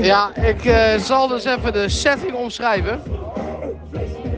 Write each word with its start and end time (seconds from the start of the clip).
Ja, 0.00 0.36
ik 0.36 0.64
eh, 0.64 0.98
zal 0.98 1.28
dus 1.28 1.44
even 1.44 1.72
de 1.72 1.88
setting 1.88 2.34
omschrijven. 2.34 3.02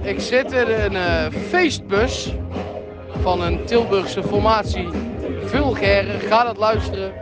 Ik 0.02 0.20
zit 0.20 0.52
in 0.52 0.68
een 0.68 0.96
eh, 0.96 1.26
feestbus 1.48 2.34
van 3.22 3.42
een 3.42 3.64
Tilburgse 3.64 4.22
formatie. 4.22 4.88
Vulgaire, 5.44 6.18
ga 6.18 6.44
dat 6.44 6.56
luisteren. 6.56 7.12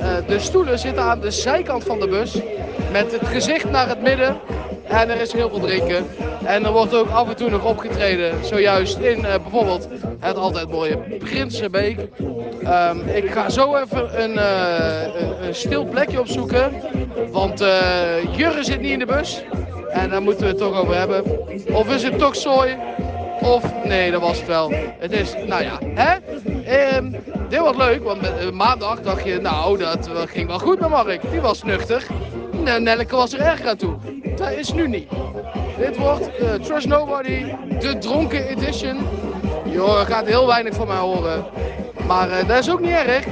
Eh, 0.00 0.08
de 0.26 0.38
stoelen 0.38 0.78
zitten 0.78 1.02
aan 1.02 1.20
de 1.20 1.30
zijkant 1.30 1.84
van 1.84 2.00
de 2.00 2.08
bus 2.08 2.40
met 2.92 3.12
het 3.12 3.26
gezicht 3.28 3.70
naar 3.70 3.88
het 3.88 4.02
midden. 4.02 4.36
En 4.88 5.10
er 5.10 5.20
is 5.20 5.32
heel 5.32 5.48
veel 5.48 5.60
drinken. 5.60 6.06
En 6.44 6.64
er 6.64 6.72
wordt 6.72 6.94
ook 6.94 7.08
af 7.08 7.28
en 7.28 7.36
toe 7.36 7.50
nog 7.50 7.64
opgetreden, 7.64 8.44
zojuist 8.44 8.98
in 8.98 9.24
eh, 9.24 9.34
bijvoorbeeld 9.42 9.88
het 10.20 10.36
altijd 10.36 10.70
mooie 10.70 10.96
Prinsenbeek. 10.96 11.98
Ehm, 12.62 12.98
ik 13.08 13.30
ga 13.30 13.50
zo 13.50 13.76
even 13.76 14.22
een, 14.22 14.38
eh, 14.38 15.20
een, 15.20 15.46
een 15.46 15.54
stil 15.54 15.84
plekje 15.84 16.20
opzoeken, 16.20 16.72
want 17.30 17.60
eh, 17.60 18.36
Jurre 18.36 18.64
zit 18.64 18.80
niet 18.80 18.92
in 18.92 18.98
de 18.98 19.06
bus. 19.06 19.42
En 19.90 20.10
daar 20.10 20.22
moeten 20.22 20.42
we 20.42 20.48
het 20.48 20.58
toch 20.58 20.80
over 20.80 20.96
hebben. 20.96 21.24
Of 21.72 21.94
is 21.94 22.02
het 22.02 22.18
toch 22.18 22.36
zooi? 22.36 22.76
Of 23.40 23.84
nee, 23.84 24.10
dat 24.10 24.20
was 24.20 24.38
het 24.38 24.46
wel. 24.46 24.72
Het 24.98 25.12
is, 25.12 25.34
nou 25.46 25.62
ja, 25.62 25.78
hè? 25.94 26.14
Ehm, 26.64 27.10
dit 27.48 27.58
wordt 27.58 27.76
leuk, 27.76 28.04
want 28.04 28.52
maandag 28.52 29.00
dacht 29.00 29.24
je, 29.24 29.40
nou, 29.40 29.78
dat 29.78 30.10
ging 30.26 30.48
wel 30.48 30.58
goed 30.58 30.80
met 30.80 30.88
Mark. 30.88 31.30
Die 31.30 31.40
was 31.40 31.62
nuchter. 31.62 32.06
En 32.66 32.82
Nelleke 32.82 33.16
was 33.16 33.32
er 33.32 33.40
erg 33.40 33.66
aan 33.66 33.76
toe. 33.76 33.94
Dat 34.36 34.50
is 34.50 34.72
nu 34.72 34.88
niet. 34.88 35.08
Dit 35.78 35.96
wordt 35.96 36.36
eh, 36.36 36.54
Trust 36.54 36.86
Nobody, 36.86 37.44
de 37.78 37.98
dronken 37.98 38.46
edition. 38.48 38.98
Joh, 39.64 40.00
gaat 40.00 40.26
heel 40.26 40.46
weinig 40.46 40.74
van 40.74 40.86
mij 40.86 40.96
horen. 40.96 41.44
Maar 42.06 42.30
eh, 42.30 42.48
dat 42.48 42.58
is 42.58 42.70
ook 42.70 42.80
niet 42.80 42.90
erg. 42.90 43.26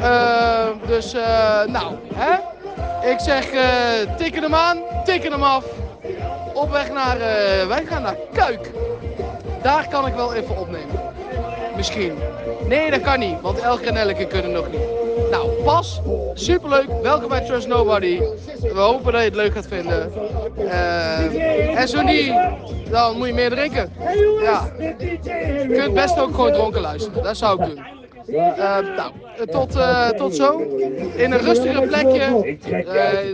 Eh, 0.00 0.66
dus, 0.86 1.14
eh, 1.14 1.64
nou, 1.66 1.94
hè? 2.14 2.34
Ik 3.10 3.20
zeg, 3.20 3.50
eh 3.50 4.16
tikken 4.16 4.42
hem 4.42 4.54
aan, 4.54 4.78
tikken 5.04 5.32
hem 5.32 5.42
af. 5.42 5.64
Op 6.54 6.70
weg 6.70 6.92
naar, 6.92 7.16
eh, 7.16 7.66
wij 7.66 7.84
gaan 7.84 8.02
naar 8.02 8.16
Kuik. 8.32 8.70
Daar 9.62 9.88
kan 9.88 10.06
ik 10.06 10.14
wel 10.14 10.34
even 10.34 10.58
opnemen. 10.58 11.00
Nee, 12.68 12.90
dat 12.90 13.00
kan 13.00 13.18
niet, 13.18 13.40
want 13.40 13.58
Elke 13.58 13.88
en 13.88 13.96
Elke 13.96 14.26
kunnen 14.26 14.52
nog 14.52 14.70
niet. 14.70 14.80
Nou, 15.30 15.48
pas. 15.64 16.00
Superleuk. 16.34 16.86
Welkom 17.02 17.28
bij 17.28 17.40
Trust 17.40 17.66
Nobody. 17.68 18.18
We 18.60 18.78
hopen 18.80 19.12
dat 19.12 19.20
je 19.20 19.26
het 19.26 19.36
leuk 19.36 19.52
gaat 19.52 19.66
vinden. 19.66 20.12
Eh, 20.68 21.78
en 21.80 21.88
zo 21.88 22.02
niet, 22.02 22.32
dan 22.90 23.16
moet 23.16 23.26
je 23.26 23.32
meer 23.32 23.50
drinken. 23.50 23.92
Ja. 24.42 24.70
Je 24.78 25.68
kunt 25.72 25.94
best 25.94 26.18
ook 26.18 26.34
gewoon 26.34 26.52
dronken 26.52 26.80
luisteren. 26.80 27.22
Dat 27.22 27.36
zou 27.36 27.62
ik 27.62 27.68
doen. 27.68 27.84
Eh, 28.36 28.78
nou, 28.96 29.12
tot, 29.50 29.76
eh, 29.76 30.08
tot 30.08 30.36
zo. 30.36 30.58
In 31.14 31.32
een 31.32 31.40
rustiger 31.40 31.86
plekje. 31.86 32.56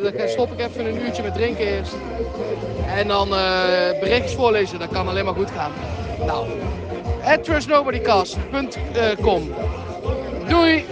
Dan 0.03 0.29
stop 0.29 0.53
ik 0.53 0.67
even 0.67 0.87
een 0.87 1.01
uurtje 1.03 1.23
met 1.23 1.35
drinken 1.35 1.67
eerst. 1.67 1.95
En 2.97 3.09
dan 3.09 3.29
berichtjes 4.01 4.35
voorlezen. 4.35 4.79
Dat 4.79 4.89
kan 4.89 5.09
alleen 5.09 5.25
maar 5.25 5.35
goed 5.35 5.51
gaan. 5.51 5.73
Nou, 6.27 6.47
at 7.29 7.45
trustnobodycast.com. 7.45 9.43
Doei! 10.49 10.85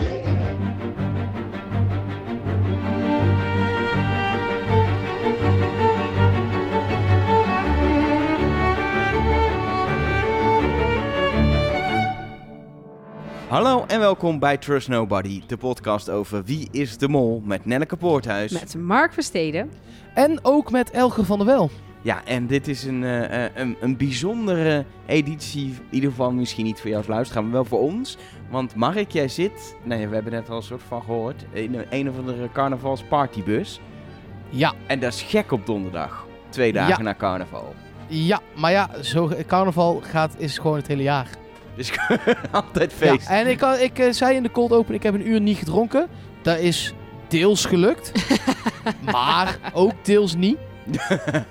Hallo 13.48 13.84
en 13.86 14.00
welkom 14.00 14.38
bij 14.38 14.56
Trust 14.56 14.88
Nobody, 14.88 15.42
de 15.46 15.56
podcast 15.56 16.10
over 16.10 16.44
Wie 16.44 16.68
is 16.70 16.98
de 16.98 17.08
Mol 17.08 17.42
met 17.44 17.64
Nelleke 17.64 17.96
Poorthuis. 17.96 18.52
Met 18.52 18.74
Mark 18.74 19.12
Versteden. 19.12 19.70
En 20.14 20.38
ook 20.42 20.70
met 20.70 20.90
Elge 20.90 21.24
van 21.24 21.38
der 21.38 21.46
Wel. 21.46 21.70
Ja, 22.06 22.24
en 22.24 22.46
dit 22.46 22.68
is 22.68 22.84
een, 22.84 23.04
eh, 23.04 23.44
eh, 23.44 23.50
een, 23.54 23.76
een 23.80 23.96
bijzondere 23.96 24.84
editie, 25.06 25.64
in 25.66 25.80
ieder 25.90 26.10
geval 26.10 26.32
misschien 26.32 26.64
niet 26.64 26.76
voor 26.80 26.86
jou 26.88 26.96
als 26.98 27.06
luisteraar, 27.06 27.42
maar 27.42 27.52
wel 27.52 27.64
voor 27.64 27.80
ons. 27.80 28.16
Want 28.50 28.74
Mark, 28.74 29.10
jij 29.10 29.28
zit, 29.28 29.76
nee, 29.82 30.08
we 30.08 30.14
hebben 30.14 30.32
net 30.32 30.50
al 30.50 30.56
een 30.56 30.62
soort 30.62 30.82
van 30.88 31.02
gehoord, 31.02 31.44
in 31.52 31.74
een, 31.74 31.84
een 31.90 32.08
of 32.10 32.18
andere 32.18 32.48
carnavalspartybus. 32.52 33.80
Ja, 34.48 34.72
En 34.86 35.00
dat 35.00 35.12
is 35.12 35.22
gek 35.22 35.52
op 35.52 35.66
donderdag, 35.66 36.26
twee 36.48 36.72
dagen 36.72 36.96
Ja. 36.96 37.02
na 37.02 37.14
carnaval. 37.14 37.74
ja, 38.06 38.40
maar 38.56 38.70
ja, 38.70 39.02
zo, 39.02 39.30
carnaval 39.46 40.00
gaat, 40.04 40.34
is 40.38 40.58
gewoon 40.58 40.76
het 40.76 40.86
hele 40.86 41.02
jaar. 41.02 41.28
Dus 41.76 41.92
altijd 42.50 42.92
feest. 42.92 43.28
Ja, 43.28 43.34
en 43.40 43.46
ik, 43.46 43.60
had- 43.60 43.80
ik 43.80 43.98
eh, 43.98 44.10
zei 44.12 44.36
in 44.36 44.42
de 44.42 44.50
cold 44.50 44.72
open, 44.72 44.94
ik 44.94 45.02
heb 45.02 45.14
een 45.14 45.28
uur 45.28 45.40
niet 45.40 45.58
gedronken. 45.58 46.08
Dat 46.42 46.58
is 46.58 46.94
deels 47.28 47.64
gelukt, 47.64 48.12
maar 49.12 49.58
ook 49.72 49.92
deels 50.02 50.34
niet. 50.34 50.56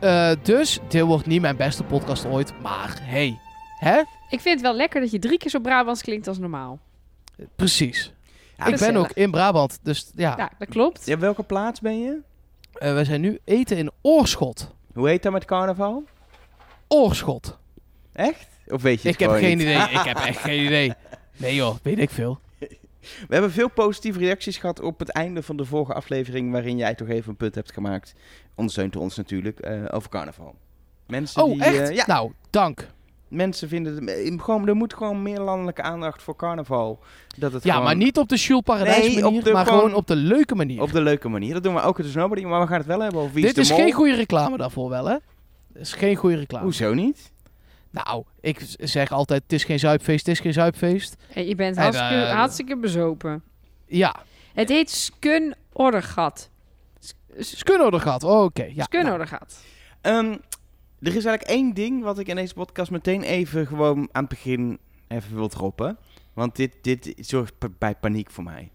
Eh, 0.00 0.30
dus 0.42 0.78
dit 0.88 1.02
wordt 1.02 1.26
niet 1.26 1.40
mijn 1.40 1.56
beste 1.56 1.82
podcast 1.84 2.24
ooit, 2.26 2.52
maar 2.62 2.98
hey, 3.02 3.38
hè? 3.78 3.96
Ik 4.28 4.40
vind 4.40 4.44
het 4.54 4.60
wel 4.60 4.74
lekker 4.74 5.00
dat 5.00 5.10
je 5.10 5.18
drie 5.18 5.38
keer 5.38 5.50
zo 5.50 5.58
Brabants 5.60 6.02
klinkt 6.02 6.28
als 6.28 6.38
normaal. 6.38 6.78
Precies. 7.56 8.12
Ja, 8.56 8.64
ik 8.64 8.70
ben 8.70 8.78
gezellig. 8.78 9.00
ook 9.00 9.10
in 9.16 9.30
Brabant, 9.30 9.78
dus 9.82 10.10
ja. 10.14 10.34
Ja, 10.36 10.50
dat 10.58 10.68
klopt. 10.68 11.06
Ja, 11.06 11.18
welke 11.18 11.42
plaats 11.42 11.80
ben 11.80 12.00
je? 12.00 12.18
Eh, 12.72 12.94
we 12.94 13.04
zijn 13.04 13.20
nu 13.20 13.38
eten 13.44 13.76
in 13.76 13.90
Oorschot. 14.02 14.74
Hoe 14.94 15.08
heet 15.08 15.22
dat 15.22 15.32
met 15.32 15.44
carnaval? 15.44 16.04
Oorschot. 16.88 17.58
Echt? 18.12 18.46
Of 18.66 18.82
weet 18.82 19.02
je 19.02 19.08
het 19.08 19.16
Ik 19.16 19.20
heb 19.20 19.30
gewoon 19.30 19.44
geen 19.44 19.56
niet? 19.58 19.66
idee, 19.66 19.82
ik 20.00 20.04
heb 20.04 20.16
echt 20.18 20.38
geen 20.40 20.64
idee. 20.64 20.92
Nee 21.36 21.54
joh, 21.54 21.76
weet 21.82 21.98
ik 21.98 22.10
veel. 22.10 22.40
We 23.00 23.34
hebben 23.34 23.50
veel 23.52 23.68
positieve 23.70 24.18
reacties 24.18 24.56
gehad 24.58 24.80
op 24.80 24.98
het 24.98 25.08
einde 25.10 25.42
van 25.42 25.56
de 25.56 25.64
vorige 25.64 25.94
aflevering, 25.94 26.52
waarin 26.52 26.76
jij 26.76 26.94
toch 26.94 27.08
even 27.08 27.30
een 27.30 27.36
punt 27.36 27.54
hebt 27.54 27.72
gemaakt. 27.72 28.14
Ondersteunt 28.54 28.96
ons 28.96 29.16
natuurlijk 29.16 29.60
eh, 29.60 29.82
over 29.90 30.10
carnaval. 30.10 30.54
Mensen 31.06 31.42
Oh, 31.42 31.52
die, 31.52 31.62
echt? 31.64 31.88
eh, 31.88 31.94
ja, 31.96 32.04
Nou, 32.06 32.32
dank. 32.50 32.88
mensen 33.28 33.68
vinden 33.68 33.94
het, 33.94 34.08
eh, 34.08 34.38
gewoon, 34.42 34.68
er 34.68 34.76
moet 34.76 34.94
gewoon 34.94 35.22
meer 35.22 35.40
landelijke 35.40 35.82
aandacht 35.82 36.22
voor 36.22 36.36
carnaval. 36.36 36.98
Dat 37.38 37.52
het 37.52 37.62
Ja, 37.64 37.70
gewoon 37.70 37.86
maar 37.86 37.96
niet 37.96 38.18
op 38.18 38.28
de 38.28 38.36
Jules 38.36 38.62
Paradijs 38.64 39.14
Nee, 39.14 39.22
manier, 39.22 39.44
de 39.44 39.52
maar 39.52 39.64
gewoon- 39.66 39.80
gewoon 39.80 39.94
op 39.94 40.06
de 40.06 40.16
leuke 40.16 40.54
manier. 40.54 40.82
op 40.82 40.92
de 40.92 41.00
leuke 41.00 41.28
manier. 41.28 41.52
Dat 41.54 41.62
doen 41.62 41.74
we 41.74 41.80
ook 41.80 41.96
dus 41.96 42.14
nobody, 42.14 42.44
maar 42.44 42.60
we 42.60 42.66
gaan 42.66 42.78
het 42.78 42.86
wel 42.86 43.00
hebben 43.00 43.20
over 43.20 43.34
wie 43.34 43.44
Dit 43.44 43.52
is 43.56 43.58
is 43.62 43.68
de 43.68 43.74
mol. 43.74 43.82
geen 43.82 43.92
goede 43.92 44.14
reclame 44.14 44.56
daarvoor 44.56 44.88
wel, 44.88 45.06
hè? 45.08 45.16
Dit 45.72 45.82
is 45.82 45.92
geen 45.92 46.16
goede 46.16 46.36
reclame. 46.36 46.64
Hoezo 46.64 46.94
niet? 46.94 47.32
Nou, 47.90 48.24
ik 48.40 48.60
zeg 48.78 49.12
altijd, 49.12 49.42
het 49.42 49.52
is 49.52 49.64
geen 49.64 49.78
zuipfeest, 49.78 50.26
het 50.26 50.34
is 50.34 50.40
geen 50.42 50.52
zuipfeest. 50.52 51.16
En 51.34 51.46
je 51.46 51.54
bent 51.54 51.76
En, 51.76 51.82
hartstikke, 51.82 52.14
eh, 52.14 52.32
hartstikke 52.32 52.76
bezopen. 52.76 53.42
Ja, 53.86 54.22
Het 54.54 54.68
heet 54.68 54.90
Skun 54.90 55.54
Ordergat. 55.72 56.50
Skunnoder 57.38 58.00
gehad. 58.00 58.24
Oh, 58.24 58.42
Oké, 58.42 58.64
ja. 58.74 58.82
Skun 58.82 59.04
nou. 59.04 59.26
Ehm, 60.00 60.36
er 61.00 61.16
is 61.16 61.24
eigenlijk 61.24 61.42
één 61.42 61.74
ding 61.74 62.02
wat 62.02 62.18
ik 62.18 62.26
in 62.26 62.36
deze 62.36 62.54
podcast 62.54 62.90
meteen 62.90 63.22
even 63.22 63.66
gewoon 63.66 64.08
aan 64.12 64.20
het 64.20 64.28
begin 64.28 64.78
even 65.08 65.34
wil 65.34 65.48
droppen. 65.48 65.98
Want 66.32 66.56
dit, 66.56 66.76
dit 66.82 67.12
zorgt 67.16 67.78
bij 67.78 67.94
paniek 67.94 68.30
voor 68.30 68.44
mij. 68.44 68.70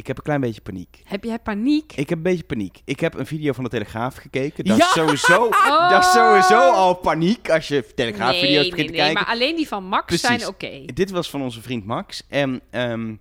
Ik 0.00 0.06
heb 0.06 0.16
een 0.16 0.22
klein 0.22 0.40
beetje 0.40 0.60
paniek. 0.60 1.02
Heb 1.04 1.24
jij 1.24 1.38
paniek? 1.38 1.92
Ik 1.92 2.08
heb 2.08 2.18
een 2.18 2.24
beetje 2.24 2.44
paniek. 2.44 2.80
Ik 2.84 3.00
heb 3.00 3.14
een 3.14 3.26
video 3.26 3.52
van 3.52 3.64
de 3.64 3.70
Telegraaf 3.70 4.16
gekeken. 4.16 4.64
Dat, 4.64 4.76
Ja! 4.76 4.84
is, 4.84 4.92
sowieso, 4.92 5.44
Oh! 5.68 5.90
dat 5.90 6.02
is 6.04 6.12
sowieso 6.12 6.70
al 6.70 6.94
paniek 6.94 7.50
als 7.50 7.68
je 7.68 7.86
Telegraaf-video's 7.94 8.50
nee, 8.62 8.70
begint 8.70 8.76
nee, 8.76 8.86
te 8.86 8.92
nee, 8.92 9.00
kijken. 9.00 9.22
maar 9.22 9.32
alleen 9.32 9.56
die 9.56 9.68
van 9.68 9.84
Max 9.84 10.04
Precies. 10.04 10.26
zijn 10.26 10.46
oké. 10.46 10.84
Dit 10.94 11.10
was 11.10 11.30
van 11.30 11.42
onze 11.42 11.62
vriend 11.62 11.84
Max. 11.86 12.22
En 12.28 12.60
ehm, 12.70 13.14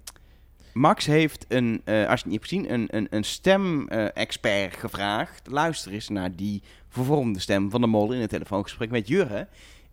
Max 0.74 1.06
heeft 1.06 1.46
een, 1.48 1.82
eh, 1.86 1.96
als 1.96 2.06
je 2.06 2.10
het 2.10 2.26
niet 2.26 2.34
hebt 2.34 2.48
gezien, 2.48 2.74
een, 2.74 2.88
een, 2.92 3.08
een 3.10 3.24
stem-expert 3.24 4.76
gevraagd. 4.76 5.48
Luister 5.52 5.92
eens 5.92 6.10
naar 6.10 6.36
die 6.36 6.62
vervormde 6.90 7.40
stem 7.40 7.70
van 7.70 7.82
de 7.82 7.88
mol 7.88 8.12
in 8.12 8.22
een 8.22 8.28
telefoongesprek 8.28 8.90
met 8.90 9.08
Jurre. 9.08 9.48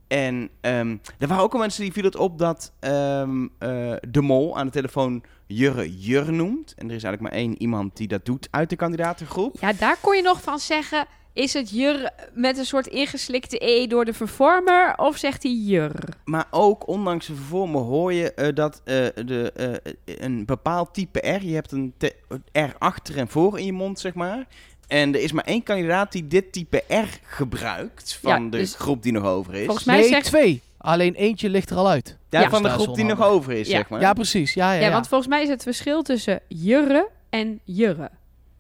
En 0.09 0.51
ehm, 0.61 0.97
er 1.19 1.29
waren 1.29 1.43
ook 1.43 1.53
al 1.53 1.59
mensen 1.59 1.83
die 1.83 1.93
viel 1.93 2.05
het 2.05 2.17
op 2.17 2.39
dat 2.39 2.73
ehm, 2.81 3.47
eh, 3.59 3.93
de 4.09 4.21
mol 4.21 4.59
aan 4.59 4.67
de 4.67 4.73
telefoon 4.73 5.23
Jurre 5.47 5.99
Jur 5.99 6.33
noemt. 6.33 6.75
En 6.77 6.89
er 6.89 6.95
is 6.95 7.03
eigenlijk 7.03 7.23
maar 7.23 7.43
één 7.43 7.61
iemand 7.63 7.97
die 7.97 8.09
dat 8.09 8.25
doet 8.25 8.49
uit 8.51 8.71
de 8.71 8.77
kandidatengroep. 8.77 9.57
Ja, 9.61 9.73
daar 9.73 9.97
kon 10.01 10.17
je 10.17 10.23
nog 10.23 10.43
van 10.43 10.59
zeggen... 10.59 11.07
Is 11.33 11.53
het 11.53 11.71
jur 11.71 12.11
met 12.33 12.59
een 12.59 12.65
soort 12.65 12.87
ingeslikte 12.87 13.67
e 13.71 13.87
door 13.87 14.05
de 14.05 14.13
vervormer? 14.13 14.95
Of 14.97 15.17
zegt 15.17 15.43
hij 15.43 15.53
jur? 15.53 15.93
Maar 16.25 16.47
ook, 16.51 16.89
ondanks 16.89 17.27
de 17.27 17.35
vervormen, 17.35 17.83
hoor 17.83 18.13
je 18.13 18.35
eh, 18.35 18.55
dat 18.55 18.81
eh, 18.85 19.07
de, 19.15 19.53
een 20.05 20.45
bepaald 20.45 20.95
type 20.95 21.19
R... 21.19 21.45
Je 21.45 21.55
hebt 21.55 21.73
een 21.73 21.95
R 22.53 22.77
achter 22.79 23.17
en 23.17 23.29
voor 23.29 23.59
in 23.59 23.65
je 23.65 23.73
mond, 23.73 23.99
zeg 23.99 24.15
maar. 24.15 24.47
En 24.87 25.15
er 25.15 25.21
is 25.21 25.33
maar 25.33 25.45
één 25.45 25.63
kandidaat 25.63 26.13
die 26.13 26.27
dit 26.27 26.53
type 26.53 26.83
R 26.89 27.07
gebruikt... 27.23 28.19
van 28.23 28.45
Ja, 28.45 28.51
de 28.51 28.57
dus 28.57 28.75
groep 28.75 29.03
die 29.03 29.13
nog 29.13 29.25
over 29.25 29.55
is. 29.55 29.65
volgens 29.65 29.87
mij 29.87 29.99
Nee, 29.99 30.09
zegt... 30.09 30.25
twee. 30.25 30.63
Alleen 30.79 31.15
eentje 31.15 31.49
ligt 31.51 31.71
er 31.71 31.77
al 31.77 31.89
uit. 31.89 32.17
Ja, 32.31 32.41
Ja. 32.41 32.49
van 32.51 32.63
de 32.63 32.69
Dat 32.69 32.79
is 32.79 32.85
groep 32.85 32.97
die 32.97 33.05
nog 33.05 33.17
onhandig. 33.17 33.39
over 33.39 33.53
is, 33.53 33.69
Ja. 33.69 33.77
zeg 33.77 33.89
maar. 33.89 34.01
Ja, 34.01 34.13
precies. 34.13 34.55
Ja, 34.55 34.73
ja, 34.73 34.81
Ja, 34.81 34.87
ja. 34.87 34.93
want 34.93 35.09
volgens 35.09 35.31
mij 35.31 35.43
is 35.43 35.49
het 35.49 35.63
verschil 35.63 36.03
tussen 36.03 36.41
jurre 36.49 37.09
en 37.31 37.61
jurre. 37.65 38.11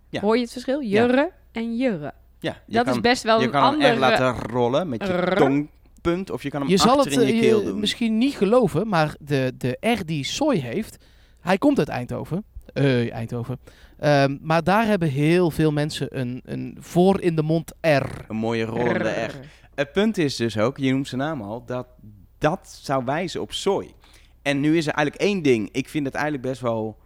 Ja. 0.08 0.20
Hoor 0.20 0.34
je 0.36 0.42
het 0.42 0.52
verschil? 0.52 0.82
Jurre 0.82 1.30
en 1.52 1.76
jurre. 1.76 2.12
Ja, 2.40 2.56
je 2.66 2.74
Dat 2.74 2.84
kan, 2.84 2.94
is 2.94 3.00
best 3.00 3.22
wel 3.22 3.38
Je 3.38 3.44
een 3.44 3.50
kan 3.50 3.62
andere... 3.62 3.92
R 3.94 3.98
laten 3.98 4.38
rollen 4.50 4.88
met 4.88 5.06
je 5.06 5.12
R. 5.12 5.34
tongpunt... 5.36 6.30
of 6.30 6.42
je 6.42 6.50
kan 6.50 6.60
hem 6.60 6.70
je 6.70 6.76
zal 6.76 6.96
achter 6.98 7.12
het 7.12 7.20
in 7.20 7.26
je 7.26 7.32
eh, 7.32 7.40
keel 7.40 7.58
je 7.58 7.64
doen. 7.64 7.80
misschien 7.80 8.18
niet 8.18 8.34
geloven, 8.36 8.88
maar 8.88 9.14
de, 9.20 9.54
de 9.58 9.76
R 9.80 10.04
die 10.04 10.24
Soy 10.24 10.56
heeft, 10.56 11.04
hij 11.40 11.58
komt 11.58 11.78
uit 11.78 11.88
Eindhoven. 11.88 12.44
eh, 12.72 13.12
Eindhoven. 13.12 13.58
Ehm, 13.98 14.36
maar 14.40 14.64
daar 14.64 14.86
hebben 14.86 15.08
heel 15.08 15.50
veel 15.50 15.72
mensen 15.72 16.18
een, 16.20 16.40
een 16.44 16.76
voor 16.80 17.20
in 17.20 17.36
de 17.36 17.42
mond 17.42 17.72
R. 17.80 18.06
Een 18.28 18.36
mooie 18.36 18.64
rollende 18.64 19.10
R. 19.10 19.34
Het 19.74 19.92
punt 19.92 20.18
is 20.18 20.36
dus 20.36 20.58
ook, 20.58 20.78
je 20.78 20.92
noemt 20.92 21.08
zijn 21.08 21.20
naam 21.20 21.42
al, 21.42 21.64
dat 21.64 21.86
dat 22.38 22.78
zou 22.82 23.04
wijzen 23.04 23.40
op 23.40 23.52
sooi. 23.52 23.94
En 24.42 24.60
nu 24.60 24.76
is 24.76 24.86
er 24.86 24.92
eigenlijk 24.92 25.24
één 25.24 25.42
ding. 25.42 25.68
Ik 25.72 25.88
vind 25.88 26.06
het 26.06 26.14
eigenlijk 26.14 26.44
best 26.44 26.60
wel... 26.60 26.98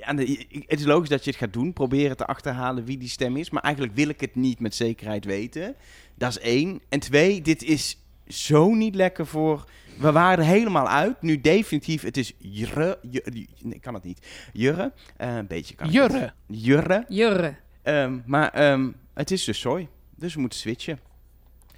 Het 0.00 0.78
is 0.80 0.84
logisch 0.84 1.08
dat 1.08 1.24
je 1.24 1.30
het 1.30 1.38
gaat 1.38 1.52
doen. 1.52 1.72
Proberen 1.72 2.16
te 2.16 2.26
achterhalen 2.26 2.84
wie 2.84 2.98
die 2.98 3.08
stem 3.08 3.36
is. 3.36 3.50
Maar 3.50 3.62
eigenlijk 3.62 3.94
wil 3.94 4.08
ik 4.08 4.20
het 4.20 4.34
niet 4.34 4.60
met 4.60 4.74
zekerheid 4.74 5.24
weten. 5.24 5.74
Dat 6.14 6.30
is 6.30 6.38
één. 6.38 6.80
En 6.88 7.00
twee, 7.00 7.42
dit 7.42 7.62
is 7.62 7.98
zo 8.26 8.74
niet 8.74 8.94
lekker 8.94 9.26
voor... 9.26 9.64
We 10.02 10.12
waren 10.12 10.38
er 10.38 10.50
helemaal 10.50 10.88
uit. 10.88 11.22
Nu 11.22 11.40
definitief, 11.40 12.02
het 12.02 12.16
is 12.16 12.32
jurre. 12.38 12.98
nee, 13.02 13.48
ik 13.68 13.80
kan 13.80 13.94
het 13.94 14.04
niet. 14.04 14.26
Jurre. 14.52 14.92
Eh, 15.16 15.36
een 15.36 15.46
beetje 15.46 15.74
kan 15.74 15.86
het. 15.86 15.94
Jurre. 15.94 16.32
Jurre. 16.46 17.04
Jurre. 17.08 17.54
Ehm, 17.82 18.18
maar 18.26 18.50
ehm, 18.52 18.88
het 19.14 19.30
is 19.30 19.44
dus 19.44 19.60
sooi. 19.60 19.88
Dus 20.16 20.34
we 20.34 20.40
moeten 20.40 20.58
switchen. 20.58 20.98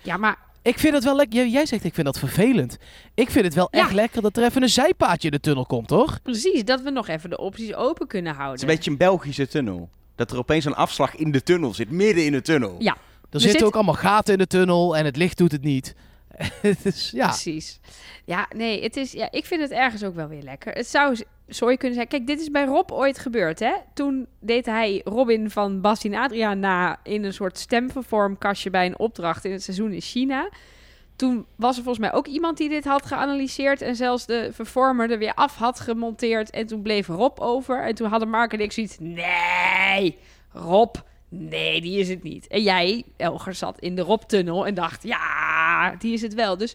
Ja, 0.02 0.16
maar 0.16 0.38
Ik 0.62 0.78
vind 0.78 0.94
het 0.94 1.04
wel 1.04 1.16
lekker. 1.16 1.46
Jij- 1.46 1.66
zegt 1.66 1.84
ik 1.84 1.94
vind 1.94 2.06
dat 2.06 2.18
vervelend. 2.18 2.76
Ik 3.14 3.30
vind 3.30 3.44
het 3.44 3.54
wel 3.54 3.68
Ja. 3.70 3.78
echt 3.80 3.92
lekker 3.92 4.22
dat 4.22 4.36
er 4.36 4.44
even 4.44 4.62
een 4.62 4.68
zijpaadje 4.68 5.28
in 5.28 5.34
de 5.34 5.40
tunnel 5.40 5.66
komt, 5.66 5.88
toch? 5.88 6.22
precies, 6.22 6.64
dat 6.64 6.80
we 6.82 6.90
nog 6.90 7.08
even 7.08 7.30
de 7.30 7.38
opties 7.38 7.74
open 7.74 8.06
kunnen 8.06 8.30
Het 8.30 8.40
houden. 8.40 8.56
is 8.62 8.68
een 8.68 8.74
beetje 8.76 8.90
een 8.90 8.96
Belgische 8.96 9.48
tunnel. 9.48 9.88
Dat 10.14 10.30
er 10.30 10.38
opeens 10.38 10.64
een 10.64 10.74
afslag 10.74 11.14
in 11.16 11.30
de 11.30 11.42
tunnel 11.42 11.74
zit, 11.74 11.90
midden 11.90 12.24
in 12.24 12.32
de 12.32 12.42
tunnel. 12.42 12.74
Ja. 12.78 12.92
Er 12.92 12.98
Er 13.30 13.40
zitten 13.40 13.50
zit- 13.58 13.62
ook 13.68 13.74
allemaal 13.74 13.94
gaten 13.94 14.32
in 14.32 14.38
de 14.38 14.46
tunnel 14.46 14.96
en 14.96 15.04
het 15.04 15.16
licht 15.16 15.38
doet 15.38 15.52
het 15.52 15.62
niet. 15.62 15.94
Is, 16.62 17.10
ja. 17.16 17.26
Precies. 17.26 17.80
Ja, 18.24 18.48
nee, 18.56 18.82
het 18.82 18.96
is, 18.96 19.12
ja, 19.12 19.28
ik 19.30 19.44
vind 19.44 19.60
het 19.60 19.70
ergens 19.70 20.04
ook 20.04 20.14
wel 20.14 20.28
weer 20.28 20.42
lekker. 20.42 20.72
Het 20.72 20.86
zou 20.86 21.16
sorry 21.48 21.76
kunnen 21.76 21.96
zijn. 21.96 22.08
Kijk, 22.08 22.26
dit 22.26 22.40
is 22.40 22.50
bij 22.50 22.64
Rob 22.64 22.92
ooit 22.92 23.18
gebeurd, 23.18 23.58
hè? 23.58 23.72
Toen 23.94 24.26
deed 24.40 24.66
hij 24.66 25.00
Robin 25.04 25.50
van 25.50 25.80
Bastien 25.80 26.14
Adriaan 26.14 26.58
na 26.58 26.98
in 27.02 27.24
een 27.24 27.32
soort 27.32 27.58
stemvervormkastje 27.58 28.70
bij 28.70 28.86
een 28.86 28.98
opdracht 28.98 29.44
in 29.44 29.52
het 29.52 29.62
seizoen 29.62 29.92
in 29.92 30.00
China. 30.00 30.48
Toen 31.16 31.46
was 31.56 31.76
er 31.76 31.82
volgens 31.82 32.06
mij 32.06 32.14
ook 32.14 32.26
iemand 32.26 32.56
die 32.56 32.68
dit 32.68 32.84
had 32.84 33.06
geanalyseerd 33.06 33.82
en 33.82 33.96
zelfs 33.96 34.26
de 34.26 34.48
vervormer 34.52 35.10
er 35.10 35.18
weer 35.18 35.34
af 35.34 35.56
had 35.56 35.80
gemonteerd. 35.80 36.50
En 36.50 36.66
toen 36.66 36.82
bleef 36.82 37.06
Rob 37.06 37.40
over. 37.40 37.84
En 37.84 37.94
toen 37.94 38.08
hadden 38.08 38.28
Mark 38.28 38.52
en 38.52 38.60
ik 38.60 38.72
zoiets. 38.72 38.96
Nee, 38.98 40.18
Rob, 40.52 40.94
nee, 41.38 41.80
die 41.80 41.98
is 41.98 42.08
het 42.08 42.22
niet. 42.22 42.46
En 42.46 42.62
jij, 42.62 43.04
Elger, 43.16 43.54
zat 43.54 43.78
in 43.78 43.94
de 43.96 44.02
Rob-tunnel 44.02 44.66
en 44.66 44.74
dacht, 44.74 45.02
ja, 45.02 45.94
die 45.98 46.12
is 46.12 46.22
het 46.22 46.34
wel. 46.34 46.56
Dus 46.56 46.74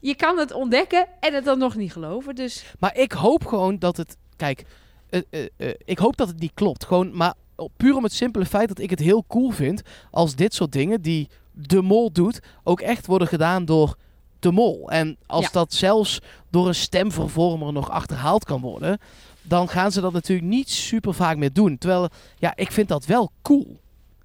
je 0.00 0.14
kan 0.14 0.38
het 0.38 0.52
ontdekken 0.52 1.06
en 1.20 1.34
het 1.34 1.44
dan 1.44 1.58
nog 1.58 1.76
niet 1.76 1.92
geloven. 1.92 2.34
Dus 2.34 2.64
Maar 2.78 2.96
ik 2.96 3.12
hoop 3.12 3.46
gewoon 3.46 3.78
dat 3.78 3.96
het. 3.96 4.16
Kijk, 4.36 4.64
eh, 5.10 5.20
eh, 5.30 5.46
eh, 5.56 5.74
ik 5.84 5.98
hoop 5.98 6.16
dat 6.16 6.28
het 6.28 6.38
niet 6.40 6.54
klopt. 6.54 6.84
Gewoon, 6.84 7.16
maar 7.16 7.34
puur 7.76 7.96
om 7.96 8.02
het 8.02 8.12
simpele 8.12 8.46
feit 8.46 8.68
dat 8.68 8.78
ik 8.78 8.90
het 8.90 8.98
heel 8.98 9.24
cool 9.28 9.50
vind 9.50 9.82
als 10.10 10.34
dit 10.34 10.54
soort 10.54 10.72
dingen 10.72 11.02
die 11.02 11.28
de 11.52 11.82
mol 11.82 12.12
doet, 12.12 12.40
ook 12.64 12.80
echt 12.80 13.06
worden 13.06 13.28
gedaan 13.28 13.64
door 13.64 13.96
de 14.38 14.50
mol. 14.52 14.90
En 14.90 15.16
als 15.26 15.44
Ja. 15.44 15.50
dat 15.52 15.72
zelfs 15.72 16.18
door 16.50 16.68
een 16.68 16.74
stemvervormer 16.74 17.72
nog 17.72 17.90
achterhaald 17.90 18.44
kan 18.44 18.60
worden, 18.60 18.98
dan 19.42 19.68
gaan 19.68 19.92
ze 19.92 20.00
dat 20.00 20.12
natuurlijk 20.12 20.48
niet 20.48 20.70
super 20.70 21.14
vaak 21.14 21.36
meer 21.36 21.52
doen. 21.52 21.78
Terwijl, 21.78 22.08
ja, 22.38 22.52
ik 22.56 22.72
vind 22.72 22.88
dat 22.88 23.06
wel 23.06 23.30
cool. 23.42 23.80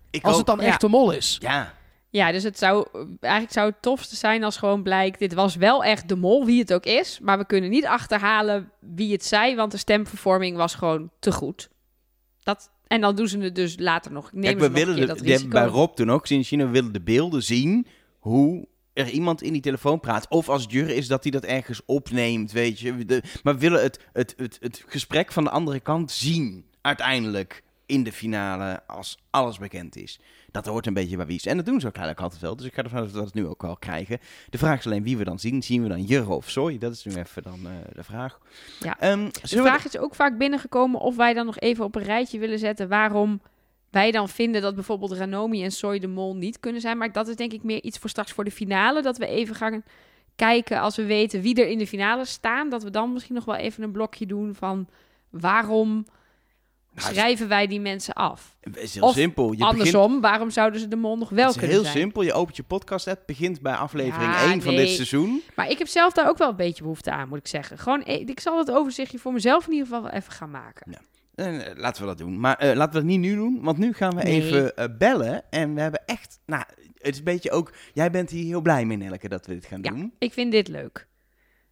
Ik 0.09 0.23
Als 0.23 0.31
ook. 0.31 0.37
het 0.37 0.47
dan 0.47 0.59
Ja. 0.59 0.65
echt 0.65 0.81
de 0.81 0.87
mol 0.87 1.11
is. 1.11 1.37
Ja, 1.41 1.73
ja, 2.09 2.31
dus 2.31 2.43
het 2.43 2.57
zou 2.57 2.87
eigenlijk 3.19 3.53
zou 3.53 3.69
het 3.69 3.81
tofste 3.81 4.15
zijn 4.15 4.43
als 4.43 4.57
gewoon 4.57 4.83
blijkt, 4.83 5.19
dit 5.19 5.33
was 5.33 5.55
wel 5.55 5.83
echt 5.83 6.09
de 6.09 6.15
mol, 6.15 6.45
wie 6.45 6.59
het 6.59 6.73
ook 6.73 6.85
is. 6.85 7.19
Maar 7.21 7.37
we 7.37 7.45
kunnen 7.45 7.69
niet 7.69 7.85
achterhalen 7.85 8.71
wie 8.79 9.11
het 9.11 9.25
zei, 9.25 9.55
want 9.55 9.71
de 9.71 9.77
stemvervorming 9.77 10.57
was 10.57 10.75
gewoon 10.75 11.11
te 11.19 11.31
goed. 11.31 11.69
Dat, 12.43 12.71
en 12.87 13.01
dan 13.01 13.15
doen 13.15 13.27
ze 13.27 13.37
het 13.39 13.55
dus 13.55 13.75
later 13.79 14.11
nog. 14.11 14.31
Nemen 14.31 14.41
Kijk, 14.41 14.53
ze 14.53 14.61
we 14.63 14.67
nog 14.69 14.77
een 14.79 14.85
willen 14.95 15.15
keer 15.15 15.37
de, 15.37 15.39
dat 15.41 15.49
bij. 15.49 15.65
Rob 15.65 15.95
toen 15.95 16.11
ook 16.11 16.21
gezien 16.21 16.37
in 16.37 16.43
China, 16.43 16.65
we 16.65 16.71
willen 16.71 16.91
de 16.93 17.01
beelden 17.01 17.43
zien 17.43 17.87
hoe 18.19 18.67
er 18.93 19.09
iemand 19.09 19.41
in 19.41 19.53
die 19.53 19.61
telefoon 19.61 19.99
praat. 19.99 20.27
Of 20.29 20.49
als 20.49 20.65
Jur 20.69 20.89
is 20.89 21.07
dat 21.07 21.23
hij 21.23 21.31
dat 21.31 21.43
ergens 21.43 21.81
opneemt, 21.85 22.51
weet 22.51 22.79
je. 22.79 23.05
De- 23.05 23.23
maar 23.43 23.53
we 23.53 23.59
willen 23.59 23.81
het, 23.81 23.99
het, 24.13 24.33
het, 24.37 24.57
het 24.59 24.83
gesprek 24.87 25.31
van 25.31 25.43
de 25.43 25.49
andere 25.49 25.79
kant 25.79 26.11
zien, 26.11 26.65
uiteindelijk, 26.81 27.63
in 27.87 28.03
de 28.03 28.11
finale, 28.11 28.81
als 28.87 29.17
alles 29.29 29.57
bekend 29.57 29.95
is. 29.95 30.19
Dat 30.51 30.65
hoort 30.65 30.85
een 30.85 30.93
beetje 30.93 31.17
bij 31.17 31.25
Wies. 31.25 31.45
En 31.45 31.57
dat 31.57 31.65
doen 31.65 31.79
ze 31.79 31.87
ook 31.87 31.95
eigenlijk 31.95 32.23
altijd 32.23 32.41
wel. 32.41 32.55
Dus 32.55 32.65
ik 32.65 32.73
ga 32.73 32.83
ervan 32.83 32.99
uit 32.99 33.07
dat 33.07 33.17
we 33.17 33.23
dat 33.23 33.33
nu 33.33 33.47
ook 33.47 33.61
wel 33.61 33.77
krijgen. 33.77 34.19
De 34.49 34.57
vraag 34.57 34.79
is 34.79 34.85
alleen 34.85 35.03
wie 35.03 35.17
we 35.17 35.23
dan 35.23 35.39
zien. 35.39 35.63
Zien 35.63 35.83
we 35.83 35.89
dan 35.89 36.03
Jur 36.03 36.29
of 36.29 36.49
Soy? 36.49 36.77
Dat 36.77 36.93
is 36.93 37.05
nu 37.05 37.15
even 37.15 37.43
dan 37.43 37.59
eh, 37.65 37.71
de 37.93 38.03
vraag. 38.03 38.39
Ja. 38.79 38.99
Ehm, 38.99 39.25
De 39.25 39.39
we 39.41 39.61
vraag 39.61 39.85
is 39.85 39.97
ook 39.97 40.15
vaak 40.15 40.37
binnengekomen 40.37 40.99
of 40.99 41.15
wij 41.15 41.33
dan 41.33 41.45
nog 41.45 41.59
even 41.59 41.85
op 41.85 41.95
een 41.95 42.03
rijtje 42.03 42.39
willen 42.39 42.59
zetten 42.59 42.87
waarom 42.89 43.41
wij 43.89 44.11
dan 44.11 44.29
vinden 44.29 44.61
dat 44.61 44.75
bijvoorbeeld 44.75 45.11
Ranomi 45.11 45.63
en 45.63 45.71
Soy 45.71 45.99
de 45.99 46.07
Mol 46.07 46.35
niet 46.35 46.59
kunnen 46.59 46.81
zijn. 46.81 46.97
Maar 46.97 47.11
dat 47.11 47.27
is 47.27 47.35
denk 47.35 47.53
ik 47.53 47.63
meer 47.63 47.83
iets 47.83 47.97
voor 47.97 48.09
straks 48.09 48.31
voor 48.31 48.43
de 48.43 48.51
finale. 48.51 49.01
Dat 49.01 49.17
we 49.17 49.27
even 49.27 49.55
gaan 49.55 49.83
kijken 50.35 50.79
als 50.79 50.95
we 50.95 51.05
weten 51.05 51.41
wie 51.41 51.61
er 51.61 51.67
in 51.67 51.77
de 51.77 51.87
finale 51.87 52.25
staan. 52.25 52.69
Dat 52.69 52.83
we 52.83 52.89
dan 52.89 53.13
misschien 53.13 53.35
nog 53.35 53.45
wel 53.45 53.55
even 53.55 53.83
een 53.83 53.91
blokje 53.91 54.25
doen 54.25 54.55
van 54.55 54.87
waarom 55.29 56.05
schrijven 57.01 57.47
wij 57.47 57.67
die 57.67 57.79
mensen 57.79 58.13
af? 58.13 58.55
Het 58.61 58.77
is 58.77 58.93
heel 58.93 59.03
Of 59.03 59.13
simpel. 59.13 59.51
Je 59.51 59.57
begint 59.57 59.71
Andersom, 59.71 60.21
waarom 60.21 60.49
zouden 60.49 60.79
ze 60.79 60.87
de 60.87 60.95
Mol 60.95 61.17
nog 61.17 61.29
wel 61.29 61.39
Het 61.45 61.49
is 61.53 61.57
kunnen 61.57 61.75
heel 61.75 61.85
zijn? 61.85 61.97
simpel. 61.97 62.21
Je 62.21 62.33
opent 62.33 62.55
je 62.57 62.63
podcast 62.63 63.07
app, 63.07 63.23
begint 63.25 63.61
bij 63.61 63.73
aflevering 63.73 64.33
Ja, 64.33 64.51
1 64.51 64.61
van 64.61 64.75
dit 64.75 64.89
seizoen. 64.89 65.41
Maar 65.55 65.69
ik 65.69 65.77
heb 65.77 65.87
zelf 65.87 66.13
daar 66.13 66.29
ook 66.29 66.37
wel 66.37 66.49
een 66.49 66.55
beetje 66.55 66.81
behoefte 66.81 67.11
aan, 67.11 67.27
moet 67.29 67.37
ik 67.37 67.47
zeggen. 67.47 67.77
Gewoon, 67.77 68.03
eh, 68.03 68.19
ik 68.27 68.39
zal 68.39 68.57
het 68.57 68.71
overzichtje 68.71 69.17
voor 69.19 69.33
mezelf 69.33 69.65
in 69.65 69.71
ieder 69.71 69.87
geval 69.87 70.01
wel 70.03 70.11
even 70.11 70.31
gaan 70.33 70.51
maken. 70.51 70.97
Eh, 71.35 71.55
laten 71.75 72.01
we 72.01 72.07
dat 72.07 72.17
doen. 72.17 72.39
Maar 72.39 72.57
eh, 72.57 72.75
laten 72.75 72.93
we 72.93 72.99
dat 72.99 73.07
niet 73.09 73.19
nu 73.19 73.35
doen, 73.35 73.59
want 73.61 73.77
nu 73.77 73.93
gaan 73.93 74.15
we 74.15 74.23
Nee. 74.23 74.41
even 74.41 74.95
bellen. 74.97 75.43
En 75.49 75.73
we 75.73 75.81
hebben 75.81 76.01
echt, 76.05 76.39
nou, 76.45 76.63
het 76.97 77.11
is 77.13 77.17
een 77.17 77.23
beetje 77.23 77.51
ook, 77.51 77.73
jij 77.93 78.11
bent 78.11 78.29
hier 78.29 78.45
heel 78.45 78.61
blij 78.61 78.85
mee, 78.85 78.97
Nelke, 78.97 79.27
dat 79.29 79.45
we 79.45 79.53
dit 79.53 79.65
gaan 79.65 79.79
Ja. 79.81 79.89
doen. 79.89 80.13
Ik 80.19 80.33
vind 80.33 80.51
dit 80.51 80.67
leuk. 80.67 81.07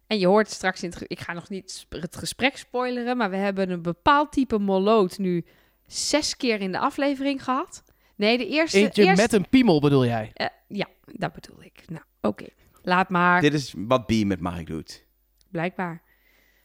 En 0.06 0.18
je 0.18 0.26
hoort 0.26 0.50
straks 0.50 0.82
in 0.82 0.90
het... 0.90 1.04
Ik 1.06 1.20
ga 1.20 1.32
nog 1.32 1.48
niet 1.48 1.86
het 1.88 2.16
gesprek 2.16 2.56
spoileren, 2.56 3.16
maar 3.16 3.30
we 3.30 3.36
hebben 3.36 3.70
een 3.70 3.82
bepaald 3.82 4.32
type 4.32 4.58
moloot 4.58 5.18
nu 5.18 5.44
zes 5.86 6.36
keer 6.36 6.60
in 6.60 6.72
de 6.72 6.78
aflevering 6.78 7.44
gehad. 7.44 7.82
Nee, 8.16 8.38
de 8.38 8.46
eerste... 8.48 8.78
Eentje 8.78 9.04
eerste- 9.04 9.22
met 9.22 9.32
een 9.32 9.48
piemel 9.48 9.80
bedoel 9.80 10.04
jij? 10.06 10.30
Eh, 10.34 10.46
ja, 10.68 10.86
dat 11.04 11.32
bedoel 11.32 11.62
ik. 11.62 11.84
Nou, 11.88 12.02
oké. 12.20 12.46
Laat 12.82 13.08
maar. 13.08 13.40
Dit 13.40 13.54
is 13.54 13.74
wat 13.76 14.06
B 14.06 14.12
met 14.24 14.40
Mark 14.40 14.66
doet. 14.66 15.04
Blijkbaar. 15.50 16.02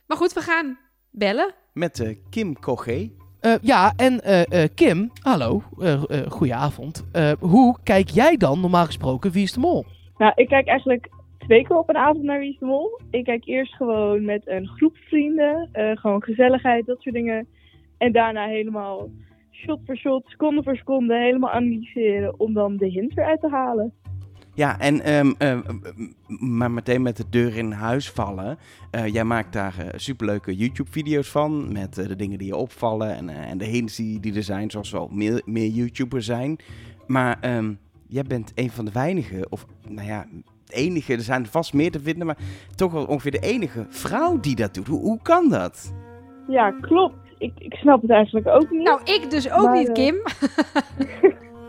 Maar 0.07 0.17
goed, 0.17 0.33
we 0.33 0.41
gaan 0.41 0.79
bellen. 1.09 1.53
Met 1.73 1.99
eh, 1.99 2.17
Kim 2.29 2.59
Kogé. 2.59 3.11
Eh, 3.39 3.53
ja, 3.61 3.93
en 3.95 4.21
eh, 4.23 4.63
eh, 4.63 4.69
Kim, 4.75 5.11
hallo, 5.21 5.63
eh 5.79 5.93
eh 5.93 6.31
goedenavond. 6.31 7.03
Eh, 7.11 7.31
hoe 7.39 7.77
kijk 7.83 8.09
jij 8.09 8.37
dan 8.37 8.59
normaal 8.59 8.85
gesproken 8.85 9.31
Wie 9.31 9.43
is 9.43 9.53
de 9.53 9.59
Mol? 9.59 9.85
Nou, 10.17 10.31
ik 10.35 10.47
kijk 10.47 10.67
eigenlijk 10.67 11.09
twee 11.47 11.63
keer 11.63 11.77
op 11.77 11.89
een 11.89 11.97
avond 11.97 12.23
naar 12.23 12.39
Wie 12.39 12.51
is 12.51 12.59
de 12.59 12.65
Mol. 12.65 12.99
Ik 13.09 13.23
kijk 13.23 13.45
eerst 13.45 13.75
gewoon 13.75 14.25
met 14.25 14.47
een 14.47 14.67
groep 14.67 14.97
vrienden, 14.97 15.69
eh, 15.71 15.97
gewoon 15.97 16.23
gezelligheid, 16.23 16.85
dat 16.85 17.01
soort 17.01 17.15
dingen. 17.15 17.47
En 17.97 18.11
daarna 18.11 18.47
helemaal 18.47 19.09
shot 19.51 19.79
voor 19.85 19.97
shot, 19.97 20.23
seconde 20.25 20.63
voor 20.63 20.75
seconde, 20.75 21.17
helemaal 21.17 21.51
analyseren 21.51 22.39
om 22.39 22.53
dan 22.53 22.77
de 22.77 22.87
hint 22.87 23.17
eruit 23.17 23.39
te 23.39 23.49
halen. 23.49 23.93
Ja, 24.53 24.79
en 24.79 25.01
ehm, 25.01 25.31
eh, 25.37 25.59
maar 26.27 26.71
meteen 26.71 27.01
met 27.01 27.17
de 27.17 27.29
deur 27.29 27.57
in 27.57 27.71
huis 27.71 28.09
vallen. 28.09 28.57
Eh, 28.91 29.07
jij 29.07 29.23
maakt 29.23 29.53
daar 29.53 29.79
eh, 29.79 29.87
superleuke 29.95 30.55
YouTube-video's 30.55 31.29
van. 31.29 31.71
Met 31.71 31.93
de 31.93 32.15
dingen 32.15 32.37
die 32.37 32.47
je 32.47 32.55
opvallen 32.55 33.15
en, 33.15 33.29
en 33.29 33.57
de 33.57 33.65
hints 33.65 33.95
die, 33.95 34.19
die 34.19 34.35
er 34.35 34.43
zijn, 34.43 34.71
zoals 34.71 34.91
wel 34.91 35.07
meer, 35.11 35.41
meer 35.45 35.67
YouTubers 35.67 36.25
zijn. 36.25 36.59
Maar 37.07 37.39
ehm, 37.39 37.73
jij 38.07 38.23
bent 38.23 38.51
een 38.55 38.69
van 38.69 38.85
de 38.85 38.91
weinigen, 38.91 39.51
of 39.51 39.65
nou 39.87 40.07
ja, 40.07 40.25
enige, 40.71 41.13
er 41.13 41.21
zijn 41.21 41.45
vast 41.45 41.73
meer 41.73 41.91
te 41.91 41.99
vinden, 41.99 42.25
maar 42.25 42.37
toch 42.75 42.91
wel 42.91 43.05
ongeveer 43.05 43.31
de 43.31 43.39
enige 43.39 43.85
vrouw 43.89 44.39
die 44.39 44.55
dat 44.55 44.73
doet. 44.73 44.87
Hoe, 44.87 44.99
hoe 45.01 45.19
kan 45.21 45.49
dat? 45.49 45.93
Ja, 46.47 46.71
klopt. 46.81 47.15
Ik, 47.37 47.51
ik 47.57 47.73
snap 47.73 48.01
het 48.01 48.11
eigenlijk 48.11 48.47
ook 48.47 48.69
niet. 48.71 48.83
Nou, 48.83 48.99
ik 49.03 49.29
dus 49.29 49.51
ook 49.51 49.63
Maar, 49.63 49.77
niet, 49.77 49.87
eh, 49.87 49.93
Kim. 49.93 50.15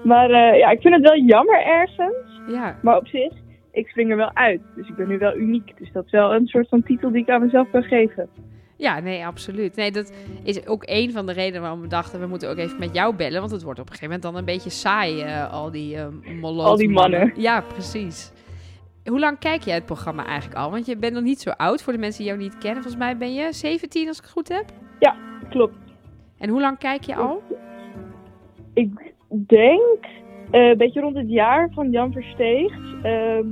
Maar 0.04 0.30
eh, 0.30 0.58
ja, 0.58 0.70
ik 0.70 0.80
vind 0.80 0.94
het 0.94 1.02
wel 1.02 1.18
jammer 1.18 1.62
ergens. 1.64 2.40
ja. 2.48 2.78
Maar 2.82 2.96
op 2.96 3.06
zich, 3.06 3.32
ik 3.72 3.88
spring 3.88 4.10
er 4.10 4.16
wel 4.16 4.34
uit. 4.34 4.60
Dus 4.76 4.88
ik 4.88 4.94
ben 4.96 5.08
nu 5.08 5.18
wel 5.18 5.36
uniek. 5.36 5.72
Dus 5.78 5.92
dat 5.92 6.04
is 6.04 6.10
wel 6.10 6.34
een 6.34 6.46
soort 6.46 6.68
van 6.68 6.82
titel 6.82 7.10
die 7.12 7.22
ik 7.22 7.28
aan 7.28 7.40
mezelf 7.44 7.70
kan 7.70 7.82
geven. 7.82 8.28
Ja, 8.76 9.00
nee, 9.00 9.26
absoluut. 9.26 9.76
Nee, 9.76 9.90
dat 9.92 10.12
is 10.42 10.66
ook 10.66 10.82
een 10.86 11.12
van 11.12 11.26
de 11.26 11.32
redenen 11.32 11.60
waarom 11.60 11.80
we 11.80 11.86
dachten... 11.86 12.20
we 12.20 12.26
moeten 12.26 12.50
ook 12.50 12.56
even 12.56 12.78
met 12.78 12.94
jou 12.94 13.14
bellen. 13.14 13.40
Want 13.40 13.52
het 13.52 13.62
wordt 13.62 13.78
op 13.80 13.86
een 13.86 13.92
gegeven 13.92 14.14
moment 14.14 14.22
dan 14.22 14.36
een 14.36 14.54
beetje 14.54 14.70
saai, 14.70 15.20
eh, 15.20 15.52
al 15.52 15.70
die 15.70 15.96
uh, 15.96 16.42
Al 16.42 16.76
die 16.76 16.88
mannen. 16.90 17.32
Ja, 17.36 17.60
precies. 17.60 18.32
Hoe 19.04 19.20
lang 19.20 19.38
kijk 19.38 19.62
jij 19.62 19.74
het 19.74 19.84
programma 19.84 20.26
eigenlijk 20.26 20.60
al? 20.60 20.70
Want 20.70 20.86
je 20.86 20.96
bent 20.96 21.14
nog 21.14 21.22
niet 21.22 21.40
zo 21.40 21.50
oud, 21.50 21.82
voor 21.82 21.92
de 21.92 21.98
mensen 21.98 22.18
die 22.18 22.32
jou 22.32 22.42
niet 22.42 22.58
kennen. 22.58 22.82
Volgens 22.82 23.02
mij 23.02 23.16
ben 23.16 23.34
je 23.34 23.52
17, 23.52 24.08
als 24.08 24.16
ik 24.16 24.22
het 24.22 24.32
goed 24.32 24.48
heb. 24.48 24.64
Klopt. 25.48 25.76
En 26.38 26.48
hoe 26.48 26.60
lang 26.60 26.78
kijk 26.78 27.02
je 27.02 27.14
al? 27.14 27.42
Ik 28.74 29.12
denk 29.46 30.06
eh, 30.50 30.68
een 30.68 30.76
beetje 30.76 31.00
rond 31.00 31.16
het 31.16 31.30
jaar 31.30 31.70
van 31.72 31.90
Jan 31.90 32.12
Versteegt. 32.12 32.80
Ehm, 33.02 33.46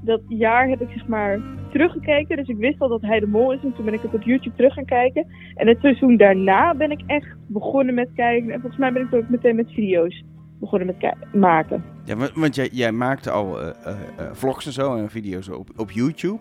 dat 0.00 0.20
jaar 0.28 0.68
heb 0.68 0.80
ik 0.80 0.90
zeg 0.90 1.06
maar 1.06 1.40
teruggekeken. 1.70 2.36
Dus 2.36 2.48
ik 2.48 2.56
wist 2.56 2.80
al 2.80 2.88
dat 2.88 3.02
hij 3.02 3.20
de 3.20 3.26
mol 3.26 3.52
is. 3.52 3.62
En 3.62 3.74
toen 3.74 3.84
ben 3.84 3.94
ik 3.94 4.02
het 4.02 4.14
op 4.14 4.22
YouTube 4.22 4.56
terug 4.56 4.74
gaan 4.74 4.84
kijken. 4.84 5.26
En 5.54 5.66
het 5.66 5.80
seizoen 5.80 6.16
daarna 6.16 6.74
ben 6.74 6.90
ik 6.90 7.00
echt 7.06 7.36
begonnen 7.46 7.94
met 7.94 8.08
kijken. 8.14 8.50
En 8.50 8.60
volgens 8.60 8.80
mij 8.80 8.92
ben 8.92 9.02
ik 9.02 9.14
ook 9.14 9.28
meteen 9.28 9.56
met 9.56 9.72
video's 9.72 10.22
begonnen 10.64 10.96
met 11.00 11.14
maken. 11.32 11.84
Ja, 12.04 12.16
want, 12.34 12.54
jij, 12.54 12.68
jij 12.72 12.92
maakte 12.92 13.30
al 13.30 13.60
eh, 13.60 13.68
eh, 13.68 13.96
eh, 14.16 14.26
vlogs 14.32 14.66
en 14.66 14.72
zo 14.72 14.96
en 14.96 15.10
video's 15.10 15.48
op, 15.48 15.68
op 15.76 15.90
YouTube. 15.90 16.38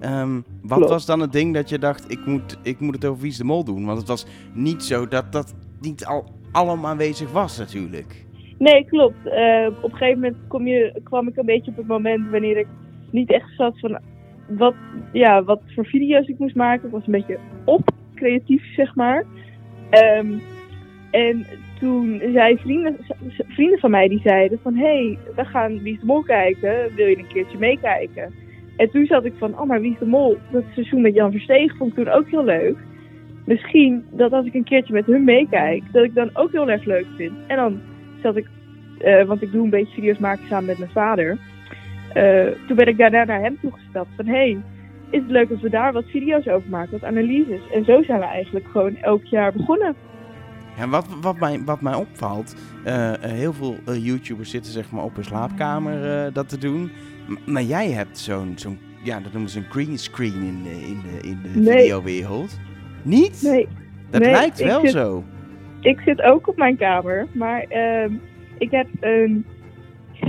Ehm, 0.00 0.34
wat 0.62 0.76
Klopt. 0.78 0.90
was 0.90 1.06
dan 1.06 1.20
het 1.20 1.32
ding 1.32 1.54
dat 1.54 1.68
je 1.68 1.78
dacht, 1.78 2.10
ik 2.10 2.26
moet, 2.26 2.58
ik 2.62 2.80
moet 2.80 2.94
het 2.94 3.04
over 3.04 3.20
Wie 3.20 3.30
is 3.30 3.36
de 3.36 3.44
Mol 3.44 3.64
doen? 3.64 3.84
Want 3.84 3.98
het 3.98 4.08
was 4.08 4.26
niet 4.52 4.82
zo 4.82 5.08
dat 5.08 5.32
dat 5.32 5.54
niet 5.80 6.06
al 6.06 6.24
allemaal 6.52 6.90
aanwezig 6.90 7.32
was 7.32 7.58
natuurlijk. 7.58 8.24
Nee, 8.58 8.84
klopt. 8.84 9.26
Op 9.82 9.90
een 9.90 9.96
gegeven 9.96 10.20
moment 10.20 10.36
kom 10.48 10.66
je, 10.66 11.00
kwam 11.02 11.28
ik 11.28 11.36
een 11.36 11.46
beetje 11.46 11.70
op 11.70 11.76
het 11.76 11.86
moment 11.86 12.30
wanneer 12.30 12.56
ik 12.56 12.66
niet 13.10 13.32
echt 13.32 13.50
zat 13.56 13.78
van 13.80 13.98
wat, 14.48 14.74
ja, 15.12 15.44
wat 15.44 15.60
voor 15.66 15.86
video's 15.86 16.26
ik 16.26 16.38
moest 16.38 16.54
maken. 16.54 16.86
Ik 16.86 16.92
was 16.92 17.06
een 17.06 17.12
beetje 17.12 17.38
op 17.64 17.90
creatief, 18.14 18.74
zeg 18.74 18.94
maar. 18.94 19.24
Ehm, 19.90 20.32
en 21.10 21.46
toen 21.78 22.22
zei 22.32 22.56
vrienden, 22.56 22.96
vrienden 23.48 23.78
van 23.78 23.90
mij 23.90 24.08
die 24.08 24.20
zeiden 24.24 24.58
van... 24.62 24.74
hé, 24.74 24.84
hey, 24.84 25.18
we 25.36 25.44
gaan 25.44 25.82
Wie 25.82 25.92
is 25.92 26.00
de 26.00 26.06
Mol 26.06 26.22
kijken. 26.22 26.94
Wil 26.94 27.06
je 27.06 27.18
een 27.18 27.28
keertje 27.32 27.58
meekijken? 27.58 28.34
En 28.76 28.90
toen 28.90 29.06
zat 29.06 29.24
ik 29.24 29.32
van, 29.38 29.58
oh, 29.58 29.66
maar 29.66 29.80
Wie 29.80 29.92
is 29.92 29.98
de 29.98 30.06
Mol? 30.06 30.36
Dat 30.50 30.62
seizoen 30.74 31.00
met 31.00 31.14
Jan 31.14 31.30
Versteeg 31.30 31.76
vond 31.76 31.90
ik 31.90 31.96
toen 31.96 32.14
ook 32.14 32.28
heel 32.28 32.44
leuk. 32.44 32.76
Misschien 33.44 34.04
dat 34.10 34.32
als 34.32 34.46
ik 34.46 34.54
een 34.54 34.64
keertje 34.64 34.92
met 34.92 35.06
hun 35.06 35.24
meekijk, 35.24 35.82
dat 35.92 36.04
ik 36.04 36.14
dan 36.14 36.30
ook 36.32 36.52
heel 36.52 36.70
erg 36.70 36.84
leuk 36.84 37.06
vind. 37.16 37.32
En 37.46 37.56
dan 37.56 37.80
zat 38.22 38.36
ik, 38.36 38.46
eh, 38.98 39.24
want 39.24 39.42
ik 39.42 39.52
doe 39.52 39.64
een 39.64 39.70
beetje 39.70 39.94
video's 39.94 40.18
maken 40.18 40.46
samen 40.46 40.66
met 40.66 40.78
mijn 40.78 40.90
vader. 40.90 41.38
Eh, 42.12 42.46
toen 42.66 42.76
ben 42.76 42.86
ik 42.86 42.98
daarna 42.98 43.24
naar 43.24 43.40
hem 43.40 43.58
toegestapt 43.60 44.08
van, 44.16 44.26
hey, 44.26 44.58
is 45.10 45.20
het 45.20 45.30
leuk 45.30 45.50
als 45.50 45.60
we 45.60 45.70
daar 45.70 45.92
wat 45.92 46.04
video's 46.04 46.46
over 46.46 46.70
maken, 46.70 46.92
wat 46.92 47.04
analyses. 47.04 47.60
En 47.72 47.84
zo 47.84 48.02
zijn 48.02 48.18
we 48.18 48.26
eigenlijk 48.26 48.66
gewoon 48.66 48.96
elk 48.96 49.24
jaar 49.24 49.52
begonnen. 49.52 49.94
En 50.78 50.90
wat, 50.90 51.06
wat, 51.20 51.38
mij, 51.38 51.62
wat 51.64 51.80
mij 51.80 51.94
opvalt, 51.94 52.54
eh, 52.84 53.12
eh, 53.14 53.20
heel 53.20 53.52
veel 53.52 53.76
eh, 53.86 54.04
YouTubers 54.04 54.50
zitten 54.50 54.72
zeg 54.72 54.90
maar 54.90 55.04
op 55.04 55.14
hun 55.14 55.24
slaapkamer 55.24 56.32
dat 56.32 56.48
te 56.48 56.58
doen. 56.58 56.90
M- 57.28 57.52
maar 57.52 57.62
jij 57.62 57.90
hebt 57.90 58.18
zo'n, 58.18 58.52
zo'n 58.56 58.78
ja, 59.02 59.20
dat 59.20 59.32
noemen 59.32 59.50
ze 59.50 59.58
een 59.58 59.70
green 59.70 59.98
screen 59.98 60.34
in 60.42 60.62
de, 60.62 60.70
in 60.88 61.00
de, 61.02 61.28
in 61.28 61.38
de 61.42 61.48
Nee. 61.60 61.78
videowereld. 61.80 62.58
Niet? 63.02 63.42
Nee, 63.42 63.68
dat 64.10 64.20
nee, 64.20 64.30
lijkt 64.30 64.60
ik 64.60 64.66
wel 64.66 64.80
zit- 64.80 64.90
zo. 64.90 65.24
ik 65.80 66.00
zit 66.00 66.22
ook 66.22 66.48
op 66.48 66.56
mijn 66.56 66.76
kamer, 66.76 67.26
maar 67.32 67.60
ehm, 67.68 68.12
ik 68.58 68.70
heb 68.70 68.86
een 69.00 69.44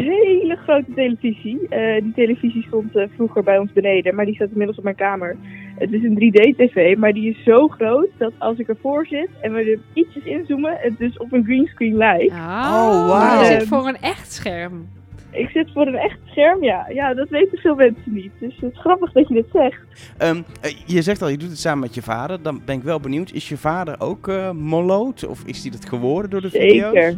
hele 0.03 0.55
grote 0.55 0.93
televisie. 0.95 1.67
Eh, 1.69 2.01
die 2.01 2.13
televisie 2.15 2.63
stond 2.67 2.95
eh, 2.95 3.03
vroeger 3.15 3.43
bij 3.43 3.57
ons 3.57 3.73
beneden, 3.73 4.15
maar 4.15 4.25
die 4.25 4.35
staat 4.35 4.49
inmiddels 4.49 4.77
op 4.77 4.83
mijn 4.83 4.95
kamer. 4.95 5.35
Het 5.77 5.91
is 5.93 6.03
een 6.03 6.15
3D-tv, 6.15 6.97
maar 6.97 7.13
die 7.13 7.29
is 7.29 7.43
zo 7.43 7.67
groot 7.67 8.07
dat 8.17 8.31
als 8.37 8.57
ik 8.57 8.67
ervoor 8.67 9.05
zit 9.05 9.29
en 9.41 9.53
we 9.53 9.59
er 9.59 9.79
ietsjes 9.93 10.23
inzoomen, 10.23 10.77
het 10.79 10.97
dus 10.97 11.17
op 11.17 11.33
een 11.33 11.43
greenscreen 11.43 11.97
lijkt. 11.97 12.31
Oh, 12.31 13.07
wauw. 13.07 13.39
Je 13.39 13.45
zit 13.45 13.59
Ehm, 13.61 13.67
voor 13.67 13.87
een 13.87 13.97
echt 14.01 14.31
scherm. 14.33 14.87
Ik 15.31 15.49
zit 15.49 15.71
voor 15.73 15.87
een 15.87 15.95
echt 15.95 16.19
scherm, 16.25 16.63
ja. 16.63 16.85
Ja, 16.93 17.13
dat 17.13 17.29
weten 17.29 17.57
veel 17.57 17.75
mensen 17.75 18.13
niet. 18.13 18.31
Dus 18.39 18.55
het 18.59 18.71
is 18.71 18.79
grappig 18.79 19.11
dat 19.11 19.27
je 19.27 19.33
dit 19.33 19.45
zegt. 19.53 19.81
Ehm, 20.17 20.41
eh, 20.61 20.71
je 20.85 21.01
zegt 21.01 21.21
al, 21.21 21.29
je 21.29 21.37
doet 21.37 21.49
het 21.49 21.57
samen 21.59 21.79
met 21.79 21.95
je 21.95 22.01
vader. 22.01 22.41
Dan 22.41 22.61
ben 22.65 22.75
ik 22.75 22.83
wel 22.83 22.99
benieuwd. 22.99 23.31
Is 23.31 23.49
je 23.49 23.57
vader 23.57 23.95
ook 23.99 24.27
eh 24.27 24.51
moloot? 24.51 25.27
Of 25.27 25.43
is 25.45 25.61
hij 25.61 25.71
dat 25.71 25.85
geworden 25.89 26.29
door 26.31 26.41
de 26.41 26.49
video's? 26.49 26.93
Zeker. 26.93 27.17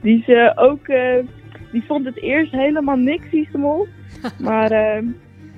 Die 0.00 0.24
is 0.26 0.56
ook, 0.56 0.88
eh, 0.88 1.14
die 1.72 1.84
vond 1.86 2.04
het 2.04 2.16
eerst 2.16 2.52
helemaal 2.52 2.96
niks, 2.96 3.30
die 3.30 3.48
mol. 3.52 3.88
maar 4.38 4.70
ehm, 4.70 5.06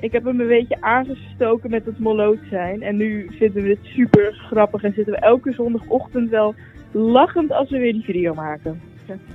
ik 0.01 0.13
heb 0.13 0.25
hem 0.25 0.41
een 0.41 0.49
beetje 0.49 0.81
aangestoken 0.81 1.71
met 1.71 1.85
het 1.85 1.99
moloot 1.99 2.39
zijn. 2.51 2.83
En 2.83 2.97
nu 2.97 3.31
vinden 3.39 3.63
we 3.63 3.69
het 3.69 3.85
super 3.85 4.33
grappig 4.33 4.83
en 4.83 4.93
zitten 4.93 5.15
we 5.15 5.21
elke 5.21 5.53
zondagochtend 5.53 6.31
wel 6.31 6.55
lachend 6.91 7.53
als 7.53 7.71
we 7.71 7.79
weer 7.79 7.93
die 7.93 8.05
video 8.05 8.35
maken. 8.35 8.81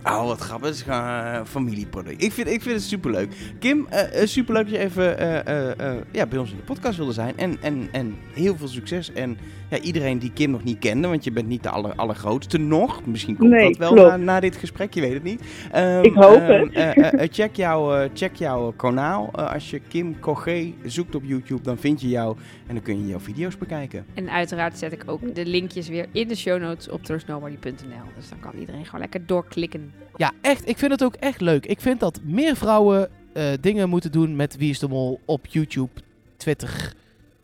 Oh, 0.04 0.26
wat 0.26 0.40
grappig. 0.40 0.68
Het 0.68 0.76
is 0.76 0.82
gewoon 0.82 1.02
eh, 1.02 1.42
familieproduct. 1.46 2.24
Ik 2.24 2.32
vind, 2.32 2.48
ik 2.48 2.62
vind 2.62 2.76
het 2.76 2.84
superleuk. 2.84 3.54
Kim, 3.60 3.88
eh, 3.90 4.22
eh, 4.22 4.28
superleuk 4.28 4.64
dat 4.64 4.74
je 4.74 4.80
even 4.80 5.18
eh, 5.18 5.48
eh, 5.48 5.80
eh, 5.80 5.98
ja, 6.12 6.26
bij 6.26 6.38
ons 6.40 6.52
in 6.52 6.58
de 6.58 6.64
podcast 6.64 6.98
wilde 6.98 7.14
zijn. 7.14 7.38
En, 7.38 7.58
en, 7.62 7.90
en 7.92 8.16
heel 8.34 8.58
veel 8.58 8.68
succes. 8.68 9.14
En 9.14 9.38
ja, 9.70 9.78
ja, 9.82 10.16
die 10.16 10.32
Kim 10.34 10.52
nog 10.52 10.64
niet 10.64 10.80
kende, 10.80 11.08
want 11.08 11.24
je 11.24 11.32
bent 11.32 11.48
niet 11.48 11.64
de 11.64 11.70
aller, 11.70 11.94
allergrootste 11.96 12.58
nog. 12.58 13.06
Misschien 13.06 13.38
komt 13.38 13.50
Nee, 13.50 13.76
dat 13.78 13.94
wel 13.94 14.08
na, 14.08 14.18
na 14.18 14.40
dit 14.40 14.56
gesprek, 14.56 14.94
je 14.94 15.02
weet 15.02 15.14
het 15.14 15.24
niet. 15.24 15.42
Ehm, 15.72 16.04
Ik 16.04 16.14
hoop 16.14 16.36
ehm, 16.36 16.52
het. 16.62 16.72
eh, 16.74 16.98
eh, 16.98 17.14
eh, 17.24 17.30
check, 17.32 17.56
jouw, 17.56 17.94
eh, 17.96 18.10
check 18.14 18.36
jouw 18.36 18.72
kanaal. 18.76 19.30
Eh, 19.36 19.54
als 19.54 19.70
je 19.70 19.80
Kim 19.88 20.20
Cogé 20.20 20.74
zoekt 20.86 21.16
op 21.16 21.24
YouTube, 21.26 21.62
dan 21.62 21.78
vind 21.78 22.02
je 22.02 22.10
jou 22.10 22.38
en 22.68 22.74
dan 22.74 22.84
kun 22.84 23.00
je 23.02 23.08
jouw 23.08 23.20
video's 23.20 23.58
bekijken. 23.58 24.06
En 24.14 24.30
uiteraard 24.30 24.78
zet 24.78 24.92
ik 24.92 25.04
ook 25.06 25.36
de 25.36 25.46
linkjes 25.46 25.88
weer 25.88 26.06
in 26.12 26.28
de 26.28 26.36
show 26.36 26.62
notes 26.62 26.90
op 26.90 27.04
trustnobody.nl. 27.04 28.14
Dus 28.16 28.30
dan 28.30 28.40
kan 28.40 28.54
iedereen 28.60 28.86
gewoon 28.86 29.00
lekker 29.02 29.26
doorklikken. 29.26 29.94
Ja, 30.16 30.32
echt. 30.42 30.68
Ik 30.70 30.78
vind 30.78 30.92
het 30.92 31.04
ook 31.04 31.16
echt 31.16 31.42
leuk. 31.42 31.66
Ik 31.66 31.82
vind 31.82 32.00
dat 32.00 32.20
meer 32.24 32.56
vrouwen 32.56 33.10
eh, 33.34 33.44
dingen 33.62 33.90
moeten 33.90 34.12
doen 34.12 34.36
met 34.36 34.58
Wie 34.58 34.70
is 34.70 34.80
de 34.80 34.88
Mol 34.88 35.20
op 35.26 35.46
YouTube, 35.48 35.90
Twitter, 36.38 36.94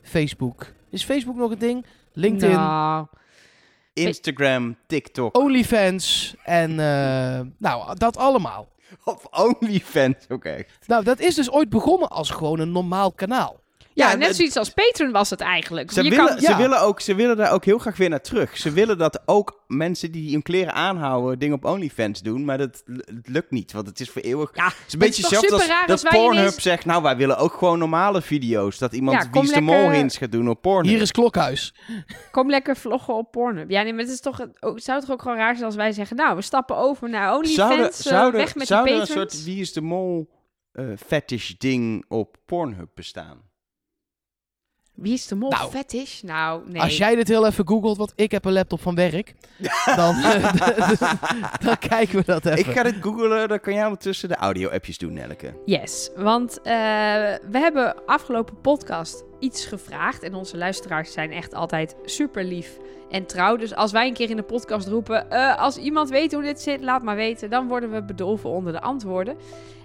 Facebook. 0.02 0.66
Is 0.90 1.04
Facebook 1.04 1.36
nog 1.36 1.52
een 1.52 1.60
ding? 1.60 1.86
LinkedIn, 2.16 2.56
Nou, 2.56 3.06
Instagram, 3.94 4.78
TikTok 4.88 5.38
OnlyFans 5.38 6.36
en 6.44 6.70
eh, 6.70 7.42
nou, 7.58 7.98
dat 7.98 8.18
allemaal. 8.18 8.68
of 9.04 9.26
OnlyFans 9.32 10.16
ook 10.30 10.46
echt. 10.46 10.88
Nou, 10.88 11.04
dat 11.04 11.20
is 11.20 11.36
dus 11.36 11.52
ooit 11.52 11.70
begonnen 11.70 12.10
als 12.10 12.30
gewoon 12.30 12.60
een 12.60 12.72
normaal 12.72 13.12
kanaal. 13.12 13.64
Ja, 13.96 14.10
Ja, 14.10 14.16
net 14.16 14.36
zoiets 14.36 14.56
als 14.58 14.70
Patreon 14.70 15.12
was 15.12 15.30
het 15.30 15.42
eigenlijk. 15.42 15.92
Ze 15.92 16.04
je 16.04 16.10
willen, 16.10 16.26
kan, 16.28 16.40
ze, 16.40 16.56
willen 16.56 16.82
ook, 16.82 17.00
ze 17.02 17.16
willen 17.16 17.38
daar 17.38 17.52
ook 17.52 17.66
heel 17.66 17.78
graag 17.78 17.98
weer 17.98 18.10
naar 18.10 18.22
terug. 18.22 18.58
Ze 18.58 18.72
willen 18.72 18.98
dat 18.98 19.22
ook 19.26 19.64
mensen 19.68 20.12
die 20.12 20.32
hun 20.32 20.42
kleren 20.42 20.74
aanhouden 20.74 21.40
dingen 21.40 21.56
op 21.56 21.66
OnlyFans 21.66 22.22
doen. 22.22 22.46
Maar 22.46 22.58
dat 22.58 22.84
lukt 23.24 23.52
niet, 23.52 23.72
want 23.72 23.88
het 23.88 24.00
is 24.00 24.10
voor 24.10 24.22
eeuwig. 24.22 24.50
ja, 24.54 24.66
Het 24.66 24.74
is 24.88 24.94
een 24.94 25.00
beetje 25.00 25.22
hetzelfde 25.22 25.52
als 25.54 25.62
super 25.62 25.76
raar 25.76 25.88
dat 25.88 26.04
Pornhub 26.10 26.34
ineens- 26.34 26.62
zegt... 26.62 26.86
Nou, 26.86 27.02
wij 27.04 27.18
willen 27.18 27.38
ook 27.38 27.54
gewoon 27.54 27.80
normale 27.80 28.22
video's. 28.22 28.78
Dat 28.78 28.94
iemand 28.94 29.24
Ja, 29.24 29.30
kom 29.30 29.42
Wie 29.42 29.50
is 29.50 29.56
de 29.56 29.62
Mol 29.62 29.90
hints 29.90 30.18
gaat 30.18 30.32
doen 30.32 30.50
op 30.50 30.62
Pornhub. 30.62 30.94
Hier 30.94 31.02
is 31.02 31.12
Klokhuis. 31.12 31.74
Kom 32.32 32.50
lekker 32.50 32.78
vloggen 32.78 33.14
op 33.14 33.32
Pornhub. 33.32 33.70
Ja, 33.70 33.82
nee, 33.82 33.94
maar 33.94 34.02
het 34.04 34.12
is 34.12 34.20
toch, 34.20 34.40
ook, 34.60 34.80
zou 34.80 34.98
het 34.98 35.06
toch 35.08 35.16
ook 35.16 35.22
gewoon 35.22 35.38
raar 35.38 35.54
zijn 35.54 35.66
als 35.66 35.76
wij 35.76 35.92
zeggen... 35.92 36.16
Nou, 36.18 36.36
we 36.36 36.42
stappen 36.42 36.78
over 36.78 37.10
naar 37.10 37.36
OnlyFans, 37.36 38.06
eh, 38.06 38.12
zou 38.12 38.26
er- 38.26 38.38
weg 38.38 38.56
met 38.56 38.68
die 38.68 38.78
er 38.78 38.92
een 39.00 39.08
soort 39.08 39.44
Wie 39.44 39.60
is 39.62 39.74
de 39.74 39.82
Mol 39.82 40.30
eh, 40.72 40.86
fetish 41.08 41.50
ding 41.58 42.06
op 42.08 42.38
Pornhub 42.46 42.90
bestaan? 42.94 43.54
Wie 44.96 45.14
is 45.14 45.28
de 45.28 45.36
mol? 45.36 45.50
Nou, 45.50 45.72
Fetish? 45.72 46.22
Nou, 46.22 46.62
nee. 46.66 46.82
Als 46.82 46.98
jij 46.98 47.16
dit 47.16 47.28
heel 47.28 47.46
even 47.46 47.68
googelt, 47.68 47.98
want 47.98 48.14
ik 48.16 48.32
heb 48.32 48.46
een 48.46 48.54
laptop 48.54 48.82
van 48.82 48.96
werk, 48.96 49.34
dan, 49.96 50.22
dan 51.66 51.78
kijken 51.80 52.18
we 52.18 52.24
dat 52.26 52.46
even. 52.46 52.60
Ik 52.60 52.78
ga 52.78 52.84
dit 52.84 52.96
googlen, 53.02 53.48
dan 53.48 53.60
kan 53.60 53.74
jij 53.74 53.84
ondertussen 53.84 54.30
de 54.30 54.36
audio-appjes 54.36 54.98
doen, 54.98 55.14
Nelke. 55.14 55.54
Yes, 55.66 56.10
want 56.16 56.58
eh, 56.58 56.74
we 57.50 57.58
hebben 57.58 58.06
afgelopen 58.06 58.62
podcast 58.62 59.24
iets 59.40 59.66
gevraagd. 59.66 60.24
En 60.24 60.34
onze 60.34 60.58
luisteraars 60.58 61.12
zijn 61.12 61.32
echt 61.32 61.54
altijd 61.54 61.96
super 62.06 62.44
lief 62.44 62.78
en 63.10 63.26
trouw. 63.26 63.56
Dus 63.56 63.76
als 63.76 63.92
wij 63.92 64.08
een 64.08 64.14
keer 64.14 64.30
in 64.30 64.36
de 64.36 64.44
podcast 64.44 64.88
roepen... 64.88 65.32
eh, 65.32 65.58
als 65.62 65.78
iemand 65.78 66.10
weet 66.10 66.34
hoe 66.34 66.44
dit 66.44 66.62
zit, 66.62 66.82
laat 66.82 67.04
maar 67.04 67.16
weten. 67.16 67.50
Dan 67.50 67.68
worden 67.68 67.92
we 67.92 68.04
bedolven 68.04 68.50
onder 68.50 68.74
de 68.74 68.82
antwoorden. 68.82 69.38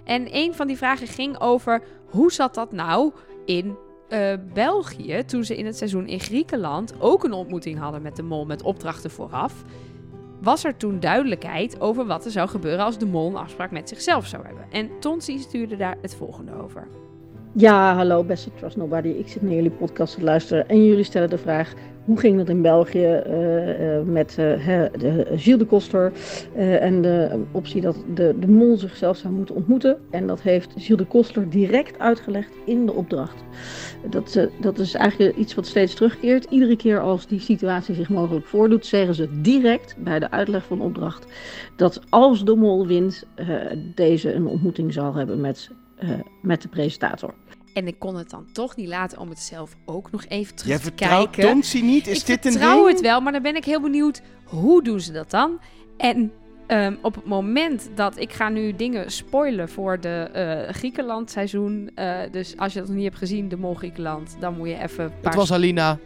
En 0.03 0.35
een 0.35 0.55
van 0.55 0.67
die 0.67 0.77
vragen 0.77 1.07
ging 1.07 1.39
over... 1.39 1.83
hoe 2.09 2.31
zat 2.31 2.55
dat 2.55 2.71
nou 2.71 3.11
in 3.45 3.77
eh, 4.11 4.33
België... 4.53 5.23
toen 5.25 5.43
ze 5.43 5.57
in 5.57 5.65
het 5.65 5.77
seizoen 5.77 6.07
in 6.07 6.19
Griekenland 6.19 6.93
ook 6.99 7.23
een 7.23 7.33
ontmoeting 7.33 7.79
hadden 7.79 8.01
met 8.01 8.15
de 8.15 8.23
mol... 8.23 8.45
met 8.45 8.61
opdrachten 8.61 9.11
vooraf... 9.11 9.63
Was 10.41 10.63
er 10.63 10.77
toen 10.77 10.99
duidelijkheid 10.99 11.81
over 11.81 12.05
wat 12.05 12.25
er 12.25 12.31
zou 12.31 12.49
gebeuren 12.49 12.85
als 12.85 12.97
de 12.97 13.05
mol 13.05 13.27
een 13.29 13.35
afspraak 13.35 13.71
met 13.71 13.89
zichzelf 13.89 14.25
zou 14.25 14.45
hebben? 14.45 14.65
En 14.71 14.89
Tonsi 14.99 15.39
stuurde 15.39 15.77
daar 15.77 15.97
het 16.01 16.15
volgende 16.15 16.51
over. 16.63 16.87
Ja, 17.53 17.95
hallo 17.95 18.23
beste 18.23 18.53
Trust 18.53 18.77
Nobody. 18.77 19.07
Ik 19.07 19.27
zit 19.27 19.41
naar 19.41 19.53
jullie 19.53 19.71
podcast 19.71 20.15
te 20.15 20.23
luisteren 20.23 20.67
en 20.67 20.85
jullie 20.85 21.03
stellen 21.03 21.29
de 21.29 21.37
vraag... 21.37 21.73
hoe 22.05 22.19
ging 22.19 22.37
dat 22.37 22.49
in 22.49 22.61
België 22.61 23.05
eh, 23.05 23.97
eh, 23.97 24.05
met 24.05 24.35
hè, 24.35 24.89
de, 24.97 25.27
Gilles 25.35 25.59
de 25.59 25.65
Koster 25.65 26.11
en 26.55 27.01
de 27.01 27.43
optie 27.51 27.81
dat 27.81 28.03
de, 28.13 28.35
de 28.39 28.47
mol 28.47 28.77
zichzelf 28.77 29.17
zou 29.17 29.33
moeten 29.33 29.55
ontmoeten. 29.55 29.97
En 30.09 30.27
dat 30.27 30.41
heeft 30.41 30.71
Gilles 30.77 31.01
de 31.01 31.07
Koster 31.07 31.49
direct 31.49 31.99
uitgelegd 31.99 32.51
in 32.65 32.85
de 32.85 32.93
opdracht. 32.93 33.43
Dat, 34.09 34.47
dat 34.61 34.79
is 34.79 34.93
eigenlijk 34.93 35.35
iets 35.35 35.55
wat 35.55 35.65
steeds 35.65 35.93
terugkeert. 35.93 36.47
Iedere 36.49 36.75
keer 36.75 36.99
als 36.99 37.27
die 37.27 37.39
situatie 37.39 37.95
zich 37.95 38.09
mogelijk 38.09 38.45
voordoet, 38.45 38.85
zeggen 38.85 39.15
ze 39.15 39.41
direct 39.41 39.95
bij 39.97 40.19
de 40.19 40.31
uitleg 40.31 40.63
van 40.65 40.77
de 40.77 40.83
opdracht... 40.83 41.25
dat 41.75 42.01
als 42.09 42.45
de 42.45 42.55
mol 42.55 42.87
wint, 42.87 43.25
deze 43.95 44.33
een 44.33 44.47
ontmoeting 44.47 44.93
zal 44.93 45.13
hebben 45.13 45.41
met, 45.41 45.71
met 46.41 46.61
de 46.61 46.67
presentator. 46.67 47.33
En 47.73 47.87
ik 47.87 47.99
kon 47.99 48.15
het 48.15 48.29
dan 48.29 48.45
toch 48.53 48.75
niet 48.75 48.87
laten 48.87 49.17
om 49.17 49.29
het 49.29 49.39
zelf 49.39 49.75
ook 49.85 50.11
nog 50.11 50.25
even 50.27 50.55
terug 50.55 50.67
Jij 50.71 50.77
te 50.77 50.83
vertrouwt 50.83 51.29
kijken. 51.29 51.51
Tonsi 51.53 51.81
niet? 51.83 52.07
Is 52.07 52.19
ik 52.19 52.25
dit 52.25 52.45
een 52.45 52.51
vertrouw 52.51 52.75
ding? 52.77 52.89
het 52.89 53.01
wel, 53.01 53.21
maar 53.21 53.31
dan 53.31 53.41
ben 53.41 53.55
ik 53.55 53.65
heel 53.65 53.81
benieuwd. 53.81 54.21
Hoe 54.45 54.83
doen 54.83 54.99
ze 54.99 55.11
dat 55.11 55.29
dan? 55.31 55.59
En 55.97 56.31
Ehm, 56.67 56.95
op 57.01 57.15
het 57.15 57.25
moment 57.25 57.89
dat 57.95 58.17
ik 58.17 58.33
ga 58.33 58.49
nu 58.49 58.75
dingen 58.75 59.11
spoilen 59.11 59.69
voor 59.69 59.99
de 59.99 60.09
eh, 60.33 60.73
Griekenland 60.73 61.31
seizoen. 61.31 61.91
eh, 61.95 62.19
dus 62.31 62.57
als 62.57 62.73
je 62.73 62.79
dat 62.79 62.87
nog 62.87 62.97
niet 62.97 63.05
hebt 63.05 63.17
gezien, 63.17 63.49
de 63.49 63.57
Mol 63.57 63.73
Griekenland, 63.75 64.35
dan 64.39 64.57
moet 64.57 64.67
je 64.67 64.77
even. 64.81 65.03
een 65.03 65.11
Het 65.11 65.21
paar- 65.21 65.35
was 65.35 65.51
Alina. 65.51 65.97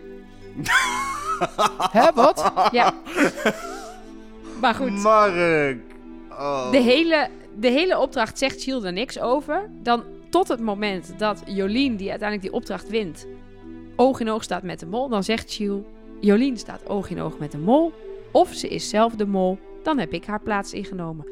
Hè, 1.91 2.11
wat? 2.13 2.51
Ja. 2.71 2.93
Maar 4.61 4.73
goed. 4.75 4.89
Mark. 4.91 5.77
Oh. 6.29 6.71
De 6.71 6.77
hele, 6.81 7.27
de 7.59 7.69
hele 7.69 7.99
opdracht 7.99 8.37
zegt 8.37 8.61
Shield 8.61 8.83
er 8.83 8.93
niks 8.93 9.19
over. 9.19 9.69
Dan 9.81 10.03
tot 10.35 10.47
het 10.47 10.59
moment 10.59 11.19
dat 11.19 11.43
Jolien, 11.45 11.95
die 11.95 12.09
uiteindelijk 12.09 12.49
die 12.49 12.59
opdracht 12.59 12.89
wint, 12.89 13.27
oog 13.95 14.19
in 14.19 14.29
oog 14.29 14.43
staat 14.43 14.63
met 14.63 14.79
de 14.79 14.85
mol. 14.85 15.09
Dan 15.09 15.23
zegt 15.23 15.51
Shield, 15.51 15.85
Jolien 16.19 16.57
staat 16.57 16.89
oog 16.89 17.09
in 17.09 17.21
oog 17.21 17.37
met 17.37 17.51
de 17.51 17.57
mol. 17.57 17.93
Of 18.31 18.53
ze 18.53 18.67
is 18.67 18.89
zelf 18.89 19.15
de 19.15 19.25
mol. 19.25 19.59
Dan 19.83 19.97
heb 19.97 20.13
ik 20.13 20.25
haar 20.25 20.41
plaats 20.41 20.73
ingenomen. 20.73 21.27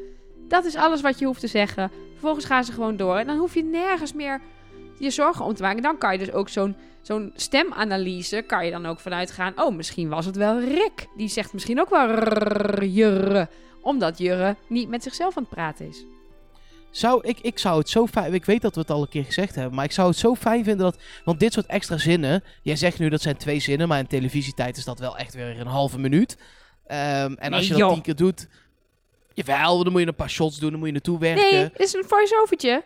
Dat 0.48 0.64
is 0.64 0.76
alles 0.76 1.00
wat 1.00 1.18
je 1.18 1.26
hoeft 1.26 1.40
te 1.40 1.46
zeggen. 1.46 1.90
Vervolgens 2.10 2.44
gaan 2.44 2.64
ze 2.64 2.72
gewoon 2.72 2.96
door. 2.96 3.16
En 3.16 3.26
dan 3.26 3.38
hoef 3.38 3.54
je 3.54 3.64
nergens 3.64 4.12
meer 4.12 4.40
je 4.98 5.10
zorgen 5.10 5.44
om 5.44 5.54
te 5.54 5.62
maken. 5.62 5.82
Dan 5.82 5.98
kan 5.98 6.12
je 6.12 6.18
dus 6.18 6.32
ook 6.32 6.48
zo'n 6.48 6.76
stemanalyse, 7.34 8.42
kan 8.46 8.64
je 8.64 8.70
dan 8.70 8.86
ook 8.86 9.00
vanuit 9.00 9.30
gaan. 9.30 9.52
Oh, 9.56 9.74
misschien 9.74 10.08
was 10.08 10.26
het 10.26 10.36
wel 10.36 10.60
Rick. 10.60 11.06
Die 11.16 11.28
zegt 11.28 11.52
misschien 11.52 11.80
ook 11.80 11.90
wel 11.90 12.08
jurre 12.84 13.48
omdat 13.80 14.18
Jurre 14.18 14.56
niet 14.66 14.88
met 14.88 15.02
zichzelf 15.02 15.36
aan 15.36 15.42
het 15.42 15.52
praten 15.52 15.88
is. 15.88 16.04
Zou, 16.96 17.20
ik, 17.28 17.38
ik 17.40 17.58
zou 17.58 17.78
het 17.78 17.88
zo 17.88 18.06
fijn... 18.06 18.34
Ik 18.34 18.44
weet 18.44 18.62
dat 18.62 18.74
we 18.74 18.80
het 18.80 18.90
al 18.90 19.02
een 19.02 19.08
keer 19.08 19.24
gezegd 19.24 19.54
hebben. 19.54 19.74
Maar 19.74 19.84
ik 19.84 19.92
zou 19.92 20.08
het 20.08 20.16
zo 20.18 20.34
fijn 20.34 20.64
vinden 20.64 20.84
dat... 20.84 20.98
Want 21.24 21.40
dit 21.40 21.52
soort 21.52 21.66
extra 21.66 21.96
zinnen... 21.98 22.42
Jij 22.62 22.76
zegt 22.76 22.98
nu 22.98 23.08
dat 23.08 23.22
zijn 23.22 23.36
twee 23.36 23.60
zinnen. 23.60 23.88
Maar 23.88 23.98
in 23.98 24.06
televisietijd 24.06 24.76
is 24.76 24.84
dat 24.84 24.98
wel 24.98 25.16
echt 25.16 25.34
weer 25.34 25.60
een 25.60 25.66
halve 25.66 25.98
minuut. 25.98 26.36
Ehm, 26.86 27.00
en 27.38 27.52
als 27.52 27.60
Nee, 27.60 27.62
je 27.62 27.68
dat 27.68 27.78
joh. 27.78 27.92
tien 27.92 28.02
keer 28.02 28.16
doet... 28.16 28.48
Jawel, 29.32 29.82
dan 29.84 29.92
moet 29.92 30.00
je 30.00 30.06
een 30.06 30.14
paar 30.14 30.30
shots 30.30 30.58
doen. 30.58 30.68
Dan 30.70 30.78
moet 30.78 30.86
je 30.88 30.92
naartoe 30.94 31.18
werken. 31.18 31.42
Nee, 31.42 31.52
Nee, 31.52 31.62
het 31.62 31.80
is 31.80 31.92
een 31.94 32.04
voice-overtje. 32.06 32.84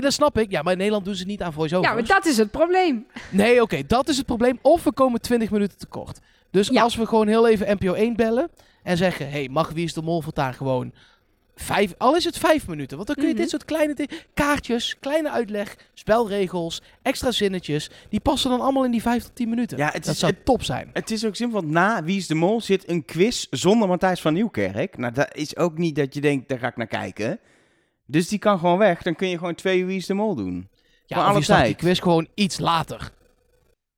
dat 0.00 0.12
snap 0.12 0.38
ik. 0.38 0.50
Ja, 0.50 0.62
maar 0.62 0.72
in 0.72 0.78
Nederland 0.78 1.04
doen 1.04 1.14
ze 1.14 1.24
niet 1.24 1.42
aan 1.42 1.52
voice-overs. 1.52 1.88
Ja, 1.88 1.94
maar 1.94 2.06
dat 2.06 2.26
is 2.26 2.36
het 2.36 2.50
probleem. 2.50 3.06
Nee, 3.30 3.62
oké, 3.62 3.82
dat 3.86 4.08
is 4.08 4.16
het 4.16 4.26
probleem. 4.26 4.58
Of 4.62 4.84
we 4.84 4.92
komen 4.92 5.20
20 5.20 5.50
minuten 5.50 5.78
tekort. 5.78 6.18
Dus 6.50 6.68
Ja. 6.68 6.82
als 6.82 6.96
we 6.96 7.06
gewoon 7.06 7.28
heel 7.28 7.48
even 7.48 7.76
NPO 7.80 7.92
1 7.92 8.16
bellen 8.16 8.50
en 8.82 8.96
zeggen: 8.96 9.30
hey, 9.30 9.48
mag 9.50 9.70
Wie 9.70 9.84
is 9.84 9.92
de 9.92 10.02
Mol 10.02 10.20
voortaan 10.22 10.54
gewoon 10.54 10.92
vijf, 11.54 11.94
al 11.98 12.16
is 12.16 12.24
het 12.24 12.38
vijf 12.38 12.66
minuten, 12.68 12.96
want 12.96 13.08
dan 13.08 13.16
kun 13.16 13.26
je 13.26 13.32
Mhm. 13.32 13.40
dit 13.42 13.50
soort 13.50 13.64
kleine 13.64 13.94
dingen, 13.94 14.16
kaartjes, 14.34 14.98
kleine 14.98 15.30
uitleg, 15.30 15.76
spelregels, 15.94 16.82
extra 17.02 17.30
zinnetjes, 17.30 17.90
die 18.08 18.20
passen 18.20 18.50
dan 18.50 18.60
allemaal 18.60 18.84
in 18.84 18.90
die 18.90 19.02
vijf 19.02 19.22
tot 19.22 19.34
tien 19.34 19.48
minuten. 19.48 19.78
Ja, 19.78 19.84
het 19.90 20.04
dat 20.04 20.12
is- 20.14 20.18
zou 20.20 20.32
het- 20.32 20.44
top 20.44 20.62
zijn. 20.62 20.90
Het 20.92 21.10
is 21.10 21.24
ook 21.26 21.36
simpel, 21.36 21.60
want 21.60 21.72
na 21.72 22.02
Wie 22.04 22.16
is 22.16 22.26
de 22.26 22.34
Mol 22.34 22.60
zit 22.60 22.88
een 22.88 23.04
quiz 23.04 23.46
zonder 23.50 23.88
Matthijs 23.88 24.20
van 24.20 24.32
Nieuwkerk. 24.34 24.96
Nou, 24.96 25.12
dat 25.12 25.34
is 25.36 25.56
ook 25.56 25.78
niet 25.78 25.96
dat 25.96 26.14
je 26.14 26.20
denkt, 26.20 26.48
daar 26.48 26.58
ga 26.58 26.66
ik 26.68 26.76
naar 26.76 26.86
kijken. 26.86 27.38
Dus 28.06 28.28
die 28.28 28.38
kan 28.38 28.58
gewoon 28.58 28.78
weg. 28.78 29.02
Dan 29.02 29.14
kun 29.14 29.28
je 29.28 29.38
gewoon 29.38 29.54
twee 29.54 29.84
Wie 29.86 29.96
is 29.96 30.06
de 30.06 30.14
Mol 30.14 30.34
doen. 30.34 30.68
Ja, 31.06 31.24
alle 31.24 31.38
je 31.38 31.44
start 31.44 31.58
die 31.64 31.68
tijd. 31.68 31.82
quiz 31.84 32.00
gewoon 32.02 32.28
iets 32.34 32.58
later. 32.58 33.10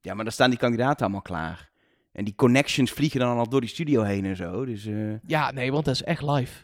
Ja, 0.01 0.15
maar 0.15 0.25
dan 0.25 0.33
staan 0.33 0.51
die 0.51 0.59
kandidaten 0.59 1.01
allemaal 1.03 1.23
klaar. 1.23 1.71
En 2.13 2.25
die 2.25 2.35
connections 2.35 2.91
vliegen 2.91 3.21
dan 3.21 3.39
al 3.39 3.49
door 3.49 3.61
die 3.61 3.71
studio 3.71 4.03
heen 4.03 4.25
en 4.25 4.37
zo. 4.37 4.65
Dus 4.65 4.87
eh, 4.87 4.95
Ja, 5.27 5.51
nee, 5.51 5.73
want 5.73 5.85
dat 5.85 5.95
is 5.95 6.03
echt 6.03 6.23
live. 6.23 6.64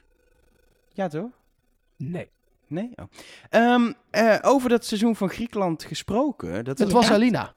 Ja, 0.93 1.09
toch? 1.09 1.31
Nee. 1.97 2.29
Nee? 2.67 2.91
Oh. 2.97 3.05
Ehm, 3.51 3.93
eh, 4.11 4.39
over 4.43 4.69
dat 4.69 4.85
seizoen 4.85 5.17
van 5.17 5.29
Griekenland 5.29 5.85
gesproken. 5.85 6.65
Dat 6.65 6.79
Het 6.79 6.93
was 6.93 7.05
echt- 7.05 7.13
Alina. 7.15 7.55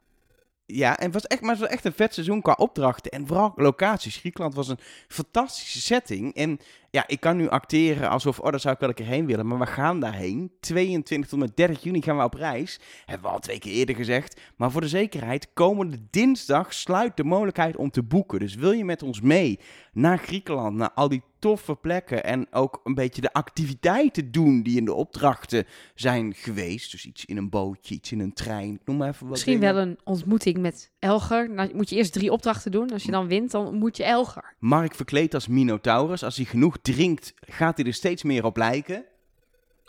Ja, 0.66 0.98
en 0.98 1.04
het 1.06 1.14
was 1.14 1.24
echt, 1.28 1.42
maar 1.42 1.52
het 1.52 1.60
was 1.60 1.70
echt 1.70 1.86
een 1.86 1.94
vet 1.94 2.14
seizoen 2.14 2.42
qua 2.42 2.54
opdrachten 2.54 3.12
en 3.12 3.28
vooral 3.28 3.52
locaties. 3.56 4.18
Griekenland 4.18 4.54
was 4.56 4.68
een 4.68 4.80
fantastische 5.08 5.82
setting. 5.82 6.34
En 6.36 6.60
ja, 6.94 7.04
ik 7.08 7.20
kan 7.20 7.38
nu 7.38 7.50
acteren 7.50 8.10
alsof, 8.10 8.40
oh, 8.40 8.52
daar 8.52 8.60
zou 8.60 8.74
ik 8.74 8.80
wel 8.80 8.90
een 8.90 8.96
keer 8.96 9.06
heen 9.06 9.26
willen. 9.26 9.48
Maar 9.48 9.60
we 9.60 9.66
gaan 9.66 10.00
daarheen. 10.00 10.52
22 10.60 11.30
tot 11.30 11.40
met 11.40 11.56
30 11.56 11.84
juni 11.84 12.02
gaan 12.02 12.18
we 12.18 12.24
op 12.24 12.34
reis. 12.34 12.80
Hebben 13.06 13.28
we 13.28 13.34
al 13.34 13.40
twee 13.40 13.60
keer 13.60 13.74
eerder 13.74 13.96
gezegd. 13.96 14.42
Maar 14.56 14.72
voor 14.72 14.82
de 14.82 14.88
zekerheid, 14.88 15.54
komende 15.54 15.98
dinsdag 16.10 16.74
sluit 16.74 17.18
de 17.18 17.24
mogelijkheid 17.24 17.76
om 17.76 17.92
te 17.92 18.04
boeken. 18.04 18.40
Dus 18.40 18.56
wil 18.56 18.72
je 18.72 18.86
met 18.86 19.04
ons 19.04 19.22
mee 19.22 19.60
naar 19.94 20.18
Griekenland, 20.18 20.76
naar 20.76 20.92
al 20.92 21.10
die 21.10 21.24
toffe 21.40 21.76
plekken. 21.76 22.24
En 22.24 22.48
ook 22.52 22.82
een 22.84 22.94
beetje 22.94 23.22
de 23.22 23.34
activiteiten 23.34 24.32
doen 24.32 24.64
die 24.64 24.78
in 24.78 24.86
de 24.86 24.94
opdrachten 24.94 25.66
zijn 25.96 26.34
geweest. 26.34 26.92
Dus 26.92 27.06
iets 27.06 27.26
in 27.26 27.38
een 27.38 27.50
bootje, 27.50 27.96
iets 27.96 28.12
in 28.12 28.20
een 28.20 28.34
trein. 28.34 28.80
Noem 28.86 28.98
maar 28.98 29.08
even 29.08 29.22
wat 29.22 29.30
Misschien 29.30 29.60
dingen. 29.60 29.74
wel 29.74 29.84
een 29.84 29.98
ontmoeting 30.04 30.58
met 30.58 30.92
Elger. 31.00 31.56
Dan 31.56 31.70
moet 31.74 31.90
je 31.90 31.96
eerst 31.96 32.14
drie 32.14 32.32
opdrachten 32.32 32.72
doen. 32.72 32.92
Als 32.92 33.04
je 33.04 33.12
dan 33.12 33.28
wint, 33.28 33.52
dan 33.52 33.68
ontmoet 33.68 33.98
je 33.98 34.04
Elger. 34.04 34.56
Mark 34.60 34.96
verkleed 34.96 35.34
als 35.34 35.48
Minotaurus. 35.48 36.24
Als 36.24 36.36
hij 36.36 36.46
genoeg 36.46 36.78
drinkt, 36.84 37.34
gaat 37.40 37.78
hij 37.78 37.86
er 37.86 37.94
steeds 37.94 38.24
meer 38.24 38.46
op 38.46 38.58
lijken. 38.58 39.06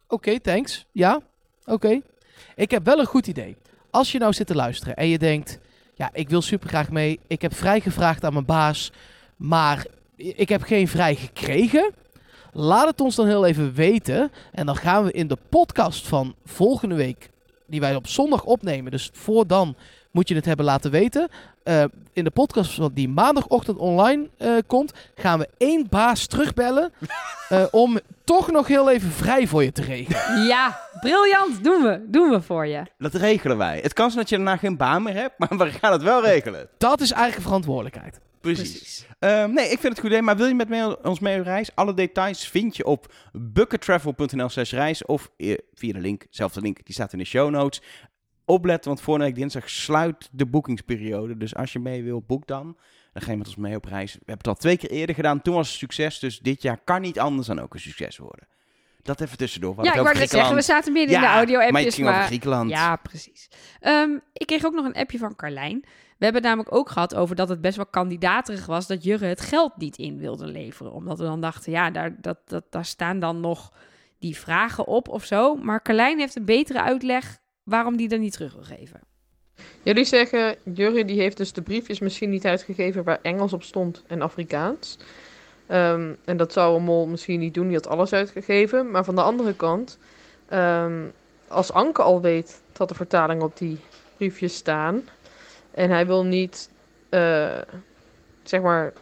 Oké, 0.08 0.40
thanks. 0.40 0.86
Ja, 0.92 1.20
oké. 1.64 2.00
Ik 2.54 2.70
heb 2.70 2.84
wel 2.84 2.98
een 2.98 3.06
goed 3.06 3.26
idee. 3.26 3.56
Als 3.90 4.12
je 4.12 4.18
nou 4.18 4.32
zit 4.32 4.46
te 4.46 4.54
luisteren 4.54 4.96
en 4.96 5.08
je 5.08 5.18
denkt... 5.18 5.58
Ja, 5.96 6.10
ik 6.12 6.28
wil 6.28 6.42
super 6.42 6.68
graag 6.68 6.90
mee. 6.90 7.20
Ik 7.26 7.42
heb 7.42 7.54
vrij 7.54 7.80
gevraagd 7.80 8.24
aan 8.24 8.32
mijn 8.32 8.44
baas. 8.44 8.92
Maar 9.36 9.86
ik 10.16 10.48
heb 10.48 10.62
geen 10.62 10.88
vrij 10.88 11.14
gekregen. 11.14 11.92
Laat 12.52 12.86
het 12.86 13.00
ons 13.00 13.14
dan 13.14 13.26
heel 13.26 13.46
even 13.46 13.74
weten. 13.74 14.32
En 14.52 14.66
dan 14.66 14.76
gaan 14.76 15.04
we 15.04 15.12
in 15.12 15.26
de 15.26 15.38
podcast 15.48 16.08
van 16.08 16.34
volgende 16.44 16.94
week... 16.94 17.30
Die 17.66 17.80
wij 17.80 17.94
op 17.94 18.06
zondag 18.06 18.44
opnemen. 18.44 18.90
Dus 18.90 19.10
voor 19.12 19.46
dan 19.46 19.76
moet 20.10 20.28
je 20.28 20.34
het 20.34 20.44
hebben 20.44 20.64
laten 20.64 20.90
weten. 20.90 21.28
Eh, 21.64 21.84
in 22.12 22.24
de 22.24 22.30
podcast 22.30 22.94
die 22.94 23.08
maandagochtend 23.08 23.78
online 23.78 24.28
eh, 24.38 24.56
komt... 24.66 24.92
gaan 25.14 25.38
we 25.38 25.48
één 25.58 25.86
baas 25.90 26.26
terugbellen... 26.26 26.92
eh, 27.48 27.64
om 27.70 27.98
toch 28.24 28.50
nog 28.50 28.66
heel 28.66 28.90
even 28.90 29.10
vrij 29.10 29.46
voor 29.46 29.64
je 29.64 29.72
te 29.72 29.82
regelen. 29.82 30.46
Ja, 30.46 30.80
briljant. 31.00 31.64
Doen 31.64 31.82
we. 31.82 32.04
Doen 32.06 32.30
we 32.30 32.42
voor 32.42 32.66
je. 32.66 32.82
Dat 32.98 33.14
regelen 33.14 33.56
wij. 33.56 33.80
Het 33.82 33.92
kan 33.92 34.06
zijn 34.10 34.20
dat 34.20 34.28
je 34.28 34.36
daarna 34.36 34.56
geen 34.56 34.76
baan 34.76 35.02
meer 35.02 35.14
hebt, 35.14 35.38
maar 35.38 35.58
we 35.58 35.70
gaan 35.70 35.92
het 35.92 36.02
wel 36.02 36.22
regelen. 36.22 36.68
Dat 36.78 37.00
is 37.00 37.10
eigen 37.10 37.42
verantwoordelijkheid. 37.42 38.20
Precies. 38.40 39.06
Ehm, 39.18 39.52
nee, 39.52 39.64
ik 39.64 39.80
vind 39.80 39.82
het 39.82 39.92
een 39.92 39.96
goed 39.96 40.10
idee. 40.10 40.22
Maar 40.22 40.36
wil 40.36 40.46
je 40.46 40.54
met 40.54 40.68
mee- 40.68 41.04
ons 41.04 41.18
mee 41.18 41.38
op 41.38 41.44
reis? 41.44 41.70
Alle 41.74 41.94
details 41.94 42.48
vind 42.48 42.76
je 42.76 42.84
op 42.84 43.12
buckettravel.nl 43.32 44.48
slash 44.48 44.72
reis. 44.72 45.04
Of 45.04 45.30
via 45.74 45.92
de 45.92 46.00
link, 46.00 46.26
zelfde 46.30 46.60
link, 46.60 46.84
die 46.84 46.94
staat 46.94 47.12
in 47.12 47.18
de 47.18 47.24
show 47.24 47.50
notes. 47.50 47.82
Opletten, 48.44 48.88
want 48.88 49.00
volgende 49.00 49.28
week 49.28 49.38
dinsdag 49.38 49.70
sluit 49.70 50.28
de 50.32 50.46
boekingsperiode. 50.46 51.36
Dus 51.36 51.54
als 51.54 51.72
je 51.72 51.78
mee 51.78 52.02
wil, 52.02 52.22
boek 52.26 52.46
dan. 52.46 52.76
Dan 53.12 53.22
ga 53.22 53.30
je 53.30 53.36
met 53.36 53.46
ons 53.46 53.56
mee 53.56 53.76
op 53.76 53.84
reis. 53.84 54.12
We 54.12 54.18
hebben 54.18 54.36
het 54.36 54.46
al 54.46 54.54
twee 54.54 54.76
keer 54.76 54.90
eerder 54.90 55.14
gedaan. 55.14 55.42
Toen 55.42 55.54
was 55.54 55.68
het 55.68 55.78
succes. 55.78 56.18
Dus 56.18 56.38
dit 56.38 56.62
jaar 56.62 56.78
kan 56.84 57.00
niet 57.00 57.18
anders 57.18 57.46
dan 57.46 57.60
ook 57.60 57.74
een 57.74 57.80
succes 57.80 58.18
worden. 58.18 58.46
Dat 59.02 59.20
even 59.20 59.36
tussendoor. 59.36 59.84
Ja, 59.84 59.94
ik 59.94 60.00
wou 60.00 60.18
net 60.18 60.30
zeggen, 60.30 60.54
we 60.54 60.62
zaten 60.62 60.92
midden 60.92 61.14
in 61.14 61.20
de 61.20 61.26
maar 61.26 61.38
het 61.38 61.48
audio-appjes. 61.48 61.94
ging 61.94 62.06
Maar, 62.06 62.16
over 62.16 62.26
Griekenland. 62.26 62.70
Ja, 62.70 62.96
precies. 62.96 63.48
Ehm, 63.80 64.10
ik 64.32 64.46
kreeg 64.46 64.64
ook 64.64 64.74
nog 64.74 64.84
een 64.84 64.94
appje 64.94 65.18
van 65.18 65.36
Carlijn. 65.36 65.80
We 66.18 66.24
hebben 66.24 66.42
het 66.42 66.50
namelijk 66.50 66.74
ook 66.74 66.90
gehad 66.90 67.14
over 67.14 67.36
dat 67.36 67.48
het 67.48 67.60
best 67.60 67.76
wel 67.76 67.86
kandidaterig 67.86 68.66
was 68.66 68.86
dat 68.86 69.04
Jurre 69.04 69.26
het 69.26 69.40
geld 69.40 69.76
niet 69.76 69.96
in 69.96 70.18
wilde 70.18 70.46
leveren. 70.46 70.92
Omdat 70.92 71.18
we 71.18 71.24
dan 71.24 71.40
dachten, 71.40 71.72
ja, 71.72 71.90
daar, 71.90 72.20
dat, 72.20 72.38
dat, 72.44 72.64
daar 72.70 72.84
staan 72.84 73.18
dan 73.18 73.40
nog 73.40 73.72
die 74.18 74.36
vragen 74.36 74.86
op 74.86 75.08
of 75.08 75.24
zo. 75.24 75.54
Maar 75.54 75.82
Carlijn 75.82 76.18
heeft 76.18 76.36
een 76.36 76.44
betere 76.44 76.82
uitleg 76.82 77.38
waarom 77.64 77.96
die 77.96 78.08
er 78.08 78.18
niet 78.18 78.32
terug 78.32 78.52
wil 78.52 78.62
geven. 78.62 79.00
Jullie 79.82 80.04
zeggen, 80.04 80.56
Jurre 80.74 81.04
die 81.04 81.20
heeft 81.20 81.36
dus 81.36 81.52
de 81.52 81.62
briefjes 81.62 81.98
misschien 81.98 82.30
niet 82.30 82.46
uitgegeven 82.46 83.04
waar 83.04 83.18
Engels 83.22 83.52
op 83.52 83.62
stond 83.62 84.02
en 84.06 84.22
Afrikaans. 84.22 84.98
Ehm, 85.66 86.12
en 86.24 86.36
dat 86.36 86.52
zou 86.52 86.76
een 86.76 86.82
mol 86.82 87.06
misschien 87.06 87.40
niet 87.40 87.54
doen, 87.54 87.66
die 87.66 87.76
had 87.76 87.86
alles 87.86 88.12
uitgegeven. 88.12 88.90
Maar 88.90 89.04
van 89.04 89.14
de 89.14 89.22
andere 89.22 89.54
kant, 89.54 89.98
ehm, 90.48 91.02
als 91.48 91.72
Anke 91.72 92.02
al 92.02 92.20
weet 92.20 92.62
dat 92.72 92.88
de 92.88 92.94
vertalingen 92.94 93.44
op 93.44 93.56
die 93.56 93.78
briefjes 94.16 94.54
staan. 94.54 95.08
En 95.70 95.90
hij 95.90 96.06
wil 96.06 96.24
niet, 96.24 96.70
eh, 97.08 97.58
zeg 98.42 98.60
maar, 98.60 98.92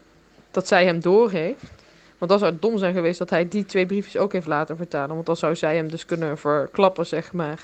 dat 0.50 0.68
zij 0.68 0.84
hem 0.84 1.00
doorheeft. 1.00 1.72
Want 2.18 2.30
dan 2.30 2.40
zou 2.40 2.52
het 2.52 2.62
dom 2.62 2.78
zijn 2.78 2.94
geweest 2.94 3.18
dat 3.18 3.30
hij 3.30 3.48
die 3.48 3.64
twee 3.64 3.86
briefjes 3.86 4.16
ook 4.16 4.32
heeft 4.32 4.46
laten 4.46 4.76
vertalen. 4.76 5.14
Want 5.14 5.26
dan 5.26 5.36
zou 5.36 5.56
zij 5.56 5.76
hem 5.76 5.90
dus 5.90 6.04
kunnen 6.04 6.38
verklappen, 6.38 7.06
zeg 7.06 7.32
maar. 7.32 7.60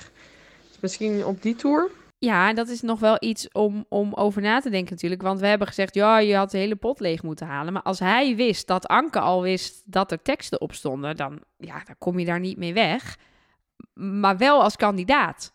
Misschien 0.81 1.25
op 1.25 1.41
die 1.41 1.55
tour. 1.55 1.91
Ja, 2.19 2.53
dat 2.53 2.67
is 2.67 2.81
nog 2.81 2.99
wel 2.99 3.17
iets 3.19 3.51
om, 3.51 3.85
om 3.89 4.13
over 4.13 4.41
na 4.41 4.59
te 4.59 4.69
denken 4.69 4.91
natuurlijk. 4.93 5.21
Want 5.21 5.39
we 5.39 5.47
hebben 5.47 5.67
gezegd, 5.67 5.93
ja, 5.93 6.17
je 6.17 6.35
had 6.35 6.51
de 6.51 6.57
hele 6.57 6.75
pot 6.75 6.99
leeg 6.99 7.23
moeten 7.23 7.47
halen. 7.47 7.73
Maar 7.73 7.81
als 7.81 7.99
hij 7.99 8.35
wist 8.35 8.67
dat 8.67 8.87
Anke 8.87 9.19
al 9.19 9.41
wist 9.41 9.81
dat 9.85 10.11
er 10.11 10.21
teksten 10.21 10.61
op 10.61 10.73
stonden, 10.73 11.15
dan, 11.15 11.43
ja, 11.57 11.83
dan 11.85 11.95
kom 11.97 12.19
je 12.19 12.25
daar 12.25 12.39
niet 12.39 12.57
mee 12.57 12.73
weg. 12.73 13.17
Maar 13.93 14.37
wel 14.37 14.63
als 14.63 14.75
kandidaat. 14.75 15.53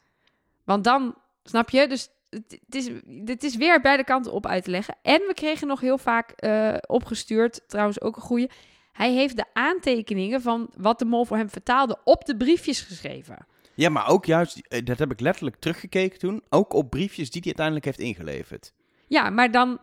Want 0.65 0.85
dan, 0.85 1.15
snap 1.43 1.71
je, 1.71 1.89
dus 1.89 2.09
het, 2.31 2.75
is, 2.75 2.91
het 3.25 3.43
is 3.43 3.57
weer 3.57 3.81
beide 3.81 4.05
kanten 4.05 4.33
op 4.33 4.47
uit 4.47 4.65
te 4.65 4.71
leggen. 4.71 4.97
En 5.03 5.21
we 5.21 5.35
kregen 5.35 5.67
nog 5.67 5.81
heel 5.81 5.99
vaak 5.99 6.31
eh, 6.31 6.75
opgestuurd, 6.87 7.61
trouwens 7.67 8.01
ook 8.01 8.17
een 8.17 8.23
goede. 8.23 8.51
Hij 8.93 9.13
heeft 9.13 9.37
de 9.37 9.45
aantekeningen 9.53 10.43
van 10.43 10.71
wat 10.77 10.99
de 10.99 11.05
mol 11.05 11.25
voor 11.25 11.37
hem 11.37 11.51
vertaalde 11.51 11.99
op 12.05 12.25
de 12.25 12.37
briefjes 12.37 12.81
geschreven. 12.81 13.47
Ja, 13.75 13.89
maar 13.89 14.09
ook 14.09 14.25
juist, 14.25 14.59
eh, 14.69 14.85
dat 14.85 14.99
heb 14.99 15.11
ik 15.13 15.21
letterlijk 15.21 15.57
teruggekeken 15.57 16.19
toen, 16.19 16.43
ook 16.49 16.73
op 16.73 16.91
briefjes 16.91 17.31
die 17.31 17.41
hij 17.45 17.55
uiteindelijk 17.57 17.85
heeft 17.85 17.99
ingeleverd. 17.99 18.73
Ja, 19.09 19.31
maar 19.31 19.51
dan... 19.51 19.79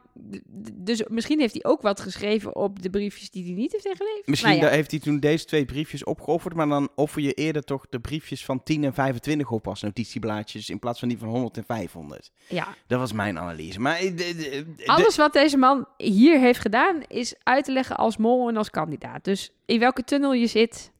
Dus 0.73 1.03
misschien 1.07 1.39
heeft 1.39 1.53
hij 1.53 1.63
ook 1.71 1.81
wat 1.81 1.99
geschreven 1.99 2.55
op 2.55 2.81
de 2.81 2.89
briefjes 2.89 3.29
die 3.29 3.43
hij 3.43 3.53
niet 3.53 3.71
heeft 3.71 3.85
ingeleverd. 3.85 4.27
Misschien 4.27 4.51
Nou 4.51 4.63
ja. 4.63 4.69
heeft 4.69 4.91
hij 4.91 4.99
toen 4.99 5.19
deze 5.19 5.45
twee 5.45 5.65
briefjes 5.65 6.03
opgeofferd, 6.03 6.53
maar 6.53 6.67
dan 6.67 6.89
offer 6.95 7.21
je 7.21 7.33
eerder 7.33 7.63
toch 7.63 7.85
de 7.89 7.99
briefjes 7.99 8.45
van 8.45 8.63
10 8.63 8.83
en 8.83 8.93
25 8.93 9.51
op 9.51 9.67
als 9.67 9.81
notitieblaadjes 9.81 10.69
in 10.69 10.79
plaats 10.79 10.99
van 10.99 11.07
die 11.07 11.17
van 11.17 11.27
100 11.29 11.57
en 11.57 11.63
500. 11.63 12.31
Ja, 12.47 12.67
Dat 12.87 12.99
was 12.99 13.13
mijn 13.13 13.39
analyse. 13.39 13.79
Maar 13.79 13.95
eh, 13.97 14.01
de- 14.07 14.15
de- 14.15 14.65
de- 14.75 14.85
alles 14.85 15.15
wat 15.17 15.33
deze 15.33 15.57
man 15.57 15.85
hier 15.97 16.39
heeft 16.39 16.59
gedaan 16.59 17.01
is 17.07 17.35
uit 17.43 17.65
te 17.65 17.71
leggen 17.71 17.97
als 17.97 18.17
mol 18.17 18.49
en 18.49 18.57
als 18.57 18.69
kandidaat. 18.69 19.23
Dus 19.23 19.51
in 19.65 19.79
welke 19.79 20.03
tunnel 20.03 20.33
je 20.33 20.47
zit, 20.47 20.90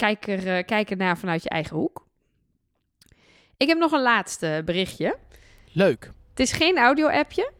kijk 0.00 0.26
er, 0.26 0.56
eh, 0.56 0.64
kijk 0.64 0.90
er 0.90 0.96
naar 0.96 1.18
vanuit 1.18 1.42
je 1.42 1.48
eigen 1.48 1.76
hoek. 1.76 2.06
Ik 3.56 3.68
heb 3.68 3.78
nog 3.78 3.92
een 3.92 4.02
laatste 4.02 4.62
berichtje. 4.64 5.16
Leuk. 5.72 6.12
Het 6.30 6.40
is 6.40 6.52
geen 6.52 6.78
audio-appje, 6.78 7.52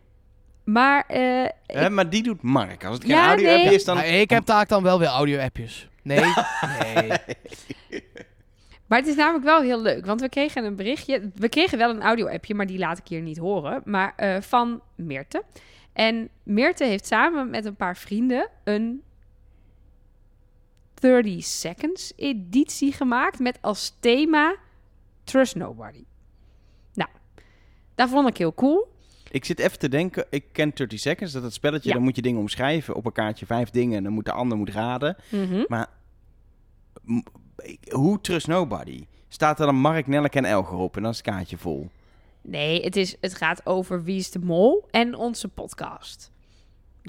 maar 0.64 1.04
eh, 1.06 1.48
Hè, 1.66 1.90
maar 1.90 2.10
die 2.10 2.22
doet 2.22 2.42
Mark. 2.42 2.84
Als 2.84 2.94
het 2.94 3.04
geen 3.04 3.14
Ja, 3.14 3.26
audio 3.26 3.46
nee. 3.46 3.74
is, 3.74 3.84
dan... 3.84 3.96
Maar 3.96 4.06
ik 4.06 4.30
heb 4.30 4.44
taak 4.44 4.68
dan 4.68 4.82
wel 4.82 4.98
weer 4.98 5.08
audio-appjes. 5.08 5.88
Nee, 6.02 6.20
nee. 6.20 7.10
Maar 8.86 8.98
het 8.98 9.08
is 9.08 9.14
namelijk 9.14 9.44
wel 9.44 9.60
heel 9.60 9.82
leuk, 9.82 10.06
want 10.06 10.20
we 10.20 10.28
kregen 10.28 10.64
een 10.64 10.76
berichtje. 10.76 11.30
We 11.34 11.48
kregen 11.48 11.78
wel 11.78 11.90
een 11.90 12.02
audio-appje, 12.02 12.54
maar 12.54 12.66
die 12.66 12.78
laat 12.78 12.98
ik 12.98 13.08
hier 13.08 13.20
niet 13.20 13.38
horen. 13.38 13.82
Maar 13.84 14.12
eh, 14.16 14.40
van 14.40 14.82
Meerte. 14.96 15.42
En 15.92 16.28
Meerte 16.42 16.84
heeft 16.84 17.06
samen 17.06 17.50
met 17.50 17.64
een 17.64 17.76
paar 17.76 17.96
vrienden 17.96 18.48
een 18.64 19.02
30 21.00 21.44
Seconds 21.44 22.12
editie 22.16 22.92
gemaakt 22.92 23.38
met 23.38 23.58
als 23.60 23.96
thema 24.00 24.56
Trust 25.24 25.54
Nobody. 25.54 26.04
Nou, 26.94 27.10
dat 27.94 28.08
vond 28.08 28.28
ik 28.28 28.36
heel 28.36 28.54
cool. 28.54 28.88
Ik 29.30 29.44
zit 29.44 29.58
even 29.58 29.78
te 29.78 29.88
denken, 29.88 30.26
ik 30.30 30.44
ken 30.52 30.70
30 30.74 30.98
Seconds, 30.98 31.32
dat 31.32 31.42
het 31.42 31.52
spelletje, 31.52 31.88
Ja. 31.88 31.94
dan 31.94 32.04
moet 32.04 32.16
je 32.16 32.22
dingen 32.22 32.40
omschrijven, 32.40 32.94
op 32.94 33.06
een 33.06 33.12
kaartje 33.12 33.46
vijf 33.46 33.70
dingen, 33.70 33.96
en 33.96 34.02
dan 34.02 34.12
moet 34.12 34.24
de 34.24 34.32
ander 34.32 34.58
moet 34.58 34.70
raden. 34.70 35.16
Mhm. 35.28 35.64
M- 37.02 37.20
ik- 37.56 37.92
Hoe 37.92 38.20
Trust 38.20 38.46
Nobody? 38.46 39.06
Staat 39.28 39.60
er 39.60 39.66
dan 39.66 39.74
Mark, 39.74 40.06
Nelleke 40.06 40.38
en 40.38 40.44
Elger 40.44 40.76
op 40.76 40.96
en 40.96 41.02
dan 41.02 41.10
is 41.10 41.16
het 41.16 41.26
kaartje 41.26 41.58
vol. 41.58 41.88
Nee, 42.42 42.82
het, 42.84 42.96
is, 42.96 43.16
het 43.20 43.34
gaat 43.34 43.66
over 43.66 44.04
Wie 44.04 44.18
is 44.18 44.30
de 44.30 44.38
Mol 44.38 44.86
en 44.90 45.14
onze 45.14 45.48
podcast. 45.48 46.30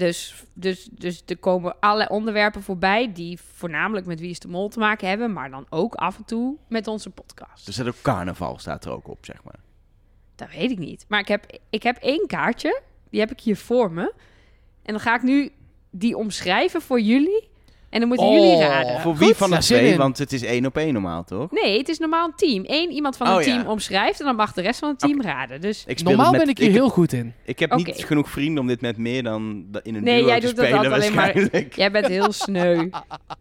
Dus, 0.02 0.44
dus, 0.52 0.88
dus 0.92 1.22
er 1.26 1.38
komen 1.38 1.80
allerlei 1.80 2.08
onderwerpen 2.08 2.62
voorbij 2.62 3.12
die 3.12 3.40
voornamelijk 3.40 4.06
met 4.06 4.20
Wie 4.20 4.30
is 4.30 4.38
de 4.38 4.48
Mol 4.48 4.68
te 4.68 4.78
maken 4.78 5.08
hebben, 5.08 5.32
maar 5.32 5.50
dan 5.50 5.66
ook 5.68 5.94
af 5.94 6.16
en 6.16 6.24
toe 6.24 6.56
met 6.68 6.86
onze 6.86 7.10
podcast. 7.10 7.66
Dus 7.66 7.76
dat 7.76 7.86
ook 7.86 8.02
carnaval 8.02 8.58
staat 8.58 8.84
er 8.84 8.90
ook 8.90 9.08
op, 9.08 9.24
zeg 9.24 9.44
maar. 9.44 9.58
Dat 10.34 10.48
weet 10.50 10.70
ik 10.70 10.78
niet. 10.78 11.04
Maar 11.08 11.20
ik 11.20 11.28
heb, 11.28 11.58
ik 11.70 11.82
heb 11.82 11.96
één 11.96 12.26
kaartje, 12.26 12.80
die 13.10 13.20
heb 13.20 13.30
ik 13.30 13.40
hier 13.40 13.56
voor 13.56 13.92
me. 13.92 14.12
En 14.82 14.92
dan 14.92 15.00
ga 15.00 15.14
ik 15.14 15.22
nu 15.22 15.52
die 15.90 16.16
omschrijven 16.16 16.82
voor 16.82 17.00
jullie. 17.00 17.48
En 17.92 17.98
dan 17.98 18.08
moeten 18.08 18.26
Oh, 18.26 18.32
jullie 18.34 18.58
raden. 18.58 19.00
Voor 19.00 19.16
wie 19.16 19.26
goed, 19.28 19.36
van 19.36 19.48
de 19.48 19.52
daar 19.54 19.62
zin 19.62 19.78
twee? 19.78 19.90
in. 19.92 19.98
Want 19.98 20.18
het 20.18 20.32
is 20.32 20.42
één 20.42 20.66
op 20.66 20.76
één 20.76 20.92
normaal, 20.92 21.24
toch? 21.24 21.50
Nee, 21.50 21.78
het 21.78 21.88
is 21.88 21.98
normaal 21.98 22.26
een 22.26 22.34
team. 22.36 22.64
Eén 22.66 22.90
iemand 22.90 23.16
van 23.16 23.26
Oh, 23.28 23.34
het 23.34 23.44
team 23.44 23.62
ja. 23.62 23.70
omschrijft 23.70 24.20
en 24.20 24.26
dan 24.26 24.36
mag 24.36 24.52
de 24.52 24.60
rest 24.62 24.78
van 24.78 24.88
het 24.88 24.98
team 24.98 25.22
raden. 25.22 25.60
Dus 25.60 25.84
Ik 25.86 25.98
speel 25.98 26.12
Normaal 26.12 26.30
met- 26.30 26.40
ben 26.40 26.48
ik 26.50 26.58
hier 26.58 26.70
heel 26.70 26.88
goed 26.88 27.12
in. 27.12 27.34
Ik 27.44 27.58
heb 27.58 27.72
Oké. 27.72 27.82
niet 27.82 28.04
genoeg 28.04 28.30
vrienden 28.30 28.60
om 28.62 28.66
dit 28.68 28.80
met 28.80 28.96
meer 28.96 29.22
dan 29.22 29.64
da- 29.70 29.80
in 29.82 29.94
een 29.94 30.02
Nee, 30.04 30.18
duo 30.18 30.26
jij 30.28 30.40
te 30.40 30.46
doet 30.46 30.56
dat 30.56 30.64
spelen 30.64 30.82
altijd 30.84 31.02
alleen 31.02 31.14
maar- 31.14 31.32
waarschijnlijk. 31.34 31.76
Jij 31.76 31.90
bent 31.90 32.06
heel 32.06 32.32
sneu. 32.44 32.88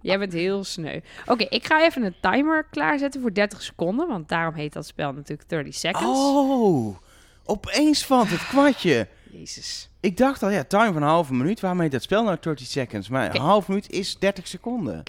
Jij 0.02 0.20
bent 0.20 0.34
heel 0.34 0.64
sneu. 0.64 1.00
Oké, 1.26 1.46
ik 1.50 1.66
ga 1.66 1.84
even 1.86 2.04
een 2.04 2.16
timer 2.22 2.68
klaarzetten 2.72 3.22
voor 3.22 3.34
30 3.34 3.62
seconden. 3.62 4.08
Want 4.08 4.30
daarom 4.30 4.54
heet 4.56 4.74
dat 4.74 4.86
spel 4.86 5.14
natuurlijk 5.14 5.50
30 5.50 5.76
seconds. 5.76 6.20
Oh, 6.20 6.98
opeens 7.46 8.06
valt 8.06 8.30
het 8.30 8.48
kwartje. 8.48 9.08
Jezus. 9.32 9.90
Ik 10.02 10.18
dacht 10.18 10.44
al, 10.44 10.50
ja, 10.50 10.64
time 10.64 10.94
van 10.94 11.02
een 11.02 11.08
halve 11.08 11.34
minuut. 11.34 11.60
Waarom 11.60 11.80
heet 11.80 11.92
dat 11.92 12.02
spel 12.04 12.24
nou 12.24 12.38
30 12.42 12.68
seconds? 12.68 13.10
Maar 13.10 13.36
een 13.36 13.42
half 13.42 13.68
minuut 13.68 13.90
is 13.90 14.18
30 14.20 14.48
seconden. 14.48 15.04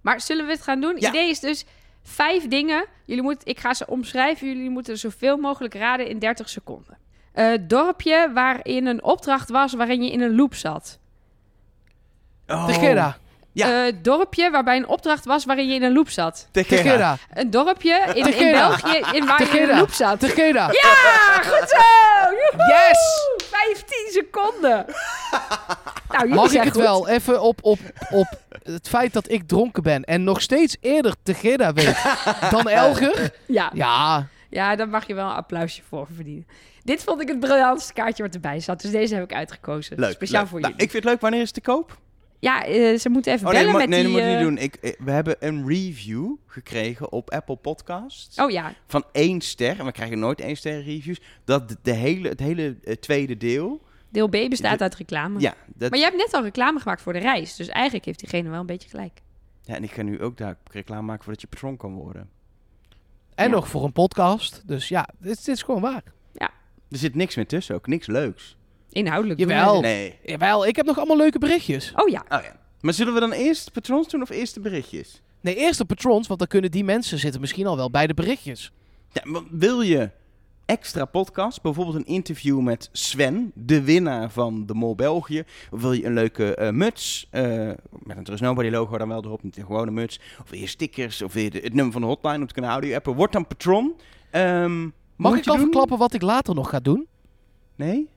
Maar 0.00 0.20
zullen 0.20 0.46
we 0.46 0.52
het 0.52 0.62
gaan 0.62 0.80
doen? 0.80 0.94
Het 0.94 1.02
Ja. 1.02 1.08
idee 1.08 1.28
is 1.30 1.40
dus 1.40 1.64
vijf 2.02 2.48
dingen. 2.48 2.84
Jullie 3.04 3.22
moeten, 3.22 3.48
ik 3.48 3.60
ga 3.60 3.74
ze 3.74 3.86
omschrijven. 3.86 4.46
Jullie 4.46 4.70
moeten 4.70 4.98
zoveel 4.98 5.36
mogelijk 5.36 5.74
raden 5.74 6.08
in 6.08 6.18
30 6.18 6.48
seconden. 6.48 6.98
Eh, 7.32 7.52
dorpje 7.60 8.30
waarin 8.34 8.86
een 8.86 9.02
opdracht 9.02 9.48
was 9.48 9.72
waarin 9.74 10.02
je 10.02 10.10
in 10.12 10.20
een 10.20 10.34
loop 10.34 10.54
zat. 10.54 10.98
Oh, 12.46 12.66
Tegera. 12.66 13.16
Ja. 13.52 13.86
Eh, 13.86 13.92
dorpje 14.02 14.50
waarbij 14.50 14.76
een 14.76 14.88
opdracht 14.88 15.24
was 15.24 15.44
waarin 15.44 15.68
je 15.68 15.74
in 15.74 15.82
een 15.82 15.92
loop 15.92 16.08
zat. 16.10 16.48
Tegera. 16.52 17.16
Een 17.34 17.50
dorpje 17.50 18.10
in. 18.14 18.24
België 18.52 18.96
in 19.12 19.26
waar 19.26 19.42
je 19.54 19.60
in 19.60 19.68
een 19.68 19.76
loop 19.78 19.90
zat. 19.92 20.20
Tegera. 20.20 20.62
Ja, 20.72 21.42
goed 21.42 21.68
zo! 21.68 21.76
Joehoe! 22.30 22.66
Yes! 22.74 23.28
15 23.50 24.08
seconden. 24.10 24.84
nou, 26.08 26.28
Mag 26.28 26.52
ik 26.52 26.62
het 26.62 26.72
goed. 26.72 26.82
wel 26.82 27.08
even 27.08 27.40
op, 27.42 27.58
op, 27.62 27.78
op 28.10 28.26
het 28.62 28.88
feit 28.88 29.12
dat 29.12 29.30
ik 29.30 29.48
dronken 29.48 29.82
ben 29.82 30.04
en 30.04 30.24
nog 30.24 30.40
steeds 30.42 30.76
eerder 30.80 31.14
Tegera 31.22 31.72
weet 31.72 31.96
dan 32.50 32.68
Elger? 32.78 33.30
Ja. 33.46 33.70
Ja, 33.74 34.26
ja, 34.50 34.76
daar 34.76 34.88
mag 34.88 35.06
je 35.06 35.14
wel 35.14 35.26
een 35.28 35.34
applausje 35.36 35.82
voor 35.88 36.08
verdienen. 36.14 36.46
Dit 36.84 37.04
vond 37.04 37.20
ik 37.20 37.28
het 37.28 37.40
briljantste 37.40 37.92
kaartje 37.92 38.22
wat 38.22 38.34
erbij 38.34 38.60
zat. 38.60 38.80
Dus 38.80 38.90
deze 38.90 39.14
heb 39.14 39.24
ik 39.24 39.32
uitgekozen. 39.34 39.98
Leuk. 40.00 40.12
Speciaal 40.12 40.40
leuk. 40.40 40.50
voor 40.50 40.60
Nou, 40.60 40.72
jullie. 40.72 40.86
ik 40.86 40.92
vind 40.92 41.02
het 41.04 41.12
leuk. 41.12 41.20
Wanneer 41.22 41.40
is 41.40 41.46
het 41.46 41.54
te 41.64 41.70
koop? 41.70 41.96
Ja, 42.40 42.64
eh, 42.64 42.98
ze 42.98 43.08
moeten 43.08 43.32
even 43.32 43.46
Oh 43.46 43.52
nee, 43.52 43.62
bellen 43.64 43.78
met 43.78 43.88
nee, 43.88 44.04
die... 44.04 44.12
dat 44.12 44.22
moet 44.22 44.30
je 44.30 44.36
eh, 44.36 44.38
niet 44.44 44.48
doen. 44.48 44.64
Ik, 44.64 44.74
eh, 44.74 45.04
we 45.04 45.10
hebben 45.10 45.36
een 45.40 45.66
review 45.68 46.34
gekregen 46.46 47.12
op 47.12 47.30
Apple 47.30 47.56
Podcasts. 47.56 48.38
Oh 48.38 48.50
ja, 48.50 48.74
Van 48.86 49.04
één 49.12 49.40
ster. 49.40 49.78
En 49.78 49.84
we 49.84 49.92
krijgen 49.92 50.18
nooit 50.18 50.40
één 50.40 50.56
ster 50.56 50.82
reviews. 50.82 51.20
Dat 51.44 51.68
de, 51.68 51.76
de 51.82 51.92
hele, 51.92 52.28
het 52.28 52.40
hele 52.40 52.76
tweede 53.00 53.36
deel. 53.36 53.82
deel 54.08 54.28
B 54.28 54.30
bestaat 54.30 54.78
De- 54.78 54.84
uit 54.84 54.94
reclame. 54.94 55.40
Ja, 55.40 55.54
dat, 55.66 55.90
Maar 55.90 55.98
je 55.98 56.04
hebt 56.04 56.16
net 56.16 56.34
al 56.34 56.42
reclame 56.42 56.80
gemaakt 56.80 57.02
voor 57.02 57.12
de 57.12 57.18
reis. 57.18 57.56
Dus 57.56 57.68
eigenlijk 57.68 58.04
heeft 58.04 58.18
diegene 58.20 58.48
wel 58.50 58.60
een 58.60 58.66
beetje 58.66 58.88
gelijk. 58.88 59.20
ja, 59.62 59.74
en 59.74 59.82
ik 59.82 59.90
ga 59.90 60.02
nu 60.02 60.22
ook 60.22 60.36
daar 60.36 60.56
reclame 60.70 61.02
maken 61.02 61.22
voordat 61.24 61.40
je 61.42 61.46
patron 61.48 61.76
kan 61.76 61.94
worden. 61.94 62.28
en 63.34 63.44
Ja. 63.48 63.50
nog 63.54 63.68
voor 63.68 63.84
een 63.84 63.92
podcast. 63.92 64.62
Dus 64.66 64.88
ja, 64.88 65.08
dit, 65.18 65.36
dit 65.44 65.48
is 65.54 65.62
gewoon 65.62 65.80
waar. 65.80 66.02
Er 66.90 66.98
zit 66.98 67.14
niks 67.14 67.36
meer 67.36 67.46
tussen 67.46 67.74
ook. 67.74 67.86
Niks 67.86 68.06
leuks. 68.06 68.56
Inhoudelijk. 68.92 69.40
Jawel. 69.40 69.80
Nee. 69.80 70.18
Jawel, 70.24 70.66
ik 70.66 70.76
heb 70.76 70.86
nog 70.86 70.96
allemaal 70.96 71.16
leuke 71.16 71.38
berichtjes. 71.38 71.92
Oh 71.94 72.08
ja. 72.08 72.24
Oh 72.28 72.42
ja. 72.42 72.56
Maar 72.80 72.92
zullen 72.94 73.14
we 73.14 73.20
dan 73.20 73.32
eerst 73.32 73.72
patrons 73.72 74.08
doen 74.08 74.22
of 74.22 74.30
eerst 74.30 74.54
de 74.54 74.60
berichtjes? 74.60 75.22
Nee, 75.40 75.54
eerst 75.56 75.78
de 75.78 75.84
patrons, 75.84 76.26
want 76.26 76.38
dan 76.38 76.48
kunnen 76.48 76.70
die 76.70 76.84
mensen 76.84 77.18
zitten 77.18 77.40
misschien 77.40 77.66
al 77.66 77.76
wel 77.76 77.90
bij 77.90 78.06
de 78.06 78.14
berichtjes. 78.14 78.72
Ja, 79.12 79.22
maar 79.24 79.42
wil 79.50 79.80
je 79.80 80.10
extra 80.66 81.04
podcast, 81.04 81.62
bijvoorbeeld 81.62 81.96
een 81.96 82.04
interview 82.14 82.60
met 82.60 82.88
Sven, 82.92 83.52
de 83.54 83.82
winnaar 83.82 84.30
van 84.30 84.66
de 84.66 84.74
Mol 84.74 84.94
België? 84.94 85.42
Of 85.70 85.80
wil 85.80 85.92
je 85.92 86.04
een 86.04 86.14
leuke 86.14 86.54
eh, 86.54 86.70
muts, 86.70 87.26
eh, 87.30 87.42
met 88.02 88.16
een 88.16 88.24
Trust 88.24 88.42
Nobody 88.42 88.68
logo 88.68 88.98
dan 88.98 89.08
wel 89.08 89.24
erop, 89.24 89.42
niet 89.42 89.56
een 89.56 89.66
gewone 89.66 89.90
muts? 89.90 90.20
Of 90.42 90.50
wil 90.50 90.60
je 90.60 90.66
stickers, 90.66 91.22
of 91.22 91.32
wil 91.32 91.42
je 91.42 91.50
de- 91.50 91.58
het 91.62 91.74
nummer 91.74 91.92
van 91.92 92.00
de 92.02 92.06
hotline 92.08 92.38
om 92.38 92.46
te 92.46 92.52
kunnen 92.52 92.70
audio 92.70 92.94
appen? 92.96 93.14
Word 93.14 93.32
dan 93.32 93.46
patron. 93.46 93.94
Ehm, 94.30 94.82
Mag 95.16 95.36
ik 95.36 95.46
al 95.46 95.52
doen? 95.54 95.62
verklappen 95.62 95.98
wat 95.98 96.14
ik 96.14 96.22
later 96.22 96.54
nog 96.54 96.68
ga 96.70 96.80
doen? 96.80 97.06
Nee? 97.76 98.08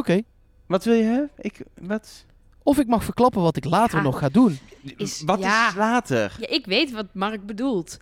Oké. 0.00 0.22
Wat 0.66 0.84
wil 0.84 0.94
je 0.94 1.02
hebben? 1.02 1.30
Ik, 1.38 1.60
wat? 1.80 2.24
Of 2.62 2.78
ik 2.78 2.86
mag 2.86 3.04
verklappen 3.04 3.42
wat 3.42 3.56
ik 3.56 3.64
later 3.64 3.96
Ja. 3.96 4.02
nog 4.04 4.18
ga 4.18 4.28
doen. 4.28 4.58
Is- 4.96 5.22
wat 5.26 5.40
ja. 5.40 5.68
is 5.68 5.74
later? 5.74 6.36
ja, 6.40 6.48
ik 6.48 6.66
weet 6.66 6.90
wat 6.92 7.06
Mark 7.12 7.46
bedoelt. 7.46 7.98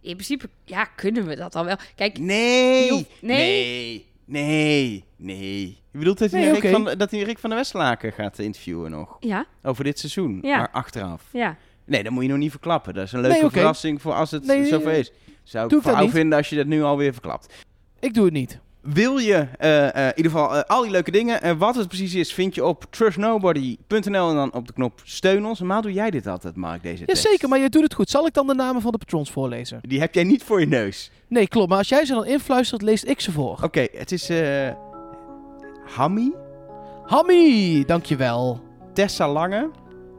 In 0.00 0.12
principe, 0.14 0.48
ja, 0.64 0.84
kunnen 0.84 1.26
we 1.26 1.36
dat 1.36 1.54
al 1.54 1.64
wel. 1.64 1.76
Kijk, 1.96 2.18
Nee. 2.18 2.90
Hoeft- 2.90 3.06
nee? 3.20 4.06
nee. 4.24 4.44
Nee. 4.46 5.04
Nee. 5.16 5.78
Je 5.92 5.98
bedoelt 5.98 6.18
dat 6.18 6.30
hij, 6.30 6.40
Nee, 6.40 6.60
Rick, 6.60 6.70
van, 6.70 6.84
dat 6.98 7.10
hij 7.10 7.20
Rick 7.22 7.38
van 7.38 7.50
der 7.50 7.58
Westerlaken 7.58 8.12
gaat 8.12 8.38
interviewen 8.38 8.90
nog? 8.90 9.16
ja, 9.20 9.46
Over 9.62 9.84
dit 9.84 9.98
seizoen, 9.98 10.38
Ja. 10.42 10.56
maar 10.56 10.70
achteraf. 10.70 11.22
ja. 11.32 11.56
Nee, 11.84 12.02
dat 12.02 12.12
moet 12.12 12.22
je 12.22 12.28
nog 12.28 12.38
niet 12.38 12.50
verklappen. 12.50 12.94
Dat 12.94 13.04
is 13.04 13.12
een 13.12 13.20
leuke 13.20 13.40
Nee, 13.40 13.50
verrassing 13.50 14.00
voor 14.02 14.12
als 14.12 14.30
het 14.30 14.46
Nee, 14.46 14.66
zover 14.66 14.92
is. 14.92 15.12
Zou 15.42 15.76
ik 15.76 15.98
niet. 16.00 16.10
vinden 16.10 16.38
als 16.38 16.48
je 16.48 16.56
dat 16.56 16.66
nu 16.66 16.82
alweer 16.82 17.12
verklapt. 17.12 17.54
Ik 18.00 18.14
doe 18.14 18.24
het 18.24 18.32
niet. 18.34 18.60
Wil 18.82 19.18
je 19.18 19.34
eh, 19.58 19.88
eh, 19.88 20.06
in 20.06 20.16
ieder 20.16 20.32
geval 20.32 20.56
eh, 20.56 20.62
al 20.66 20.82
die 20.82 20.90
leuke 20.90 21.10
dingen, 21.10 21.42
en 21.42 21.58
wat 21.58 21.74
het 21.74 21.88
precies 21.88 22.14
is, 22.14 22.32
vind 22.34 22.54
je 22.54 22.64
op 22.64 22.84
trustnobody.nl 22.90 24.28
en 24.28 24.34
dan 24.34 24.52
op 24.52 24.66
de 24.66 24.72
knop 24.72 25.00
steun 25.04 25.46
ons. 25.46 25.58
Normaal 25.58 25.82
doe 25.82 25.92
jij 25.92 26.10
dit 26.10 26.26
altijd, 26.26 26.56
Mark, 26.56 26.82
deze 26.82 27.04
tekst. 27.04 27.22
Jazeker, 27.22 27.48
maar 27.48 27.58
jij 27.58 27.68
doet 27.68 27.82
het 27.82 27.94
goed. 27.94 28.10
Zal 28.10 28.26
ik 28.26 28.32
dan 28.34 28.46
de 28.46 28.54
namen 28.54 28.82
van 28.82 28.92
de 28.92 28.98
patrons 28.98 29.30
voorlezen? 29.30 29.78
Die 29.82 30.00
heb 30.00 30.14
jij 30.14 30.24
niet 30.24 30.42
voor 30.44 30.60
je 30.60 30.66
neus. 30.66 31.10
Nee, 31.28 31.48
klopt. 31.48 31.68
Maar 31.68 31.78
als 31.78 31.88
jij 31.88 32.04
ze 32.04 32.12
dan 32.14 32.26
influistert, 32.26 32.82
lees 32.82 33.04
ik 33.04 33.20
ze 33.20 33.32
voor. 33.32 33.58
Oké, 33.62 33.86
het 33.92 34.12
is 34.12 34.28
eh 34.28 34.68
Hammy, 35.96 36.32
Hammy, 37.04 37.84
dankjewel. 37.86 38.60
Tessa 38.94 39.28
Lange, 39.32 39.70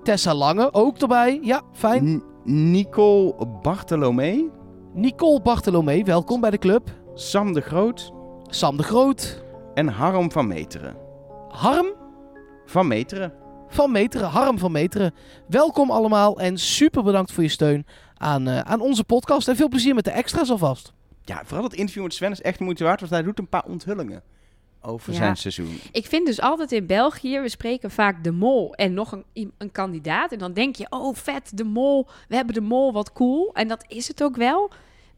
Tessa 0.03 0.33
Lange, 0.33 0.73
ook 0.73 0.97
erbij. 0.97 1.39
Ja, 1.41 1.61
fijn. 1.73 2.03
N- 2.15 2.23
Nicole 2.71 3.33
Bartolomé, 3.61 4.43
Nicole 4.93 5.41
Bartolomé, 5.41 6.03
welkom 6.03 6.41
bij 6.41 6.49
de 6.49 6.57
club. 6.57 6.89
Sam 7.15 7.53
de 7.53 7.61
Groot 7.61 8.11
Sam 8.51 8.77
de 8.77 8.83
Groot. 8.83 9.43
en 9.73 9.87
Harm 9.87 10.31
van 10.31 10.47
Meteren. 10.47 10.95
Harm 11.49 11.87
Van 12.65 12.87
Meteren. 12.87 13.33
van 13.67 13.91
Meteren. 13.91 14.27
Harm 14.29 14.57
van 14.59 14.71
Meteren. 14.71 15.13
Welkom 15.47 15.91
allemaal 15.91 16.39
en 16.39 16.57
super 16.57 17.03
bedankt 17.03 17.31
voor 17.31 17.43
je 17.43 17.49
steun 17.49 17.85
aan, 18.17 18.47
eh, 18.47 18.59
aan 18.59 18.81
onze 18.81 19.03
podcast. 19.03 19.47
En 19.47 19.55
veel 19.55 19.67
plezier 19.69 19.95
met 19.95 20.03
de 20.03 20.11
extra's 20.11 20.49
alvast. 20.49 20.93
Ja, 21.23 21.41
vooral 21.45 21.63
het 21.63 21.73
interview 21.73 22.03
met 22.03 22.13
Sven 22.13 22.31
is 22.31 22.41
echt 22.41 22.57
de 22.57 22.63
moeite 22.63 22.83
waard, 22.83 22.99
want 22.99 23.11
hij 23.11 23.21
doet 23.21 23.39
een 23.39 23.49
paar 23.49 23.65
onthullingen. 23.65 24.23
over 24.83 25.11
Ja. 25.11 25.17
zijn 25.17 25.37
seizoen. 25.37 25.79
Ik 25.91 26.05
vind 26.05 26.25
dus 26.25 26.41
altijd 26.41 26.71
in 26.71 26.85
België, 26.85 27.39
we 27.39 27.49
spreken 27.49 27.91
vaak 27.91 28.23
de 28.23 28.31
mol 28.31 28.73
en 28.73 28.93
nog 28.93 29.11
een, 29.11 29.51
een 29.57 29.71
kandidaat. 29.71 30.31
En 30.31 30.39
dan 30.39 30.53
denk 30.53 30.75
je, 30.75 30.85
oh 30.89 31.15
vet, 31.15 31.51
de 31.57 31.63
mol, 31.63 32.07
we 32.27 32.35
hebben 32.35 32.53
de 32.53 32.61
mol, 32.61 32.93
wat 32.93 33.11
cool. 33.13 33.49
En 33.53 33.67
dat 33.67 33.83
is 33.87 34.07
het 34.07 34.23
ook 34.23 34.35
wel. 34.35 34.71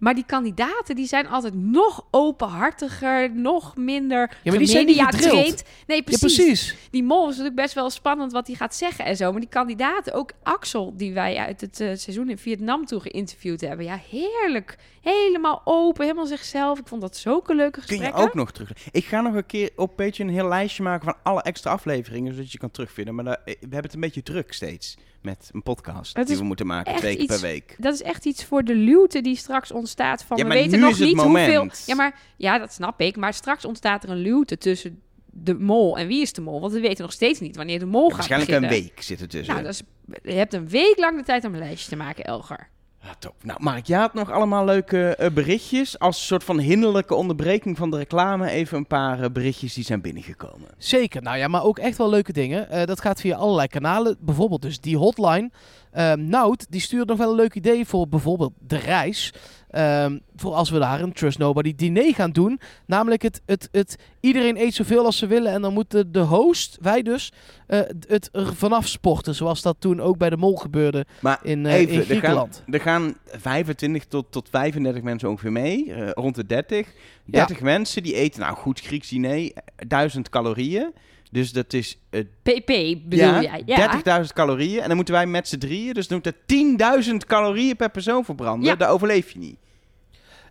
Maar 0.03 0.15
die 0.15 0.25
kandidaten, 0.25 0.95
die 0.95 1.05
zijn 1.07 1.27
altijd 1.27 1.53
nog 1.53 2.05
openhartiger, 2.11 3.31
nog 3.35 3.75
minder 3.77 4.37
Ja, 4.43 4.49
maar 4.49 4.57
die 4.59 4.67
zijn 4.67 4.85
niet 4.85 4.99
gemediatraind. 4.99 5.63
Nee, 5.87 6.01
Ja, 6.05 6.17
precies. 6.17 6.75
Die 6.91 7.03
mol 7.03 7.21
is 7.23 7.27
natuurlijk 7.29 7.55
best 7.55 7.73
wel 7.73 7.89
spannend 7.89 8.31
wat 8.31 8.47
hij 8.47 8.55
gaat 8.55 8.75
zeggen 8.75 9.05
en 9.05 9.15
zo. 9.15 9.31
Maar 9.31 9.39
die 9.39 9.49
kandidaten, 9.49 10.13
ook 10.13 10.31
Axel, 10.43 10.93
die 10.97 11.13
wij 11.13 11.37
uit 11.37 11.61
het 11.61 11.79
eh, 11.79 11.87
seizoen 11.95 12.29
in 12.29 12.37
Vietnam 12.37 12.85
toe 12.85 12.99
geïnterviewd 12.99 13.61
hebben. 13.61 13.85
Ja, 13.85 13.99
heerlijk. 14.09 14.77
Helemaal 15.01 15.61
open, 15.63 16.03
helemaal 16.03 16.25
zichzelf. 16.25 16.79
Ik 16.79 16.87
vond 16.87 17.01
dat 17.01 17.17
zulke 17.17 17.55
leuke 17.55 17.71
Kun 17.71 17.81
gesprekken. 17.81 18.19
je 18.19 18.25
ook 18.27 18.33
nog 18.33 18.51
terug. 18.51 18.71
Ik 18.91 19.05
ga 19.05 19.21
nog 19.21 19.33
een 19.33 19.45
keer 19.45 19.69
op 19.75 19.95
Patreon 19.95 20.27
een 20.27 20.33
heel 20.33 20.47
lijstje 20.47 20.83
maken 20.83 21.05
van 21.05 21.15
alle 21.23 21.41
extra 21.41 21.71
afleveringen, 21.71 22.33
zodat 22.33 22.51
je 22.51 22.57
kan 22.57 22.71
terugvinden. 22.71 23.15
Maar 23.15 23.25
daar- 23.25 23.41
we 23.45 23.55
hebben 23.59 23.81
het 23.81 23.93
een 23.93 23.99
beetje 23.99 24.23
druk 24.23 24.53
steeds 24.53 24.97
met 25.23 25.49
een 25.53 25.63
podcast 25.63 26.27
die 26.27 26.37
we 26.37 26.43
moeten 26.43 26.67
maken 26.67 26.95
twee 26.95 27.15
keer 27.15 27.25
per 27.25 27.39
week. 27.39 27.75
Dat 27.79 27.93
is 27.93 28.01
echt 28.01 28.25
iets 28.25 28.45
voor 28.45 28.63
de 28.63 28.75
luwte 28.75 29.21
die 29.21 29.35
straks 29.35 29.71
ontstaat. 29.71 30.23
Van 30.23 30.37
Ja, 30.37 30.43
we 30.43 30.49
weten 30.53 30.79
nog 30.79 30.99
niet 30.99 31.15
moment. 31.15 31.55
hoeveel. 31.55 31.71
Ja, 31.85 31.95
maar 31.95 32.19
ja, 32.37 32.57
dat 32.59 32.73
snap 32.73 33.01
ik. 33.01 33.15
Maar 33.15 33.33
straks 33.33 33.65
ontstaat 33.65 34.03
er 34.03 34.09
een 34.09 34.17
luwte 34.21 34.57
tussen 34.57 35.01
de 35.35 35.53
mol 35.53 35.97
en 35.97 36.07
wie 36.07 36.21
is 36.21 36.33
de 36.33 36.41
mol. 36.41 36.59
Want 36.61 36.73
we 36.73 36.79
weten 36.79 37.03
nog 37.03 37.11
steeds 37.11 37.39
niet 37.39 37.55
wanneer 37.55 37.79
de 37.79 37.85
mol 37.85 38.07
gaat 38.07 38.15
Waarschijnlijk 38.15 38.51
beginnen. 38.51 38.77
een 38.79 38.83
week 38.85 39.01
zit 39.01 39.21
er 39.21 39.27
tussen. 39.27 39.53
Nou, 39.53 39.65
dat 39.65 39.73
is, 39.73 39.81
je 40.23 40.37
hebt 40.37 40.53
een 40.53 40.67
week 40.69 40.97
lang 40.97 41.17
de 41.17 41.23
tijd 41.23 41.45
om 41.45 41.53
een 41.53 41.59
lijstje 41.59 41.89
te 41.89 41.95
maken, 41.95 42.23
Elger. 42.23 42.69
Ja, 43.03 43.15
top. 43.19 43.35
Nou, 43.41 43.59
Mark, 43.63 43.85
jij 43.85 43.99
had 43.99 44.13
nog 44.13 44.31
allemaal 44.31 44.65
leuke 44.65 45.15
eh, 45.15 45.31
berichtjes. 45.31 45.99
Als 45.99 46.27
soort 46.27 46.43
van 46.43 46.59
hinderlijke 46.59 47.15
onderbreking 47.15 47.77
van 47.77 47.91
de 47.91 47.97
reclame 47.97 48.49
even 48.49 48.77
een 48.77 48.87
paar 48.87 49.21
eh, 49.21 49.29
berichtjes 49.29 49.73
die 49.73 49.83
zijn 49.83 50.01
binnengekomen. 50.01 50.67
Zeker, 50.77 51.21
nou 51.21 51.37
ja, 51.37 51.47
maar 51.47 51.63
ook 51.63 51.79
echt 51.79 51.97
wel 51.97 52.09
leuke 52.09 52.33
dingen. 52.33 52.69
Eh, 52.69 52.85
dat 52.85 53.01
gaat 53.01 53.21
via 53.21 53.35
allerlei 53.35 53.67
kanalen. 53.67 54.17
Bijvoorbeeld 54.19 54.61
dus 54.61 54.79
die 54.79 54.97
hotline. 54.97 55.51
Ehm 55.93 56.27
Nout, 56.29 56.65
die 56.69 56.81
stuurt 56.81 57.07
nog 57.07 57.17
wel 57.17 57.29
een 57.29 57.35
leuk 57.35 57.55
idee 57.55 57.85
voor 57.85 58.07
bijvoorbeeld 58.07 58.53
de 58.59 58.77
reis. 58.77 59.33
Ehm, 59.69 60.17
voor 60.35 60.53
als 60.53 60.69
we 60.69 60.79
daar 60.79 61.01
een 61.01 61.13
Trust 61.13 61.37
Nobody 61.37 61.75
diner 61.75 62.13
gaan 62.13 62.31
doen. 62.31 62.59
Namelijk 62.85 63.21
het, 63.21 63.41
het, 63.45 63.69
het 63.71 63.95
iedereen 64.19 64.57
eet 64.57 64.73
zoveel 64.73 65.05
als 65.05 65.17
ze 65.17 65.27
willen. 65.27 65.51
En 65.51 65.61
dan 65.61 65.73
moeten 65.73 66.11
de 66.11 66.19
host, 66.19 66.77
wij 66.81 67.01
dus, 67.01 67.31
eh, 67.67 67.79
het 68.07 68.29
er 68.31 68.55
vanaf 68.55 68.87
sporten. 68.87 69.35
Zoals 69.35 69.61
dat 69.61 69.75
toen 69.79 70.01
ook 70.01 70.17
bij 70.17 70.29
de 70.29 70.37
Mol 70.37 70.55
gebeurde 70.55 71.05
Maar 71.21 71.39
in, 71.43 71.65
even, 71.65 71.79
in 71.93 71.99
er 71.99 72.05
gaan, 72.05 72.05
Griekenland. 72.05 72.63
er 72.67 72.81
gaan 72.81 73.17
25 73.25 74.05
tot, 74.05 74.31
tot 74.31 74.49
35 74.49 75.01
mensen 75.03 75.29
ongeveer 75.29 75.51
mee. 75.51 75.93
eh, 75.93 76.09
rond 76.11 76.35
de 76.35 76.45
30. 76.45 76.87
30 77.25 77.61
mensen 77.61 78.03
die 78.03 78.13
eten, 78.15 78.39
nou 78.39 78.55
goed, 78.55 78.79
Grieks 78.79 79.09
diner, 79.09 79.51
eh, 79.53 79.61
1000 79.87 80.29
calorieën. 80.29 80.93
Dus 81.33 81.51
dat 81.51 81.73
is 81.73 81.97
eh, 82.09 82.21
PP 82.41 82.65
bedoel 82.65 83.19
ja, 83.19 83.41
jij? 83.41 83.63
Ja. 83.65 84.21
30.000 84.21 84.27
calorieën. 84.33 84.81
En 84.81 84.87
dan 84.87 84.95
moeten 84.95 85.13
wij 85.13 85.25
met 85.25 85.47
z'n 85.47 85.57
drieën, 85.57 85.93
dus 85.93 86.07
dan 86.07 86.21
moet 86.23 86.33
er 86.47 87.03
10.000 87.11 87.15
calorieën 87.27 87.75
per 87.75 87.89
persoon 87.89 88.25
verbranden. 88.25 88.69
Ja. 88.69 88.75
Daar 88.75 88.89
overleef 88.89 89.31
je 89.31 89.39
niet. 89.39 89.55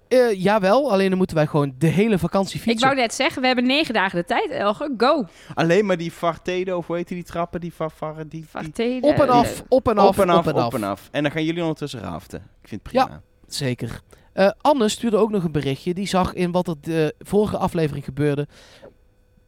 Eh, 0.09 0.42
jawel, 0.42 0.92
alleen 0.92 1.09
dan 1.09 1.18
moeten 1.18 1.37
wij 1.37 1.47
gewoon 1.47 1.75
de 1.79 1.87
hele 1.87 2.18
vakantie 2.18 2.57
Ik 2.57 2.62
fietsen. 2.62 2.88
wou 2.88 3.01
net 3.01 3.14
zeggen, 3.14 3.40
we 3.40 3.47
hebben 3.47 3.66
negen 3.66 3.95
dagen 3.95 4.18
de 4.18 4.25
tijd, 4.25 4.51
Elger. 4.51 4.90
Go. 4.97 5.27
Alleen 5.55 5.87
maar 5.87 5.97
die 5.97 6.12
Vartedo, 6.12 6.77
of 6.77 6.87
hoe 6.87 6.97
heet 6.97 7.09
die, 7.09 7.16
die 7.16 7.27
trappen? 7.27 7.61
Die 7.61 7.75
Varvarren, 7.75 8.29
die, 8.29 8.40
die 8.40 8.49
Varteden. 8.49 9.11
Op 9.11 9.21
en 9.21 9.29
Eh, 9.29 9.35
af, 9.35 9.64
op 9.68 9.88
en 9.88 9.99
af, 9.99 10.09
op 10.09 10.18
en 10.18 10.29
af, 10.31 10.47
op 10.47 10.75
en 10.75 10.85
af. 10.85 11.09
En 11.11 11.23
dan 11.23 11.33
gaan 11.33 11.45
jullie 11.45 11.62
ondertussen 11.62 12.01
raften. 12.01 12.38
Ik 12.62 12.68
vind 12.68 12.81
het 12.83 12.92
prima. 12.92 13.23
Zeker. 13.47 14.01
Eh, 14.33 14.51
Anne 14.61 14.88
stuurde 14.88 15.16
ook 15.16 15.31
nog 15.31 15.45
een 15.45 15.53
berichtje. 15.53 15.95
Die 15.95 16.07
zag 16.07 16.35
in 16.35 16.51
wat 16.53 16.68
er 16.68 16.75
de 16.81 17.14
vorige 17.18 17.57
aflevering 17.57 18.05
gebeurde. 18.05 18.47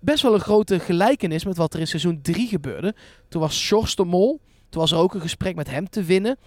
Best 0.05 0.23
wel 0.23 0.35
een 0.35 0.41
grote 0.41 0.81
gelijkenis 0.81 1.45
met 1.45 1.57
wat 1.57 1.75
er 1.75 1.81
in 1.81 1.87
seizoen 1.87 2.23
3 2.23 2.49
gebeurde. 2.49 2.95
Toen 3.29 3.41
was 3.41 3.59
Sjors 3.59 3.95
de 3.97 4.05
Mol. 4.05 4.41
Toen 4.69 4.81
was 4.81 4.93
er 4.93 4.99
ook 4.99 5.15
een 5.15 5.21
gesprek 5.21 5.55
met 5.55 5.71
hem 5.71 5.89
te 5.89 6.03
winnen. 6.03 6.39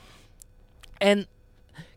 En 0.98 1.28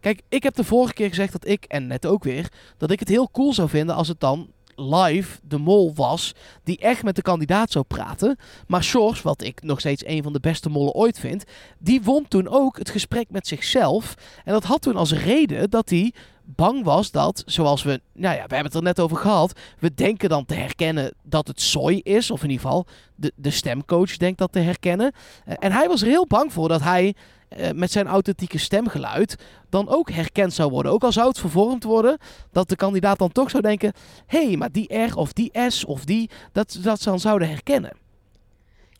kijk, 0.00 0.22
ik 0.28 0.42
heb 0.42 0.54
de 0.54 0.64
vorige 0.64 0.92
keer 0.92 1.08
gezegd 1.08 1.32
dat 1.32 1.46
ik, 1.46 1.64
en 1.64 1.86
net 1.86 2.06
ook 2.06 2.24
weer, 2.24 2.52
dat 2.76 2.90
ik 2.90 2.98
het 2.98 3.08
heel 3.08 3.30
cool 3.30 3.52
zou 3.52 3.68
vinden 3.68 3.94
als 3.94 4.08
het 4.08 4.20
dan 4.20 4.52
live 4.76 5.38
de 5.42 5.58
mol 5.58 5.94
was 5.94 6.34
die 6.64 6.78
echt 6.78 7.02
met 7.02 7.16
de 7.16 7.22
kandidaat 7.22 7.70
zou 7.70 7.84
praten. 7.84 8.36
Maar 8.66 8.82
Sjors, 8.82 9.22
wat 9.22 9.42
ik 9.42 9.62
nog 9.62 9.80
steeds 9.80 10.06
een 10.06 10.22
van 10.22 10.32
de 10.32 10.40
beste 10.40 10.68
mollen 10.68 10.94
ooit 10.94 11.18
vind, 11.18 11.44
die 11.78 12.02
won 12.02 12.28
toen 12.28 12.48
ook 12.48 12.78
het 12.78 12.90
gesprek 12.90 13.30
met 13.30 13.46
zichzelf. 13.46 14.14
En 14.44 14.52
dat 14.52 14.64
had 14.64 14.82
toen 14.82 14.96
als 14.96 15.12
reden 15.12 15.70
dat 15.70 15.90
hij 15.90 16.12
bang 16.54 16.84
was 16.84 17.10
dat, 17.10 17.42
zoals 17.46 17.82
we, 17.82 18.00
nou 18.12 18.36
ja, 18.36 18.46
we 18.46 18.54
hebben 18.54 18.64
het 18.64 18.74
er 18.74 18.82
net 18.82 19.00
over 19.00 19.16
gehad, 19.16 19.58
we 19.78 19.94
denken 19.94 20.28
dan 20.28 20.44
te 20.44 20.54
herkennen 20.54 21.14
dat 21.22 21.46
het 21.46 21.60
Soy 21.60 22.00
is, 22.02 22.30
of 22.30 22.42
in 22.42 22.50
ieder 22.50 22.66
geval 22.66 22.86
de, 23.14 23.32
de 23.36 23.50
stemcoach 23.50 24.16
denkt 24.16 24.38
dat 24.38 24.52
te 24.52 24.58
herkennen. 24.58 25.12
Eh, 25.44 25.54
en 25.58 25.72
hij 25.72 25.88
was 25.88 26.02
er 26.02 26.08
heel 26.08 26.26
bang 26.26 26.52
voor 26.52 26.68
dat 26.68 26.82
hij 26.82 27.14
eh, 27.48 27.70
met 27.70 27.90
zijn 27.90 28.06
authentieke 28.06 28.58
stemgeluid 28.58 29.36
dan 29.68 29.88
ook 29.88 30.10
herkend 30.10 30.52
zou 30.52 30.70
worden. 30.70 30.92
Ook 30.92 31.04
al 31.04 31.12
zou 31.12 31.28
het 31.28 31.38
vervormd 31.38 31.84
worden, 31.84 32.18
dat 32.52 32.68
de 32.68 32.76
kandidaat 32.76 33.18
dan 33.18 33.32
toch 33.32 33.50
zou 33.50 33.62
denken, 33.62 33.92
hé, 34.26 34.46
hey, 34.46 34.56
maar 34.56 34.72
die 34.72 34.94
R 34.98 35.16
of 35.16 35.32
die 35.32 35.50
S 35.68 35.84
of 35.84 36.04
die, 36.04 36.30
dat, 36.52 36.78
dat 36.82 37.00
ze 37.00 37.08
dan 37.08 37.20
zouden 37.20 37.48
herkennen. 37.48 37.92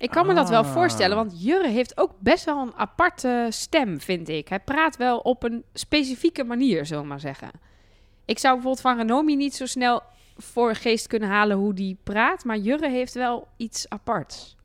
Ik 0.01 0.11
kan 0.11 0.27
me 0.27 0.35
dat 0.35 0.49
wel 0.49 0.63
Ah. 0.63 0.73
voorstellen, 0.73 1.17
want 1.17 1.43
Jurre 1.43 1.69
heeft 1.69 1.99
ook 1.99 2.13
best 2.19 2.45
wel 2.45 2.63
een 2.63 2.75
aparte 2.75 3.47
stem, 3.51 4.01
vind 4.01 4.29
ik. 4.29 4.49
Hij 4.49 4.61
praat 4.61 4.97
wel 4.97 5.19
op 5.19 5.43
een 5.43 5.65
specifieke 5.75 6.45
manier, 6.45 6.87
zullen 6.87 7.03
we 7.03 7.09
maar 7.09 7.21
zeggen. 7.21 7.51
Ik 8.25 8.39
zou 8.39 8.55
bijvoorbeeld 8.55 8.83
van 8.83 8.97
Renomi 8.97 9.37
niet 9.37 9.55
zo 9.55 9.67
snel 9.67 10.03
voor 10.37 10.75
geest 10.75 11.07
kunnen 11.07 11.29
halen 11.29 11.57
hoe 11.57 11.75
die 11.75 11.97
praat, 12.03 12.45
maar 12.45 12.57
Jurre 12.59 12.91
heeft 12.91 13.15
wel 13.15 13.49
iets 13.57 13.89
aparts. 13.89 14.57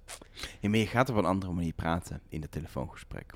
Ja, 0.60 0.69
maar 0.69 0.80
je 0.80 0.88
gaat 0.88 1.10
op 1.10 1.15
een 1.15 1.26
andere 1.26 1.52
manier 1.52 1.74
praten 1.74 2.21
in 2.30 2.41
het 2.41 2.52
telefoongesprek. 2.52 3.34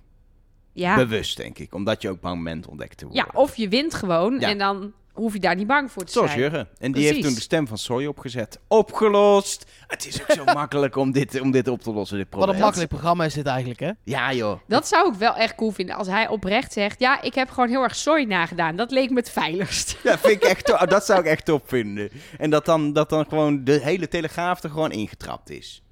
Ja, 0.74 0.96
Bewust, 0.96 1.38
denk 1.38 1.58
ik. 1.60 1.74
Omdat 1.74 2.02
je 2.02 2.10
ook 2.10 2.20
bang 2.22 2.44
bent 2.44 2.68
ontdekt 2.68 2.98
te 2.98 3.06
worden. 3.06 3.26
ja 3.34 3.40
of 3.40 3.56
je 3.56 3.70
wint 3.70 3.94
gewoon 3.94 4.40
Ja. 4.40 4.48
en 4.50 4.58
dan 4.58 4.94
hoef 5.20 5.34
je 5.34 5.40
daar 5.40 5.56
niet 5.56 5.68
bang 5.68 5.92
voor 5.92 6.04
te 6.04 6.12
Zoals 6.12 6.30
zijn. 6.30 6.42
Jurgen. 6.42 6.60
En 6.60 6.68
die 6.80 6.92
Precies. 6.92 7.10
heeft 7.10 7.24
toen 7.24 7.34
de 7.34 7.42
stem 7.42 7.68
van 7.68 7.78
Soy 7.78 8.06
opgezet. 8.06 8.60
Opgelost. 8.68 9.66
Het 9.88 10.08
is 10.08 10.22
ook 10.22 10.32
zo 10.32 10.44
makkelijk 10.54 10.96
om 10.96 11.12
dit, 11.12 11.42
om 11.42 11.52
dit 11.52 11.68
op 11.68 11.82
te 11.82 11.92
lossen, 11.94 12.18
dit 12.18 12.26
Wat 12.30 12.36
probleem. 12.36 12.56
een 12.56 12.62
makkelijk 12.62 12.90
programma 12.90 13.26
is 13.26 13.34
dit 13.34 13.46
eigenlijk, 13.46 13.80
hè? 13.80 13.92
Ja, 14.04 14.34
joh. 14.34 14.60
Dat 14.68 14.88
zou 14.88 15.14
ik 15.14 15.20
wel 15.20 15.36
echt 15.36 15.56
cool 15.56 15.72
vinden 15.72 15.96
als 15.96 16.08
hij 16.08 16.28
oprecht 16.28 16.74
zegt: 16.74 17.00
Ja, 17.00 17.22
ik 17.22 17.34
heb 17.36 17.50
gewoon 17.50 17.70
heel 17.70 17.84
erg 17.84 17.96
sorry 17.96 18.24
nagedaan. 18.24 18.76
Dat 18.76 18.92
leek 18.92 19.10
me 19.10 19.16
het 19.16 19.30
veiligst. 19.30 19.98
Ja, 20.04 20.18
vind 20.18 20.34
ik 20.34 20.44
echt, 20.44 20.68
dat 20.90 21.06
zou 21.06 21.20
ik 21.20 21.26
echt 21.26 21.46
top 21.46 21.70
vinden. 21.70 22.10
En 22.38 22.50
dat 22.50 22.66
dan, 22.66 22.94
dat 22.94 23.10
dan 23.10 23.26
gewoon 23.30 23.64
de 23.64 23.80
hele 23.84 24.08
telegraaf 24.08 24.64
er 24.64 24.70
gewoon 24.70 24.92
ingetrapt 24.92 25.50
is. 25.50 25.84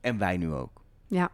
En 0.00 0.18
wij 0.18 0.36
nu 0.36 0.52
ook. 0.52 0.82
Ja. 1.08 1.28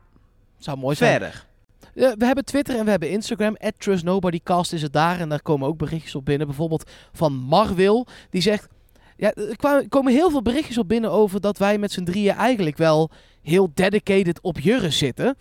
Zou 0.58 0.78
mooi 0.78 0.96
zijn. 0.96 1.10
Verder. 1.20 1.46
Eh, 1.94 2.10
we 2.18 2.24
hebben 2.24 2.44
Twitter 2.44 2.78
en 2.78 2.84
we 2.84 2.90
hebben 2.90 3.10
Instagram. 3.10 3.56
TrustNobodyCast 3.78 4.72
is 4.72 4.82
het 4.82 4.92
daar. 4.92 5.20
En 5.20 5.28
daar 5.28 5.42
komen 5.42 5.68
ook 5.68 5.78
berichtjes 5.78 6.14
op 6.14 6.24
binnen. 6.24 6.46
Bijvoorbeeld 6.46 6.90
van 7.12 7.32
Marwil. 7.32 8.06
Die 8.30 8.42
zegt... 8.42 8.68
Ja, 9.16 9.32
er 9.34 9.88
komen 9.88 10.12
heel 10.12 10.30
veel 10.30 10.42
berichtjes 10.42 10.78
op 10.78 10.88
binnen 10.88 11.10
over 11.10 11.40
dat 11.40 11.58
wij 11.58 11.78
met 11.78 11.92
z'n 11.92 12.04
drieën 12.04 12.34
eigenlijk 12.34 12.76
wel 12.76 13.10
heel 13.42 13.70
dedicated 13.74 14.40
op 14.40 14.60
Jurre 14.60 14.90
zitten. 14.90 15.36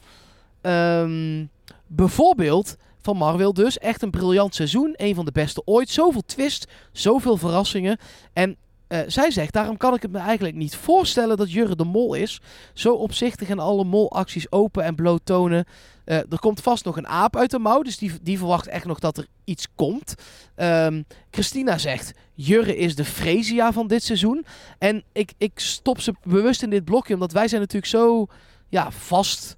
Ehm, 0.62 1.46
bijvoorbeeld 1.88 2.76
van 3.02 3.18
Marwil 3.18 3.54
dus. 3.54 3.78
Echt 3.78 4.02
een 4.02 4.10
briljant 4.10 4.56
seizoen. 4.56 4.94
Een 4.96 5.16
van 5.16 5.26
de 5.26 5.32
beste 5.32 5.62
ooit. 5.66 5.90
Zoveel 5.90 6.24
twist. 6.26 6.68
Zoveel 6.92 7.38
verrassingen. 7.38 7.98
En 8.34 8.58
eh, 8.90 9.00
zij 9.08 9.32
zegt, 9.32 9.54
daarom 9.54 9.78
kan 9.78 9.94
ik 9.94 10.02
het 10.02 10.12
me 10.12 10.18
eigenlijk 10.18 10.56
niet 10.56 10.76
voorstellen 10.76 11.38
dat 11.38 11.52
Jurre 11.52 11.76
de 11.76 11.84
Mol 11.84 12.14
is. 12.14 12.42
Zo 12.74 12.94
opzichtig 12.94 13.50
en 13.50 13.60
alle 13.60 13.84
molacties 13.84 14.52
open 14.52 14.84
en 14.84 14.96
bloot 14.96 15.22
tonen. 15.24 15.66
Eh, 16.10 16.18
er 16.18 16.40
komt 16.40 16.62
vast 16.62 16.86
nog 16.86 16.98
een 16.98 17.08
aap 17.08 17.36
uit 17.36 17.52
de 17.52 17.60
mouw, 17.60 17.82
dus 17.82 17.98
die, 17.98 18.12
die 18.22 18.38
verwacht 18.38 18.68
echt 18.68 18.86
nog 18.86 19.00
dat 19.00 19.18
er 19.18 19.28
iets 19.44 19.68
komt. 19.76 20.14
Ehm, 20.56 21.04
Christina 21.32 21.78
zegt, 21.78 22.12
Jurre 22.34 22.78
is 22.78 22.96
de 22.96 23.06
Fresia 23.06 23.74
van 23.74 23.88
dit 23.88 24.04
seizoen. 24.04 24.46
En 24.78 25.04
ik, 25.12 25.34
ik 25.38 25.60
stop 25.60 26.02
ze 26.02 26.14
bewust 26.24 26.64
in 26.64 26.70
dit 26.70 26.84
blokje, 26.84 27.14
omdat 27.14 27.32
wij 27.32 27.48
zijn 27.48 27.62
natuurlijk 27.62 27.92
zo 27.92 28.26
ja, 28.70 28.92
vast 28.92 29.56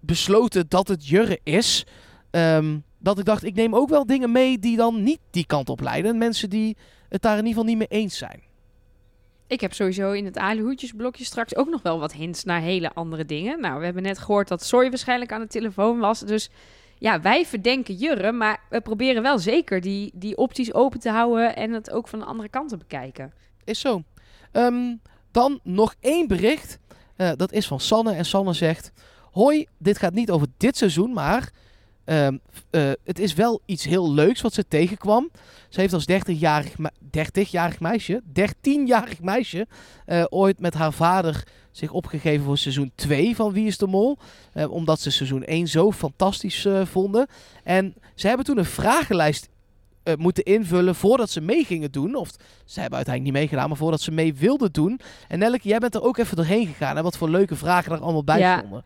besloten 0.00 0.68
dat 0.68 0.88
het 0.88 1.08
Jurre 1.08 1.40
is. 1.42 1.86
Ehm, 2.30 2.78
dat 2.98 3.18
ik 3.18 3.24
dacht, 3.24 3.44
ik 3.44 3.54
neem 3.54 3.74
ook 3.74 3.88
wel 3.88 4.06
dingen 4.06 4.32
mee 4.32 4.58
die 4.58 4.76
dan 4.76 5.02
niet 5.02 5.20
die 5.30 5.46
kant 5.46 5.68
op 5.68 5.80
leiden. 5.80 6.18
Mensen 6.18 6.50
die 6.50 6.76
het 7.08 7.22
daar 7.22 7.38
in 7.38 7.46
ieder 7.46 7.52
geval 7.52 7.68
niet 7.76 7.90
mee 7.90 8.00
eens 8.00 8.18
zijn. 8.18 8.42
Ik 9.52 9.60
heb 9.60 9.72
sowieso 9.74 10.12
in 10.12 10.24
het 10.24 10.36
Aluhoedjesblokje 10.36 11.24
straks 11.24 11.56
ook 11.56 11.68
nog 11.68 11.82
wel 11.82 11.98
wat 11.98 12.12
hints 12.12 12.44
naar 12.44 12.60
hele 12.60 12.92
andere 12.92 13.24
dingen. 13.24 13.60
Nou, 13.60 13.78
we 13.78 13.84
hebben 13.84 14.02
net 14.02 14.18
gehoord 14.18 14.48
dat 14.48 14.64
Soy 14.64 14.88
waarschijnlijk 14.88 15.32
aan 15.32 15.40
de 15.40 15.46
telefoon 15.46 15.98
was. 15.98 16.20
Dus 16.20 16.50
ja, 16.98 17.20
wij 17.20 17.46
verdenken 17.46 17.94
Jurre, 17.94 18.32
maar 18.32 18.60
we 18.70 18.80
proberen 18.80 19.22
wel 19.22 19.38
zeker 19.38 19.80
die, 19.80 20.10
die 20.14 20.36
opties 20.36 20.74
open 20.74 21.00
te 21.00 21.10
houden 21.10 21.56
en 21.56 21.72
het 21.72 21.90
ook 21.90 22.08
van 22.08 22.18
de 22.18 22.24
andere 22.24 22.48
kant 22.48 22.68
te 22.68 22.76
bekijken. 22.76 23.32
Is 23.64 23.80
zo. 23.80 24.02
Ehm, 24.52 24.94
dan 25.30 25.60
nog 25.62 25.94
één 26.00 26.28
bericht. 26.28 26.78
Eh, 27.16 27.30
dat 27.36 27.52
is 27.52 27.66
van 27.66 27.80
Sanne. 27.80 28.12
En 28.12 28.24
Sanne 28.24 28.52
zegt: 28.52 28.92
Hoi, 29.32 29.66
dit 29.78 29.98
gaat 29.98 30.14
niet 30.14 30.30
over 30.30 30.46
dit 30.56 30.76
seizoen, 30.76 31.12
maar 31.12 31.50
ehm, 32.04 32.36
eh, 32.70 32.90
het 33.04 33.18
is 33.18 33.34
wel 33.34 33.60
iets 33.66 33.84
heel 33.84 34.12
leuks 34.12 34.40
wat 34.40 34.52
ze 34.54 34.68
tegenkwam. 34.68 35.30
Ze 35.68 35.80
heeft 35.80 35.92
als 35.92 36.04
30-jarig, 36.06 36.78
me- 36.78 36.90
30-jarig 37.10 37.80
meisje, 37.80 38.22
13-jarig 38.32 39.20
meisje, 39.20 39.66
eh, 40.06 40.24
ooit 40.28 40.60
met 40.60 40.74
haar 40.74 40.92
vader 40.92 41.44
zich 41.70 41.92
opgegeven 41.92 42.44
voor 42.44 42.58
seizoen 42.58 42.92
2 42.94 43.36
van 43.36 43.52
Wie 43.52 43.66
is 43.66 43.78
de 43.78 43.86
Mol. 43.86 44.18
Eh, 44.52 44.70
omdat 44.70 45.00
ze 45.00 45.10
seizoen 45.10 45.42
1 45.46 45.66
zo 45.68 45.92
fantastisch 45.92 46.66
vonden. 46.84 47.26
En 47.64 47.94
ze 48.14 48.26
hebben 48.26 48.46
toen 48.46 48.58
een 48.58 48.64
vragenlijst 48.64 49.48
moeten 50.18 50.44
invullen 50.44 50.94
voordat 50.94 51.30
ze 51.30 51.40
mee 51.40 51.64
gingen 51.64 51.92
doen. 51.92 52.14
Of 52.14 52.28
ze 52.64 52.80
hebben 52.80 52.96
uiteindelijk 52.96 53.22
niet 53.22 53.32
meegedaan, 53.42 53.68
maar 53.68 53.78
voordat 53.78 54.00
ze 54.00 54.10
mee 54.10 54.34
wilden 54.34 54.72
doen. 54.72 55.00
En 55.28 55.38
Nelleke, 55.38 55.68
jij 55.68 55.78
bent 55.78 55.94
er 55.94 56.02
ook 56.02 56.16
even 56.18 56.36
doorheen 56.36 56.66
gegaan. 56.66 56.96
En 56.96 57.02
wat 57.02 57.16
voor 57.16 57.28
leuke 57.30 57.56
vragen 57.56 57.92
er 57.92 58.00
allemaal 58.00 58.24
bij 58.24 58.38
Ja. 58.38 58.58
stonden. 58.58 58.84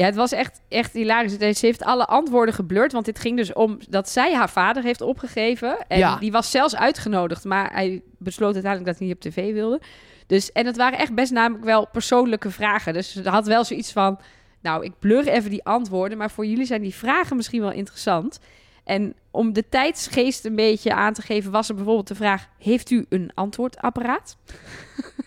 Ja, 0.00 0.06
het 0.06 0.14
was 0.14 0.32
echt, 0.32 0.60
echt 0.68 0.92
hilarisch. 0.92 1.58
Ze 1.58 1.66
heeft 1.66 1.84
alle 1.84 2.06
antwoorden 2.06 2.54
geblurred. 2.54 2.92
Want 2.92 3.04
dit 3.04 3.18
ging 3.18 3.36
dus 3.36 3.52
om 3.52 3.78
dat 3.88 4.08
zij 4.08 4.34
haar 4.34 4.50
vader 4.50 4.82
heeft 4.82 5.00
opgegeven. 5.00 5.84
En 5.88 5.98
Ja. 5.98 6.16
die 6.16 6.32
was 6.32 6.50
zelfs 6.50 6.76
uitgenodigd. 6.76 7.44
Maar 7.44 7.72
hij 7.72 8.02
besloot 8.18 8.54
uiteindelijk 8.54 8.90
dat 8.90 8.98
hij 8.98 9.06
niet 9.06 9.16
op 9.16 9.32
tv 9.32 9.52
wilde. 9.52 9.80
Dus, 10.26 10.52
en 10.52 10.66
het 10.66 10.76
waren 10.76 10.98
echt 10.98 11.14
best 11.14 11.32
namelijk 11.32 11.64
wel 11.64 11.86
persoonlijke 11.92 12.50
vragen. 12.50 12.92
Dus 12.92 13.12
ze 13.12 13.28
had 13.28 13.46
wel 13.46 13.64
zoiets 13.64 13.92
van... 13.92 14.18
Nou, 14.62 14.84
ik 14.84 14.92
blur 14.98 15.28
even 15.28 15.50
die 15.50 15.64
antwoorden. 15.64 16.18
Maar 16.18 16.30
voor 16.30 16.46
jullie 16.46 16.66
zijn 16.66 16.82
die 16.82 16.94
vragen 16.94 17.36
misschien 17.36 17.60
wel 17.60 17.72
interessant. 17.72 18.40
En 18.84 19.14
om 19.30 19.52
de 19.52 19.68
tijdsgeest 19.68 20.44
een 20.44 20.56
beetje 20.56 20.94
aan 20.94 21.12
te 21.12 21.22
geven... 21.22 21.50
was 21.50 21.68
er 21.68 21.74
bijvoorbeeld 21.74 22.08
de 22.08 22.14
vraag... 22.14 22.48
Heeft 22.58 22.90
u 22.90 23.06
een 23.08 23.30
antwoordapparaat? 23.34 24.36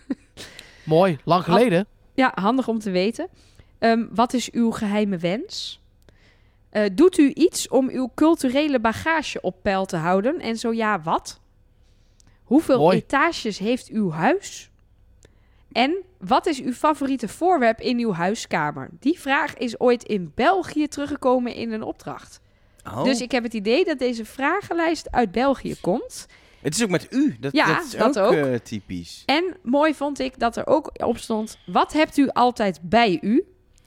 Mooi, 0.83 1.17
lang 1.23 1.43
geleden. 1.43 1.87
Ja, 2.13 2.31
handig 2.35 2.67
om 2.67 2.79
te 2.79 2.91
weten. 2.91 3.27
Ehm, 3.83 4.05
wat 4.13 4.33
is 4.33 4.51
uw 4.51 4.71
geheime 4.71 5.17
wens? 5.17 5.81
Eh, 6.69 6.83
doet 6.93 7.17
u 7.17 7.31
iets 7.33 7.67
om 7.67 7.89
uw 7.89 8.11
culturele 8.15 8.79
bagage 8.79 9.41
op 9.41 9.55
peil 9.61 9.85
te 9.85 9.95
houden? 9.95 10.39
En 10.39 10.57
zo 10.57 10.73
ja, 10.73 11.01
wat? 11.01 11.39
Hoeveel 12.43 12.77
Mooi. 12.77 12.97
etages 12.97 13.57
heeft 13.57 13.87
uw 13.89 14.11
huis? 14.11 14.69
En 15.71 15.95
wat 16.17 16.45
is 16.45 16.61
uw 16.61 16.73
favoriete 16.73 17.27
voorwerp 17.27 17.79
in 17.79 17.97
uw 17.99 18.13
huiskamer? 18.13 18.89
Die 18.99 19.19
vraag 19.19 19.57
is 19.57 19.79
ooit 19.79 20.03
in 20.03 20.31
België 20.35 20.87
teruggekomen 20.87 21.53
in 21.53 21.71
een 21.71 21.83
opdracht. 21.83 22.39
Oh. 22.87 23.03
Dus 23.03 23.21
ik 23.21 23.31
heb 23.31 23.43
het 23.43 23.53
idee 23.53 23.85
dat 23.85 23.99
deze 23.99 24.25
vragenlijst 24.25 25.11
uit 25.11 25.31
België 25.31 25.75
komt. 25.81 26.25
Het 26.61 26.75
is 26.75 26.83
ook 26.83 26.89
met 26.89 27.07
u. 27.09 27.37
Dat, 27.39 27.53
Ja, 27.53 27.67
dat 27.75 27.85
is 27.85 27.91
dat 27.91 28.19
ook, 28.19 28.33
ook. 28.33 28.33
eh, 28.45 28.55
typisch. 28.55 29.23
En 29.25 29.57
mooi 29.63 29.93
vond 29.93 30.19
ik 30.19 30.39
dat 30.39 30.57
er 30.57 30.67
ook 30.67 30.91
op 31.05 31.17
stond: 31.17 31.57
wat 31.65 31.93
hebt 31.93 32.17
u 32.17 32.29
altijd 32.29 32.79
bij 32.81 33.17
u? 33.21 33.43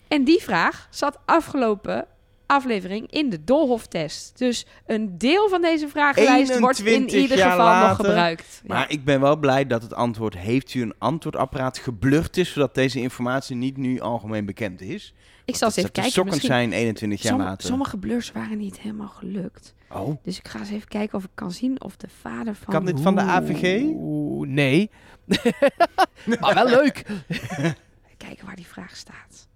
En 0.09 0.25
die 0.25 0.43
vraag 0.43 0.87
zat 0.91 1.19
afgelopen 1.25 2.07
aflevering 2.47 3.11
in 3.11 3.31
de 3.31 3.45
Dolhof-test. 3.45 4.39
Dus 4.39 4.67
een 4.87 5.19
deel 5.19 5.49
van 5.49 5.63
deze 5.63 5.89
vragenlijst 5.89 6.59
wordt 6.59 6.79
in 6.79 6.87
21 6.87 7.21
ieder 7.21 7.51
geval 7.51 7.89
nog 7.89 7.97
gebruikt. 7.97 8.61
Ja. 8.63 8.75
Maar 8.75 8.91
ik 8.91 9.05
ben 9.05 9.21
wel 9.21 9.37
blij 9.37 9.67
dat 9.67 9.83
het 9.83 9.95
antwoord 9.95 10.37
heeft 10.37 10.75
u 10.75 10.83
een 10.83 10.95
antwoordapparaat 10.99 11.79
geblurred 11.79 12.37
is, 12.37 12.53
zodat 12.53 12.75
deze 12.75 13.01
informatie 13.01 13.57
niet 13.57 13.77
nu 13.77 14.01
algemeen 14.01 14.47
bekend 14.47 14.81
is. 14.81 15.15
ik 15.45 15.57
zal 15.57 15.69
eens 15.69 15.77
even 15.77 15.93
kijken. 15.93 16.25
Misschien... 16.25 16.47
zijn 16.47 16.73
21 16.73 17.23
jaar 17.23 17.33
Som- 17.33 17.43
later. 17.43 17.69
sommige 17.69 17.99
blurs 17.99 18.33
waren 18.33 18.59
niet 18.59 18.79
helemaal 18.79 19.09
gelukt. 19.09 19.75
Oh, 19.91 20.17
Dus 20.23 20.39
ik 20.39 20.49
ga 20.49 20.59
eens 20.59 20.71
even 20.71 20.89
kijken 20.89 21.19
of 21.19 21.25
ik 21.25 21.31
kan 21.35 21.53
zien 21.53 21.83
of 21.83 21.97
de 21.97 22.09
vader 22.21 22.55
van... 22.55 22.75
kan 22.75 22.85
dit 22.85 23.01
van 23.01 23.15
de 23.15 23.21
AVG? 23.21 23.83
Oeh, 23.85 24.49
nee. 24.49 24.91
maar 26.41 26.55
wel 26.65 26.69
leuk. 26.69 27.03
Kijken 28.17 28.47
waar 28.47 28.57
die 28.57 28.67
vraag 28.67 28.97
staat. 28.97 29.49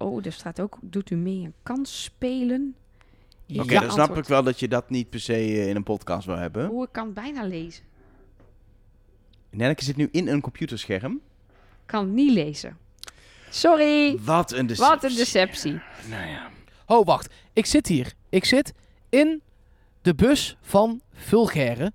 Oh, 0.00 0.26
er 0.26 0.32
staat 0.32 0.60
ook, 0.60 0.78
doet 0.82 1.10
u 1.10 1.16
mee 1.16 1.36
een 1.44 1.54
kans 1.62 2.02
spelen? 2.02 2.74
Oké, 3.56 3.72
Ja, 3.72 3.80
dan 3.80 3.90
snap 3.90 3.98
antwoord. 3.98 4.18
ik 4.18 4.26
wel 4.28 4.42
dat 4.42 4.60
je 4.60 4.68
dat 4.68 4.90
niet 4.90 5.10
per 5.10 5.20
se 5.20 5.32
eh, 5.32 5.68
in 5.68 5.76
een 5.76 5.82
podcast 5.82 6.26
wil 6.26 6.36
hebben. 6.36 6.66
Hoe 6.66 6.84
ik 6.84 6.92
kan 6.92 7.04
het 7.04 7.14
bijna 7.14 7.44
lezen. 7.46 7.84
Nelleke 9.50 9.84
zit 9.84 9.96
nu 9.96 10.08
in 10.12 10.28
een 10.28 10.40
computerscherm. 10.40 11.12
Ik 11.52 11.86
kan 11.86 12.04
het 12.04 12.14
niet 12.14 12.32
lezen. 12.32 12.78
Sorry. 13.50 14.18
Wat 14.24 14.52
een 14.52 14.66
deceptie. 14.66 14.94
Wat 14.94 15.04
een 15.04 15.16
deceptie. 15.16 15.80
Nou 16.10 16.28
ja. 16.28 16.50
Oh, 16.86 17.06
wacht. 17.06 17.32
Ik 17.52 17.66
zit 17.66 17.86
hier. 17.86 18.12
Ik 18.28 18.44
zit 18.44 18.72
in 19.08 19.42
de 20.02 20.14
bus 20.14 20.56
van 20.60 21.00
Vulgaire. 21.12 21.92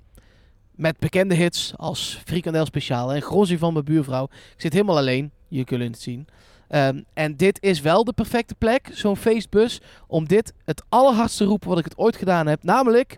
Met 0.71 0.99
bekende 0.99 1.35
hits 1.35 1.73
als 1.77 2.21
Frikandel 2.25 2.65
Speciaal 2.65 3.13
en 3.13 3.21
Grozzy 3.21 3.57
van 3.57 3.73
mijn 3.73 3.85
buurvrouw. 3.85 4.23
Ik 4.23 4.61
zit 4.61 4.73
helemaal 4.73 4.97
alleen. 4.97 5.31
Je 5.47 5.63
kunt 5.63 5.81
het 5.83 6.01
zien. 6.01 6.27
Ehm, 6.67 7.01
en 7.13 7.35
dit 7.35 7.57
is 7.61 7.81
wel 7.81 8.03
de 8.03 8.13
perfecte 8.13 8.55
plek, 8.55 8.89
zo'n 8.93 9.17
feestbus, 9.17 9.81
om 10.07 10.27
dit 10.27 10.53
het 10.65 10.83
allerhardste 10.89 11.43
te 11.43 11.49
roepen 11.49 11.69
wat 11.69 11.77
ik 11.77 11.83
het 11.83 11.97
ooit 11.97 12.15
gedaan 12.15 12.47
heb. 12.47 12.63
Namelijk... 12.63 13.17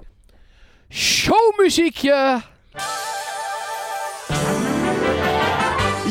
Showmuziekje! 0.89 2.41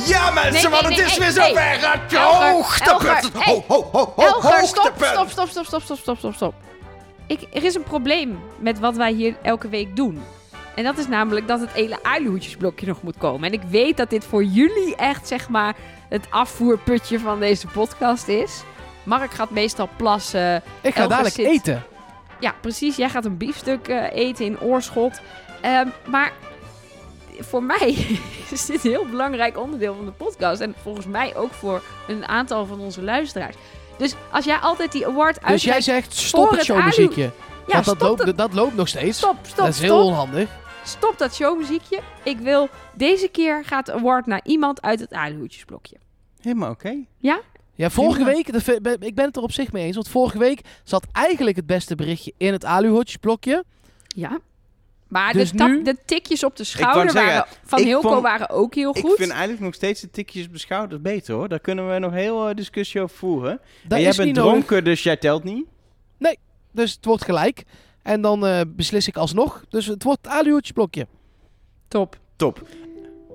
Ja, 0.06 0.30
mensen, 0.30 0.52
Nee, 0.52 0.62
nee, 0.62 0.70
want 0.70 0.88
nee, 0.88 1.00
het 1.00 1.10
is 1.10 1.18
weer 1.18 1.30
zover. 1.30 1.80
Het 1.80 2.14
hoogtepunt. 2.14 3.44
Ho, 3.44 3.64
ho, 3.66 3.88
ho, 3.92 4.12
ho, 4.16 4.24
Elger, 4.24 4.66
stop, 4.66 4.84
hoogtepunt. 4.84 5.10
stop, 5.10 5.28
stop, 5.30 5.48
stop, 5.48 5.64
stop, 5.64 5.66
stop, 5.66 5.82
stop, 5.82 5.98
stop, 5.98 6.16
stop, 6.16 6.18
stop, 6.18 6.34
stop. 6.34 6.54
Ik, 7.26 7.40
er 7.52 7.64
is 7.64 7.74
een 7.74 7.82
probleem 7.82 8.40
met 8.58 8.78
wat 8.78 8.96
wij 8.96 9.12
hier 9.12 9.36
elke 9.42 9.68
week 9.68 9.96
doen. 9.96 10.22
En 10.76 10.84
dat 10.84 10.98
is 10.98 11.08
namelijk 11.08 11.48
dat 11.48 11.60
het 11.60 11.72
hele 11.72 11.98
aluhoedjesblokje 12.02 12.86
nog 12.86 13.02
moet 13.02 13.18
komen. 13.18 13.48
En 13.48 13.52
ik 13.52 13.62
weet 13.70 13.96
dat 13.96 14.10
dit 14.10 14.24
voor 14.24 14.44
jullie 14.44 14.96
echt, 14.96 15.28
zeg 15.28 15.48
maar, 15.48 15.74
het 16.08 16.26
afvoerputje 16.30 17.18
van 17.18 17.40
deze 17.40 17.66
podcast 17.66 18.28
is. 18.28 18.62
Mark 19.02 19.32
gaat 19.32 19.50
meestal 19.50 19.88
plassen. 19.96 20.62
Ik 20.80 20.94
ga 20.94 21.06
dadelijk 21.06 21.34
zit- 21.34 21.46
eten. 21.46 21.84
Ja, 22.40 22.54
precies. 22.60 22.96
Jij 22.96 23.08
gaat 23.08 23.24
een 23.24 23.36
biefstuk 23.36 23.88
eh, 23.88 24.12
eten 24.12 24.44
in 24.44 24.60
Oorschot. 24.60 25.20
Ehm, 25.60 25.86
maar 26.06 26.32
voor 27.38 27.62
mij 27.62 28.18
is 28.50 28.66
dit 28.66 28.84
een 28.84 28.90
heel 28.90 29.06
belangrijk 29.06 29.58
onderdeel 29.58 29.94
van 29.94 30.04
de 30.04 30.10
podcast. 30.10 30.60
En 30.60 30.74
volgens 30.82 31.06
mij 31.06 31.36
ook 31.36 31.52
voor 31.52 31.82
een 32.08 32.26
aantal 32.26 32.66
van 32.66 32.80
onze 32.80 33.02
luisteraars. 33.02 33.54
Dus 33.98 34.14
als 34.30 34.44
jij 34.44 34.56
altijd 34.56 34.92
die 34.92 35.06
award 35.06 35.38
Dus 35.46 35.64
jij 35.64 35.80
zegt 35.80 36.14
stop 36.16 36.50
het 36.50 36.64
showmuziekje. 36.64 37.30
Ja, 37.66 37.80
dat, 37.80 38.00
loopt, 38.00 38.26
dat, 38.26 38.36
dat 38.36 38.52
loopt 38.52 38.74
nog 38.76 38.88
steeds. 38.88 39.18
stop, 39.18 39.36
stop, 39.42 39.56
dat 39.56 39.68
is 39.74 39.80
heel 39.80 39.96
stop. 39.98 40.08
onhandig. 40.10 40.48
Stop 40.86 41.14
dat 41.18 41.34
showmuziekje. 41.34 42.00
Ik 42.22 42.38
wil... 42.38 42.68
Deze 42.94 43.28
keer 43.28 43.64
gaat 43.64 43.86
de 43.86 43.92
award 43.92 44.26
naar 44.26 44.40
iemand 44.44 44.82
uit 44.82 45.00
het 45.00 45.12
aluhoedjesblokje. 45.12 45.96
Helemaal 46.40 46.70
oké. 46.70 46.96
Ja, 47.18 47.90
vorige 47.90 48.14
Prima. 48.22 48.30
week, 48.36 48.48
ik 49.08 49.14
ben 49.14 49.24
het 49.24 49.36
er 49.36 49.42
op 49.42 49.52
zich 49.52 49.72
mee 49.72 49.84
eens. 49.86 49.94
Want 49.94 50.08
vorige 50.08 50.38
week 50.38 50.60
zat 50.84 51.06
eigenlijk 51.12 51.56
het 51.56 51.66
beste 51.66 51.94
berichtje 51.94 52.32
in 52.36 52.52
het 52.52 52.64
aluhotjesblokje. 52.64 53.64
Ja. 54.06 54.38
Maar 55.08 55.32
Dus 55.32 55.50
de, 55.50 55.56
tap- 55.56 55.68
nu- 55.68 55.82
de 55.82 55.96
tikjes 56.04 56.44
op 56.44 56.56
de 56.56 56.64
schouder 56.64 57.10
zeggen, 57.10 57.32
waren, 57.32 57.46
van 57.64 57.78
ik 57.78 57.84
Hilco 57.84 58.08
vond- 58.08 58.22
waren 58.22 58.50
ook 58.50 58.74
heel 58.74 58.96
Ik 58.96 59.02
goed. 59.04 59.16
vind 59.16 59.30
eigenlijk 59.30 59.60
nog 59.60 59.74
steeds 59.74 60.00
de 60.00 60.10
tikjes 60.10 60.46
op 60.46 60.52
de 60.52 60.58
schouders 60.58 61.00
beter 61.02 61.34
hoor. 61.34 61.48
Daar 61.48 61.60
kunnen 61.60 61.92
we 61.92 61.98
nog 61.98 62.12
heel 62.12 62.48
eh, 62.48 62.54
discussie 62.54 63.00
over 63.00 63.16
voeren. 63.16 63.60
Dat 63.84 63.98
en 63.98 64.04
jij 64.04 64.12
bent 64.16 64.34
nodig. 64.34 64.50
dronken, 64.50 64.84
dus 64.84 65.02
jij 65.02 65.16
telt 65.16 65.44
niet. 65.44 65.66
Dus 66.72 66.92
het 66.92 67.04
wordt 67.04 67.24
gelijk. 67.24 67.62
En 68.06 68.20
dan 68.20 68.46
eh, 68.46 68.60
beslis 68.76 69.08
ik 69.08 69.16
alsnog. 69.16 69.64
Dus 69.68 69.86
het 69.86 70.02
wordt 70.02 70.20
het 70.22 70.32
aluhotjesblokje. 70.32 71.06
Top. 71.88 72.18
Top. 72.36 72.68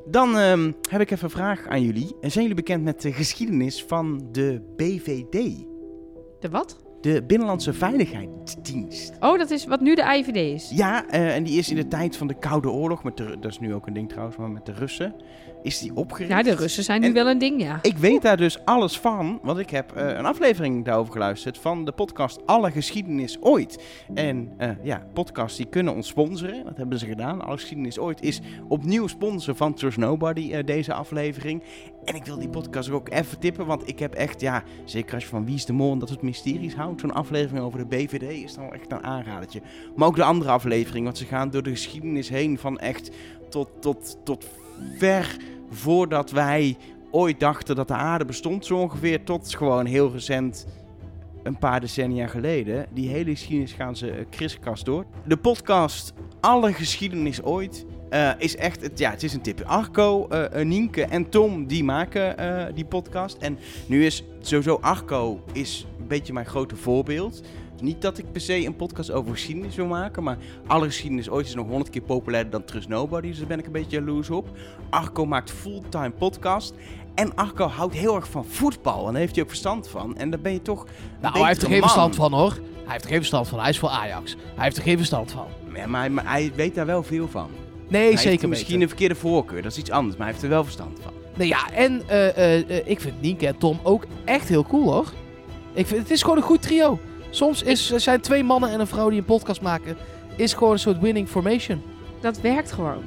Dan 0.06 0.38
ehm, 0.38 0.72
heb 0.90 1.02
ik 1.02 1.12
even 1.12 1.24
een 1.24 1.30
vraag 1.30 1.68
aan 1.68 1.82
jullie. 1.82 2.16
En 2.22 2.32
zijn 2.32 2.44
jullie 2.44 2.62
bekend 2.64 2.84
met 2.84 3.02
de 3.02 3.12
geschiedenis 3.12 3.84
van 3.84 4.28
de 4.32 4.62
BVD? 4.76 5.64
De 6.40 6.50
wat? 6.50 6.78
De 7.02 7.24
Binnenlandse 7.24 7.74
Veiligheidsdienst. 7.74 9.14
Oh, 9.20 9.38
dat 9.38 9.50
is 9.50 9.66
wat 9.66 9.82
nu 9.82 9.96
de 9.96 10.16
IVD 10.18 10.36
is. 10.36 10.70
Ja, 10.70 11.08
eh, 11.08 11.36
en 11.36 11.44
die 11.44 11.58
is 11.58 11.70
in 11.70 11.76
de 11.76 11.88
tijd 11.88 12.18
van 12.18 12.28
de 12.28 12.40
Koude 12.40 12.70
Oorlog, 12.70 13.04
met 13.04 13.18
de, 13.18 13.38
dat 13.40 13.52
is 13.52 13.60
nu 13.60 13.74
ook 13.74 13.88
een 13.88 13.94
ding 13.94 14.10
trouwens, 14.10 14.38
maar 14.38 14.50
met 14.52 14.66
de 14.66 14.74
Russen, 14.74 15.16
is 15.64 15.80
die 15.80 15.96
opgericht. 15.96 16.30
Ja, 16.32 16.44
de 16.44 16.56
Russen 16.56 16.84
zijn 16.84 17.02
nu 17.02 17.08
En- 17.08 17.14
wel 17.14 17.30
een 17.30 17.38
ding, 17.38 17.62
ja. 17.62 17.80
Ik 17.82 17.98
weet 17.98 18.22
daar 18.22 18.38
dus 18.38 18.66
alles 18.66 19.00
van, 19.00 19.40
want 19.44 19.58
ik 19.60 19.70
heb 19.70 19.92
eh, 19.92 20.08
een 20.08 20.26
aflevering 20.26 20.86
daarover 20.86 21.12
geluisterd 21.14 21.58
van 21.58 21.86
de 21.86 21.92
podcast 21.92 22.40
Alle 22.46 22.72
Geschiedenis 22.72 23.38
Ooit. 23.42 23.84
En 24.14 24.50
eh, 24.58 24.70
ja, 24.84 25.06
podcasts 25.14 25.58
die 25.58 25.66
kunnen 25.66 25.94
ons 25.96 26.08
sponsoren, 26.08 26.64
dat 26.66 26.78
hebben 26.78 27.00
ze 27.00 27.06
gedaan. 27.06 27.42
Alle 27.42 27.58
Geschiedenis 27.58 28.00
Ooit 28.00 28.22
is 28.22 28.42
opnieuw 28.68 29.08
sponsor 29.08 29.56
van 29.56 29.74
Trust 29.74 29.98
Nobody, 29.98 30.52
eh, 30.52 30.66
deze 30.66 30.94
aflevering. 30.94 31.64
En 32.06 32.16
ik 32.16 32.26
wil 32.26 32.38
die 32.40 32.50
podcast 32.50 32.90
ook 32.90 33.10
even 33.10 33.40
tippen, 33.40 33.66
want 33.66 33.88
ik 33.88 34.00
heb 34.00 34.14
echt, 34.14 34.42
ja, 34.42 34.64
zeker 34.86 35.14
als 35.14 35.24
je 35.24 35.30
van 35.30 35.46
Wie 35.46 35.56
is 35.56 35.66
de 35.66 35.74
Mol 35.74 35.92
en 35.92 36.00
dat 36.00 36.10
soort 36.10 36.22
mysteries 36.22 36.76
houdt, 36.76 37.02
zo'n 37.02 37.14
aflevering 37.14 37.66
over 37.66 37.80
de 37.80 37.86
BVD 37.86 38.22
is 38.44 38.54
dan 38.54 38.74
echt 38.74 38.92
een 38.92 39.04
aanradertje. 39.04 39.62
Maar 39.96 40.08
ook 40.08 40.16
de 40.16 40.24
andere 40.24 40.52
aflevering, 40.52 41.06
want 41.06 41.18
ze 41.18 41.26
gaan 41.26 41.50
door 41.50 41.64
de 41.64 41.70
geschiedenis 41.70 42.30
heen 42.30 42.58
van 42.58 42.80
echt 42.80 43.12
tot, 43.50 43.68
tot, 43.80 44.18
tot 44.24 44.46
ver 44.98 45.38
voordat 45.70 46.32
wij 46.32 46.78
ooit 47.12 47.40
dachten 47.40 47.76
dat 47.76 47.88
de 47.88 47.94
aarde 47.94 48.26
bestond, 48.26 48.66
zo 48.66 48.78
ongeveer, 48.78 49.24
tot 49.24 49.56
gewoon 49.56 49.86
heel 49.86 50.12
recent, 50.12 50.68
een 51.44 51.58
paar 51.58 51.80
decennia 51.80 52.28
geleden. 52.28 52.86
Die 52.94 53.10
hele 53.10 53.32
geschiedenis 53.32 53.74
gaan 53.74 53.96
ze 53.96 54.12
eh, 54.12 54.26
kriskast 54.30 54.86
door. 54.86 55.06
De 55.26 55.38
podcast 55.38 56.14
Alle 56.40 56.74
Geschiedenis 56.74 57.44
Ooit 57.44 57.86
eh, 58.10 58.32
is 58.38 58.56
echt, 58.56 58.82
het, 58.82 59.00
ja, 59.00 59.12
het 59.12 59.24
is 59.24 59.34
een 59.34 59.42
tip. 59.42 59.62
Arco, 59.62 60.28
eh, 60.28 60.66
Nienke 60.66 61.04
en 61.04 61.30
Tom, 61.30 61.68
die 61.68 61.84
maken 61.84 62.36
die 62.76 62.86
podcast. 62.86 63.38
En 63.38 63.58
nu 63.86 64.06
is 64.06 64.24
sowieso 64.40 64.78
Arco 64.82 65.44
is 65.54 65.86
een 66.00 66.08
beetje 66.08 66.34
mijn 66.34 66.46
grote 66.46 66.76
voorbeeld. 66.76 67.42
Niet 67.82 68.02
dat 68.02 68.18
ik 68.18 68.32
per 68.32 68.42
se 68.42 68.66
een 68.66 68.76
podcast 68.76 69.12
over 69.12 69.32
geschiedenis 69.32 69.76
wil 69.76 69.86
maken, 69.86 70.24
maar 70.24 70.38
alle 70.68 70.86
geschiedenis 70.86 71.30
ooit 71.30 71.48
is 71.48 71.56
nog 71.56 71.68
honderd 71.68 71.90
keer 71.90 72.02
populairder 72.02 72.52
dan 72.52 72.64
Trust 72.64 72.88
Nobody, 72.88 73.28
dus 73.28 73.38
daar 73.38 73.48
ben 73.48 73.60
ik 73.60 73.66
een 73.66 73.72
beetje 73.72 73.98
jaloers 73.98 74.30
op. 74.30 74.50
Arco 74.90 75.26
maakt 75.26 75.52
fulltime 75.52 76.12
podcast. 76.12 76.74
En 77.16 77.36
Arco 77.36 77.68
houdt 77.68 77.96
heel 77.96 78.16
erg 78.16 78.28
van 78.28 78.46
voetbal. 78.46 79.06
En 79.06 79.12
daar 79.12 79.22
heeft 79.22 79.36
hij 79.36 79.44
ook 79.44 79.50
verstand 79.50 79.88
van. 79.88 80.18
En 80.18 80.30
daar 80.30 80.40
ben 80.40 80.52
je 80.52 80.62
toch. 80.62 80.86
Nou, 81.22 81.38
hij 81.38 81.48
heeft 81.48 81.62
er 81.62 81.68
geen 81.68 81.80
man. 81.80 81.90
verstand 81.90 82.16
van 82.16 82.34
hoor. 82.34 82.52
Hij 82.52 82.92
heeft 82.92 83.04
er 83.04 83.10
geen 83.10 83.18
verstand 83.18 83.48
van. 83.48 83.60
Hij 83.60 83.70
is 83.70 83.80
voor 83.80 83.90
Ajax. 83.90 84.36
Hij 84.56 84.64
heeft 84.64 84.78
er 84.78 84.84
geen 84.84 84.98
verstand 84.98 85.32
van. 85.32 85.46
Ja, 85.74 85.88
maar, 85.88 86.00
hij, 86.00 86.10
maar 86.10 86.30
hij 86.30 86.52
weet 86.56 86.76
daar 86.76 86.86
wel 86.86 87.04
veel 87.04 87.28
van. 87.28 87.50
Nee, 87.88 88.14
hij 88.14 88.18
zeker 88.18 88.50
misschien 88.50 88.68
weten. 88.68 88.82
een 88.82 88.88
verkeerde 88.88 89.16
voorkeur. 89.16 89.62
Dat 89.62 89.72
is 89.72 89.78
iets 89.78 89.92
anders, 89.92 90.16
maar 90.16 90.26
hij 90.26 90.32
heeft 90.34 90.46
er 90.46 90.52
wel 90.52 90.64
verstand 90.64 91.00
van. 91.02 91.14
Nee, 91.36 91.48
ja, 91.48 91.72
en 91.72 92.02
eh, 92.08 92.28
eh, 92.38 92.70
eh, 92.70 92.88
ik 92.88 93.02
vind 93.02 93.22
Nienke 93.22 93.48
en 93.48 93.58
Tom 93.58 93.80
ook 93.84 94.06
echt 94.26 94.50
heel 94.50 94.66
cool 94.66 94.92
hoor. 94.94 95.14
Ik 95.74 95.88
vind, 95.88 96.02
het 96.02 96.12
is 96.12 96.22
gewoon 96.22 96.38
een 96.38 96.44
goed 96.44 96.62
trio. 96.62 97.00
Soms 97.34 97.64
is, 97.64 97.92
er 97.92 98.00
zijn 98.00 98.22
twee 98.22 98.44
mannen 98.44 98.70
en 98.70 98.80
een 98.80 98.88
vrouw 98.88 99.10
die 99.10 99.20
een 99.20 99.26
podcast 99.26 99.62
maken, 99.62 99.98
is 100.36 100.54
gewoon 100.54 100.74
een 100.74 100.80
soort 100.80 101.00
winning 101.00 101.28
formation. 101.28 101.82
Dat 102.22 102.42
werkt 102.42 102.72
gewoon. 102.72 103.04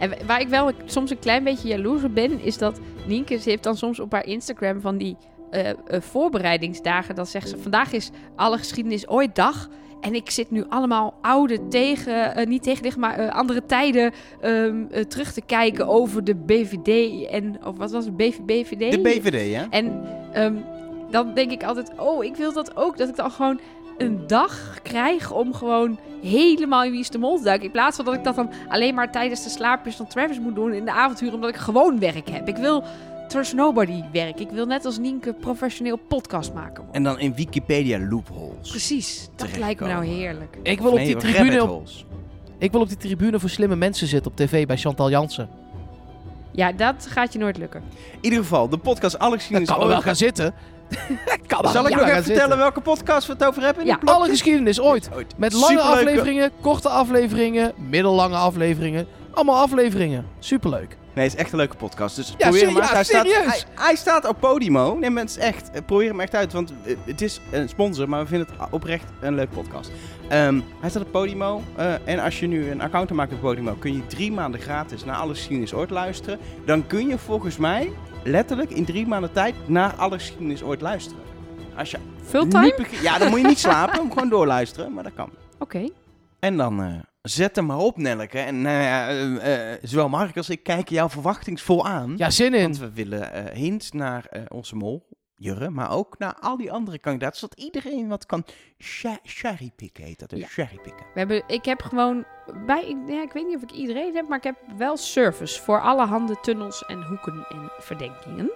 En 0.00 0.10
wa- 0.10 0.16
waar 0.26 0.40
ik 0.40 0.48
wel 0.48 0.70
soms 0.84 1.10
een 1.10 1.18
klein 1.18 1.44
beetje 1.44 1.68
jaloers 1.68 2.02
op 2.04 2.14
ben, 2.14 2.40
is 2.42 2.58
dat 2.58 2.80
Nienke, 3.06 3.36
ze 3.38 3.50
heeft 3.50 3.62
dan 3.62 3.76
soms 3.76 4.00
op 4.00 4.12
haar 4.12 4.26
Instagram 4.26 4.80
van 4.80 4.96
die 4.96 5.16
eh, 5.50 5.68
eh, 5.70 5.76
voorbereidingsdagen. 6.00 7.14
Dan 7.14 7.26
zegt 7.26 7.48
ze, 7.48 7.58
vandaag 7.58 7.92
is 7.92 8.10
alle 8.36 8.58
geschiedenis 8.58 9.08
ooit 9.08 9.34
dag. 9.34 9.68
En 10.00 10.14
ik 10.14 10.30
zit 10.30 10.50
nu 10.50 10.64
allemaal 10.68 11.14
oude 11.22 11.68
tegen, 11.68 12.34
eh, 12.34 12.46
niet 12.46 12.62
tegenlicht, 12.62 12.96
maar 12.96 13.18
eh, 13.18 13.34
andere 13.34 13.66
tijden 13.66 14.12
ehm, 14.40 14.84
eh, 14.90 15.02
terug 15.04 15.32
te 15.32 15.40
kijken 15.46 15.86
over 15.88 16.24
de 16.24 16.34
BVD 16.34 17.22
en, 17.26 17.56
of 17.66 17.76
wat 17.76 17.90
was 17.90 18.04
het, 18.04 18.16
BV, 18.16 18.38
BVD? 18.40 18.90
De 18.92 19.00
BVD, 19.00 19.54
hè? 19.54 19.64
En 19.70 20.02
ehm, 20.32 20.54
dan 21.16 21.34
denk 21.34 21.50
ik 21.50 21.64
altijd, 21.64 21.92
oh, 21.96 22.24
ik 22.24 22.36
wil 22.36 22.52
dat 22.52 22.76
ook. 22.76 22.98
Dat 22.98 23.08
ik 23.08 23.16
dan 23.16 23.30
gewoon 23.30 23.60
een 23.98 24.26
dag 24.26 24.78
krijg 24.82 25.32
om 25.32 25.54
gewoon 25.54 25.98
helemaal 26.22 26.84
in 26.84 26.90
Wie 26.90 27.00
is 27.00 27.10
de 27.10 27.18
Mol 27.18 27.36
te 27.36 27.42
duiken. 27.42 27.66
In 27.66 27.72
plaats 27.72 27.96
van 27.96 28.04
dat 28.04 28.14
ik 28.14 28.24
dat 28.24 28.34
dan 28.34 28.50
alleen 28.68 28.94
maar 28.94 29.12
tijdens 29.12 29.44
de 29.44 29.50
slaapjes 29.50 29.96
van 29.96 30.06
Travis 30.06 30.40
moet 30.40 30.54
doen 30.54 30.72
in 30.72 30.84
de 30.84 30.92
avonturen. 30.92 31.34
Omdat 31.34 31.50
ik 31.50 31.56
gewoon 31.56 31.98
werk 31.98 32.30
heb. 32.30 32.48
Ik 32.48 32.56
wil 32.56 32.84
Trust 33.28 33.54
Nobody 33.54 34.02
werk. 34.12 34.40
Ik 34.40 34.50
wil 34.50 34.66
net 34.66 34.84
als 34.84 34.98
Nienke 34.98 35.32
professioneel 35.32 35.96
podcastmaker 35.96 36.76
worden. 36.76 36.94
En 36.94 37.02
dan 37.02 37.18
in 37.18 37.34
Wikipedia 37.34 37.98
loopholes. 37.98 38.70
Precies, 38.70 39.28
dat 39.36 39.56
lijkt 39.56 39.80
me 39.80 39.86
nou 39.86 40.06
heerlijk. 40.06 40.58
Ik 40.62 40.80
wil, 40.80 40.90
op 40.92 40.98
die 40.98 41.16
tribune 41.16 41.62
op, 41.62 41.86
ik 42.58 42.72
wil 42.72 42.80
op 42.80 42.88
die 42.88 42.96
tribune 42.96 43.40
voor 43.40 43.50
slimme 43.50 43.76
mensen 43.76 44.06
zitten 44.06 44.30
op 44.30 44.36
tv 44.36 44.66
bij 44.66 44.76
Chantal 44.76 45.10
Jansen. 45.10 45.48
Ja, 46.52 46.72
dat 46.72 47.06
gaat 47.08 47.32
je 47.32 47.38
nooit 47.38 47.58
lukken. 47.58 47.82
In 48.10 48.18
ieder 48.20 48.38
geval, 48.38 48.68
de 48.68 48.78
podcast 48.78 49.18
Dat 49.18 49.32
Geschiedenis 49.32 49.68
kan 49.68 49.80
er 49.80 49.88
wel 49.88 50.00
gaan 50.02 50.16
zitten. 50.16 50.54
kan 51.46 51.70
Zal 51.72 51.86
ik 51.86 51.94
nog 51.96 52.06
even 52.08 52.22
vertellen 52.24 52.58
welke 52.58 52.80
podcast 52.80 53.26
we 53.26 53.32
het 53.32 53.44
over 53.44 53.62
hebben? 53.62 53.82
in 53.82 53.88
Ja? 53.88 53.98
Alle 54.04 54.28
geschiedenis 54.28 54.80
ooit. 54.80 55.08
Ooit. 55.14 55.34
Met 55.36 55.52
lange 55.52 55.66
Superleuke- 55.66 55.98
afleveringen, 55.98 56.50
korte 56.60 56.88
afleveringen, 56.88 57.72
middellange 57.76 58.36
afleveringen. 58.36 59.06
Allemaal 59.32 59.56
afleveringen. 59.62 60.26
Superleuk. 60.38 60.96
Nee, 61.14 61.24
het 61.24 61.34
is 61.34 61.40
echt 61.40 61.52
een 61.52 61.58
leuke 61.58 61.76
podcast. 61.76 62.16
Dus 62.16 62.28
Ja, 62.28 62.48
probeer 62.48 62.66
hem 62.66 62.78
uit. 62.78 62.88
ja, 62.88 62.94
hij, 62.94 63.04
staat, 63.04 63.26
hij, 63.26 63.62
hij 63.74 63.96
staat 63.96 64.28
op 64.28 64.36
Podimo. 64.40 64.94
Nee, 64.98 65.10
mensen, 65.10 65.42
echt. 65.42 65.70
Probeer 65.86 66.08
hem 66.08 66.20
echt 66.20 66.34
uit. 66.34 66.52
Want 66.52 66.72
eh, 66.84 66.96
het 67.04 67.20
is 67.22 67.40
een 67.50 67.68
sponsor, 67.68 68.08
maar 68.08 68.20
we 68.22 68.26
vinden 68.28 68.48
het 68.58 68.68
oprecht 68.70 69.04
een 69.20 69.34
leuke 69.34 69.54
podcast. 69.54 69.90
Ehm, 70.28 70.60
hij 70.80 70.90
staat 70.90 71.02
op 71.02 71.10
Podimo. 71.12 71.62
eh, 71.76 71.92
en 72.04 72.18
als 72.18 72.40
je 72.40 72.46
nu 72.46 72.70
een 72.70 72.80
account 72.80 73.10
maakt 73.10 73.32
op 73.32 73.40
Podimo, 73.40 73.72
kun 73.78 73.92
je 73.94 74.06
drie 74.06 74.32
maanden 74.32 74.60
gratis 74.60 75.04
naar 75.04 75.16
alle 75.16 75.34
geschiedenis 75.34 75.74
ooit 75.74 75.90
luisteren. 75.90 76.38
Dan 76.66 76.86
kun 76.86 77.06
je 77.08 77.18
volgens 77.18 77.56
mij 77.56 77.90
letterlijk 78.26 78.70
in 78.70 78.84
drie 78.84 79.06
maanden 79.06 79.32
tijd 79.32 79.54
naar 79.68 79.94
alle 79.94 80.18
geschiedenis 80.18 80.62
ooit 80.62 80.80
luisteren. 80.80 81.22
Als 81.76 81.90
je 81.90 81.98
niet 82.32 83.00
Ja, 83.02 83.18
dan 83.18 83.30
moet 83.30 83.40
je 83.40 83.46
niet 83.46 83.58
slapen. 83.58 84.00
Gewoon 84.12 84.28
doorluisteren. 84.28 84.92
Maar 84.92 85.02
dat 85.02 85.14
kan. 85.14 85.30
Oké. 85.58 85.88
En 86.38 86.56
dan 86.56 86.82
eh, 86.82 86.98
zet 87.22 87.56
hem 87.56 87.66
maar 87.66 87.78
op, 87.78 87.96
Nelleke. 87.96 88.38
En 88.38 88.62
nou 88.62 88.82
ja, 88.82 89.08
eh, 89.08 89.72
eh, 89.72 89.78
zowel 89.82 90.08
Mark 90.08 90.36
als 90.36 90.50
ik 90.50 90.62
kijken 90.62 90.94
jou 90.94 91.10
verwachtingsvol 91.10 91.86
aan. 91.86 92.14
Ja, 92.16 92.30
zin 92.30 92.54
in. 92.54 92.62
Want 92.62 92.78
we 92.78 92.92
willen 92.92 93.32
eh 93.32 93.54
hints 93.54 93.92
naar 93.92 94.26
eh, 94.30 94.42
onze 94.48 94.76
mol, 94.76 95.06
Jurre, 95.36 95.70
maar 95.70 95.90
ook 95.90 96.18
naar 96.18 96.34
al 96.40 96.56
die 96.56 96.72
andere 96.72 96.98
kandidaten. 96.98 97.38
Zodat 97.38 97.58
iedereen 97.58 98.08
wat 98.08 98.26
kan 98.26 98.44
cherrypicken, 99.22 100.04
heet 100.04 100.18
dat 100.18 100.30
dus. 100.30 100.38
Ja. 100.38 100.46
Cherrypicken. 100.46 101.06
We 101.12 101.18
hebben, 101.18 101.42
ik 101.46 101.64
heb 101.64 101.82
gewoon 101.82 102.24
bij, 102.66 102.88
ik, 102.88 102.96
ja, 103.06 103.22
ik 103.22 103.32
weet 103.32 103.46
niet 103.46 103.56
of 103.56 103.62
ik 103.62 103.72
iedereen 103.72 104.14
heb, 104.14 104.28
maar 104.28 104.38
ik 104.38 104.44
heb 104.44 104.56
wel 104.76 104.96
service 104.96 105.62
voor 105.62 105.80
alle 105.80 106.06
handen, 106.06 106.40
tunnels 106.40 106.84
en 106.84 107.02
hoeken 107.02 107.46
en 107.48 107.70
verdenkingen. 107.78 108.50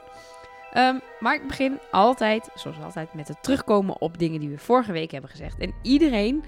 Ehm, 0.72 0.98
maar 1.20 1.34
ik 1.34 1.46
begin 1.46 1.78
altijd, 1.90 2.48
zoals 2.54 2.80
altijd, 2.82 3.14
met 3.14 3.28
het 3.28 3.42
terugkomen 3.42 4.00
op 4.00 4.18
dingen 4.18 4.40
die 4.40 4.48
we 4.48 4.58
vorige 4.58 4.92
week 4.92 5.10
hebben 5.10 5.30
gezegd. 5.30 5.58
En 5.58 5.74
iedereen 5.82 6.44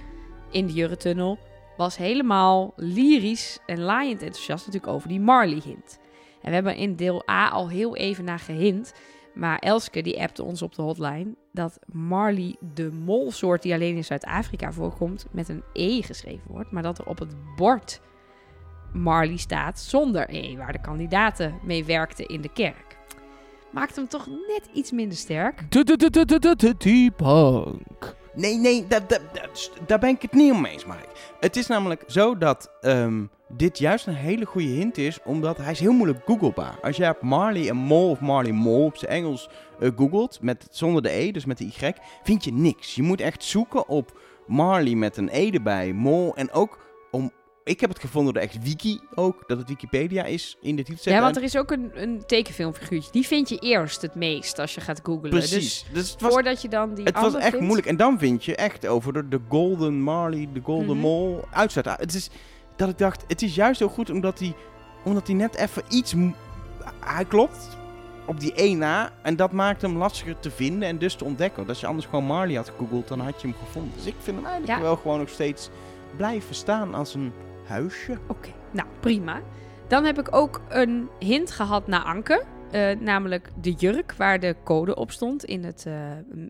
in 0.51 0.66
de 0.66 0.72
Jurre-tunnel 0.72 1.39
was 1.76 1.97
helemaal 1.97 2.72
lyrisch 2.76 3.59
en 3.66 3.80
laaiend 3.80 4.22
enthousiast 4.22 4.66
natuurlijk 4.66 4.93
over 4.93 5.09
die 5.09 5.20
Marley-hint. 5.20 5.99
En 6.43 6.49
we 6.49 6.55
hebben 6.55 6.76
in 6.76 6.97
deel 6.97 7.28
A 7.30 7.49
al 7.49 7.68
heel 7.68 7.97
even 7.97 8.24
naar 8.24 8.39
gehint. 8.39 8.95
Maar 9.35 9.59
Elske 9.59 10.03
die 10.03 10.20
appte 10.20 10.43
ons 10.43 10.62
op 10.62 10.74
de 10.74 10.83
hotline 10.83 11.35
dat 11.53 11.78
Marley 11.87 12.57
de 12.74 12.91
molsoort 12.93 13.62
die 13.62 13.74
alleen 13.74 13.97
in 13.97 14.05
Zuid-Afrika 14.05 14.72
voorkomt 14.72 15.26
met 15.30 15.49
een 15.49 15.62
E 15.72 16.03
geschreven 16.03 16.51
wordt. 16.51 16.70
Maar 16.70 16.83
dat 16.83 16.99
er 16.99 17.07
op 17.07 17.18
het 17.18 17.35
bord 17.57 18.01
Marley 18.93 19.37
staat 19.37 19.80
zonder 19.80 20.26
E, 20.28 20.57
waar 20.57 20.72
de 20.72 20.80
kandidaten 20.80 21.55
mee 21.62 21.85
werkten 21.85 22.26
in 22.26 22.41
de 22.41 22.53
kerk. 22.53 22.97
Maakt 23.70 23.97
hem 23.97 24.09
toch 24.09 24.26
net 24.26 24.68
iets 24.72 24.91
minder 24.91 25.18
sterk. 25.18 25.61
T-Punk. 26.78 28.16
Nee, 28.35 28.57
nee, 28.57 28.87
daar, 29.87 29.99
ben 29.99 30.09
ik 30.09 30.22
het 30.22 30.33
niet 30.33 30.61
mee 30.61 30.72
eens, 30.72 30.85
Mark. 30.85 31.35
Het 31.41 31.57
is 31.57 31.66
namelijk 31.66 32.05
zo 32.07 32.39
dat 32.39 32.70
ehm, 32.80 33.24
dit 33.57 33.78
juist 33.78 34.07
een 34.07 34.14
hele 34.14 34.44
goede 34.44 34.68
hint 34.68 34.98
is, 34.98 35.18
omdat 35.24 35.57
hij 35.57 35.72
is 35.72 35.80
heel 35.80 35.92
moeilijk 35.92 36.24
googlebaar. 36.24 36.78
Als 36.82 36.96
jij 36.96 37.11
op 37.11 37.22
Marley 37.22 37.68
en 37.68 37.76
Mol 37.76 38.11
of 38.11 38.20
Marley 38.20 38.53
Mol 38.53 38.84
op 38.84 38.96
zijn 38.96 39.11
Engels 39.11 39.48
eh, 39.80 39.90
googelt, 39.96 40.38
met, 40.42 40.66
zonder 40.70 41.03
de 41.03 41.11
E, 41.11 41.30
dus 41.30 41.44
met 41.44 41.59
de 41.59 41.64
Y, 41.64 41.92
vind 42.22 42.44
je 42.44 42.53
niks. 42.53 42.94
Je 42.94 43.03
moet 43.03 43.20
echt 43.20 43.44
zoeken 43.44 43.88
op 43.88 44.20
Marley 44.46 44.94
met 44.94 45.16
een 45.16 45.28
E 45.32 45.50
erbij, 45.50 45.92
Mol 45.92 46.34
en 46.36 46.53
ook 46.53 46.78
om... 47.11 47.32
Ik 47.64 47.80
heb 47.80 47.90
het 47.90 47.98
gevonden 47.98 48.34
door 48.34 48.42
echt 48.42 48.62
wiki 48.62 49.00
ook, 49.14 49.44
dat 49.46 49.59
het 49.59 49.68
Wikipedia 49.68 50.24
is 50.24 50.57
in 50.61 50.76
de 50.76 50.82
titel. 50.82 51.12
Ja, 51.12 51.20
want 51.20 51.36
er 51.36 51.42
is 51.42 51.57
ook 51.57 51.70
een, 51.70 51.90
een 51.94 52.22
tekenfilmfiguurtje. 52.26 53.12
Die 53.12 53.26
vind 53.26 53.48
je 53.48 53.59
eerst 53.59 54.03
het 54.03 54.14
meest 54.14 54.59
als 54.59 54.74
je 54.74 54.80
gaat 54.80 55.00
googlen. 55.03 55.30
Precies. 55.30 55.84
Dus 55.92 55.92
Dus 55.92 56.16
was 56.18 56.32
voordat 56.32 56.62
je 56.62 56.68
dan 56.68 56.94
die 56.94 57.05
Het 57.05 57.20
was 57.20 57.34
echt 57.34 57.48
vindt. 57.50 57.61
moeilijk. 57.61 57.86
En 57.86 57.96
dan 57.96 58.18
vind 58.18 58.44
je 58.44 58.57
echt 58.57 58.86
over 58.86 59.12
de, 59.12 59.28
de 59.28 59.40
Golden 59.48 60.00
Marley, 60.00 60.48
de 60.53 60.61
Golden 60.62 60.86
Mhm. 60.96 60.98
Mole 61.07 61.42
uit 61.50 61.72
Zuid- 61.72 61.86
Het 61.98 62.14
is 62.14 62.30
dat 62.87 62.93
ik 62.93 62.99
dacht, 62.99 63.24
het 63.28 63.43
is 63.43 63.55
juist 63.55 63.78
heel 63.78 63.89
goed 63.89 64.11
omdat 64.11 64.39
hij, 64.39 64.55
omdat 65.05 65.26
hij 65.26 65.37
net 65.37 65.57
even 65.57 65.83
iets... 65.89 66.14
Hij 67.05 67.24
klopt 67.24 67.76
op 68.26 68.41
die 68.41 68.53
1 68.55 68.78
na 68.78 69.11
en 69.22 69.37
dat 69.37 69.53
maakt 69.53 69.83
hem 69.83 69.97
lastiger 69.97 70.39
te 70.39 70.51
vinden 70.51 70.89
en 70.89 70.99
dus 70.99 71.14
te 71.14 71.24
ontdekken. 71.24 71.57
Want 71.57 71.68
als 71.68 71.80
je 71.80 71.87
anders 71.87 72.07
gewoon 72.07 72.24
Marley 72.24 72.57
had 72.57 72.68
gegoogeld, 72.68 73.09
dan 73.09 73.20
had 73.20 73.41
je 73.41 73.47
hem 73.49 73.57
gevonden. 73.64 73.93
Dus 73.97 74.07
ik 74.07 74.14
vind 74.20 74.37
hem 74.37 74.47
eigenlijk 74.47 74.78
Ja. 74.78 74.85
wel 74.85 74.97
gewoon 74.97 75.18
nog 75.18 75.28
steeds 75.28 75.70
blijven 76.16 76.55
staan 76.55 76.95
als 76.95 77.14
een 77.14 77.33
huisje. 77.66 78.18
Oké, 78.26 78.49
nou 78.70 78.89
prima. 79.01 79.41
Dan 79.89 80.05
heb 80.05 80.18
ik 80.18 80.35
ook 80.35 80.61
een 80.68 81.09
hint 81.18 81.51
gehad 81.51 81.87
naar 81.87 82.03
Anke. 82.03 82.45
eh, 82.70 82.91
namelijk 82.99 83.51
de 83.61 83.72
jurk 83.72 84.14
waar 84.16 84.41
de 84.41 84.57
code 84.64 84.95
op 84.95 85.11
stond 85.11 85.45
in 85.45 85.64
het, 85.64 85.85
eh, 85.87 85.95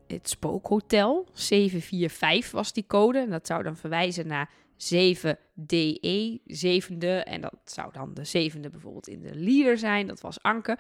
het 0.07 0.29
spookhotel. 0.29 1.27
745 1.33 2.51
was 2.53 2.73
die 2.73 2.85
code. 2.87 3.19
En 3.19 3.31
dat 3.31 3.47
zou 3.47 3.63
dan 3.63 3.77
verwijzen 3.77 4.27
naar 4.27 4.49
7DE, 4.95 6.43
zevende. 6.47 7.09
En 7.09 7.41
dat 7.41 7.57
zou 7.65 7.93
dan 7.93 8.15
de 8.15 8.25
zevende 8.25 8.71
bijvoorbeeld 8.71 9.09
in 9.09 9.21
de 9.21 9.35
leader 9.35 9.79
zijn. 9.79 10.07
Dat 10.07 10.21
was 10.21 10.43
Anke. 10.43 10.79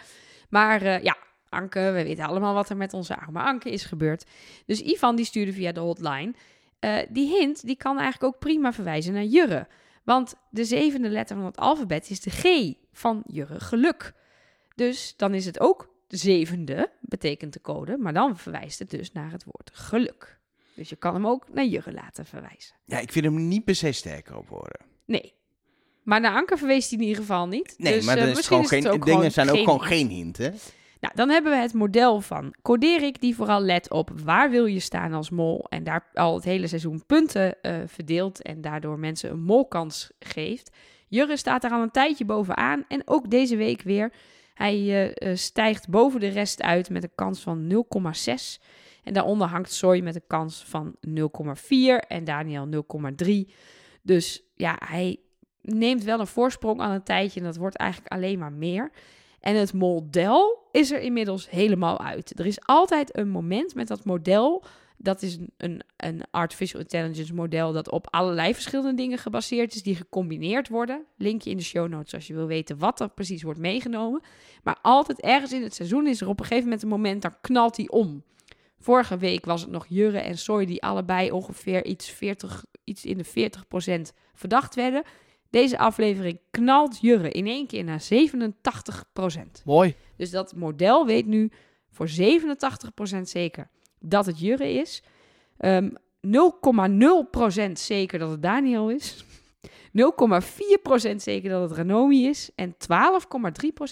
Maar 0.48 0.82
eh, 0.82 1.02
ja, 1.02 1.16
Anke, 1.48 1.80
we 1.80 2.02
weten 2.02 2.24
allemaal 2.24 2.54
wat 2.54 2.68
er 2.70 2.76
met 2.76 2.92
onze 2.92 3.16
arme 3.16 3.40
Anke 3.40 3.70
is 3.70 3.84
gebeurd. 3.84 4.24
Dus 4.66 4.80
Ivan 4.80 5.16
die 5.16 5.24
stuurde 5.24 5.52
via 5.52 5.72
de 5.72 5.80
hotline. 5.80 6.34
eh, 6.78 6.98
die 7.08 7.28
hint 7.38 7.66
die 7.66 7.76
kan 7.76 7.98
eigenlijk 7.98 8.34
ook 8.34 8.40
prima 8.40 8.72
verwijzen 8.72 9.12
naar 9.12 9.24
Jurre. 9.24 9.66
Want 10.04 10.34
de 10.50 10.64
zevende 10.64 11.08
letter 11.08 11.36
van 11.36 11.44
het 11.44 11.56
alfabet 11.56 12.10
is 12.10 12.20
de 12.20 12.30
G 12.30 12.74
van 12.92 13.22
Jurre 13.26 13.60
geluk. 13.60 14.12
Dus 14.74 15.16
dan 15.16 15.34
is 15.34 15.44
het 15.44 15.60
ook 15.60 15.94
de 16.06 16.16
zevende, 16.16 16.90
betekent 17.00 17.52
de 17.52 17.60
code. 17.60 17.96
Maar 17.96 18.12
dan 18.12 18.36
verwijst 18.36 18.78
het 18.78 18.90
dus 18.90 19.12
naar 19.12 19.30
het 19.30 19.44
woord 19.44 19.70
geluk. 19.72 20.40
Dus 20.74 20.88
je 20.88 20.96
kan 20.96 21.14
hem 21.14 21.26
ook 21.26 21.46
naar 21.52 21.64
Jurre 21.64 21.92
laten 21.92 22.26
verwijzen. 22.26 22.76
Ja, 22.84 22.98
ik 22.98 23.12
vind 23.12 23.24
hem 23.24 23.48
niet 23.48 23.64
per 23.64 23.74
se 23.74 23.92
sterker 23.92 24.36
op 24.36 24.48
worden. 24.48 24.80
Nee. 25.06 25.34
Maar 26.02 26.20
naar 26.20 26.34
Anker 26.34 26.58
verwees 26.58 26.90
hij 26.90 26.98
in 26.98 27.04
ieder 27.04 27.20
geval 27.20 27.48
niet. 27.48 27.74
Nee, 27.78 27.94
dus, 27.94 28.04
maar 28.04 28.18
is 28.18 28.46
gewoon 28.46 28.66
geen, 28.66 28.88
ook 28.88 29.04
dingen 29.04 29.12
gewoon 29.12 29.30
zijn 29.30 29.48
ook 29.48 29.54
geen 29.54 29.64
gewoon 29.64 29.82
geen 29.82 30.08
hint, 30.08 30.36
hè? 30.36 30.50
Nou, 31.00 31.14
dan 31.14 31.28
hebben 31.28 31.52
we 31.52 31.58
het 31.58 31.74
model 31.74 32.20
van 32.20 32.54
Coderik, 32.62 33.20
die 33.20 33.34
vooral 33.34 33.60
let 33.60 33.90
op 33.90 34.10
waar 34.24 34.50
wil 34.50 34.66
je 34.66 34.80
staan 34.80 35.12
als 35.12 35.30
mol. 35.30 35.66
En 35.68 35.84
daar 35.84 36.10
al 36.14 36.34
het 36.34 36.44
hele 36.44 36.66
seizoen 36.66 37.06
punten 37.06 37.62
eh, 37.62 37.76
verdeelt 37.86 38.42
en 38.42 38.60
daardoor 38.60 38.98
mensen 38.98 39.30
een 39.30 39.42
molkans 39.42 40.10
geeft. 40.18 40.70
Jurre 41.08 41.36
staat 41.36 41.64
er 41.64 41.70
al 41.70 41.82
een 41.82 41.90
tijdje 41.90 42.24
bovenaan 42.24 42.84
en 42.88 43.02
ook 43.04 43.30
deze 43.30 43.56
week 43.56 43.82
weer. 43.82 44.12
Hij 44.54 45.08
eh, 45.14 45.36
stijgt 45.36 45.88
boven 45.88 46.20
de 46.20 46.28
rest 46.28 46.62
uit 46.62 46.90
met 46.90 47.02
een 47.02 47.14
kans 47.14 47.40
van 47.40 47.84
0,6. 48.28 48.62
En 49.02 49.12
daaronder 49.12 49.46
hangt 49.46 49.72
Soy 49.72 50.00
met 50.00 50.14
een 50.14 50.26
kans 50.26 50.64
van 50.64 50.94
0,4 51.08 51.12
en 52.08 52.24
Daniel 52.24 52.84
0,3. 53.48 53.52
Dus 54.02 54.42
ja, 54.54 54.76
hij 54.84 55.20
neemt 55.60 56.04
wel 56.04 56.20
een 56.20 56.26
voorsprong 56.26 56.80
aan 56.80 56.90
een 56.90 57.02
tijdje 57.02 57.40
en 57.40 57.46
dat 57.46 57.56
wordt 57.56 57.76
eigenlijk 57.76 58.12
alleen 58.12 58.38
maar 58.38 58.52
meer. 58.52 58.90
En 59.40 59.56
het 59.56 59.72
model 59.72 60.68
is 60.72 60.90
er 60.90 61.00
inmiddels 61.00 61.50
helemaal 61.50 62.00
uit. 62.00 62.38
Er 62.38 62.46
is 62.46 62.60
altijd 62.60 63.16
een 63.16 63.28
moment 63.28 63.74
met 63.74 63.88
dat 63.88 64.04
model. 64.04 64.64
Dat 64.96 65.22
is 65.22 65.38
een, 65.56 65.82
een, 65.96 66.22
artificial 66.30 66.80
intelligence 66.80 67.34
model 67.34 67.72
dat 67.72 67.90
op 67.90 68.06
allerlei 68.10 68.54
verschillende 68.54 68.94
dingen 68.94 69.18
gebaseerd 69.18 69.74
is, 69.74 69.82
die 69.82 69.96
gecombineerd 69.96 70.68
worden. 70.68 71.04
Linkje 71.16 71.50
in 71.50 71.56
de 71.56 71.62
show 71.62 71.88
notes 71.88 72.14
als 72.14 72.26
je 72.26 72.34
wil 72.34 72.46
weten 72.46 72.78
wat 72.78 73.00
er 73.00 73.08
precies 73.08 73.42
wordt 73.42 73.58
meegenomen. 73.58 74.22
Maar 74.62 74.78
altijd 74.82 75.20
ergens 75.20 75.52
in 75.52 75.62
het 75.62 75.74
seizoen 75.74 76.06
is 76.06 76.20
er 76.20 76.28
op 76.28 76.38
een 76.38 76.46
gegeven 76.46 76.64
moment 76.64 76.82
een 76.82 76.88
moment, 76.88 77.22
dan 77.22 77.34
knalt 77.40 77.76
hij 77.76 77.88
om. 77.88 78.22
Vorige 78.82 79.16
week 79.16 79.44
was 79.44 79.60
het 79.60 79.70
nog 79.70 79.86
Jurre 79.88 80.18
en 80.18 80.38
Soy 80.38 80.64
die 80.64 80.82
allebei 80.82 81.30
ongeveer 81.30 81.84
iets, 81.84 82.10
40, 82.10 82.64
iets 82.84 83.04
in 83.04 83.18
de 83.18 83.50
40% 84.12 84.14
verdacht 84.34 84.74
werden. 84.74 85.02
Deze 85.50 85.78
aflevering 85.78 86.40
knalt 86.50 87.00
Jurre 87.00 87.30
in 87.30 87.46
één 87.46 87.66
keer 87.66 87.84
naar 87.84 88.02
87%. 88.02 89.64
Mooi. 89.64 89.94
Dus 90.16 90.30
dat 90.30 90.54
model 90.54 91.06
weet 91.06 91.26
nu 91.26 91.50
voor 91.90 92.08
87% 92.08 92.12
zeker 93.22 93.68
dat 94.00 94.26
het 94.26 94.38
Jurre 94.38 94.72
is. 94.72 95.02
Ehm 95.58 95.90
0,0% 96.26 97.72
zeker 97.72 98.18
dat 98.18 98.30
het 98.30 98.42
Daniel 98.42 98.90
is. 98.90 99.24
0,4% 99.92 101.16
zeker 101.16 101.50
dat 101.50 101.68
het 101.68 101.78
Ranomi 101.78 102.26
is. 102.26 102.50
En 102.54 102.74
12,3% 102.74 102.80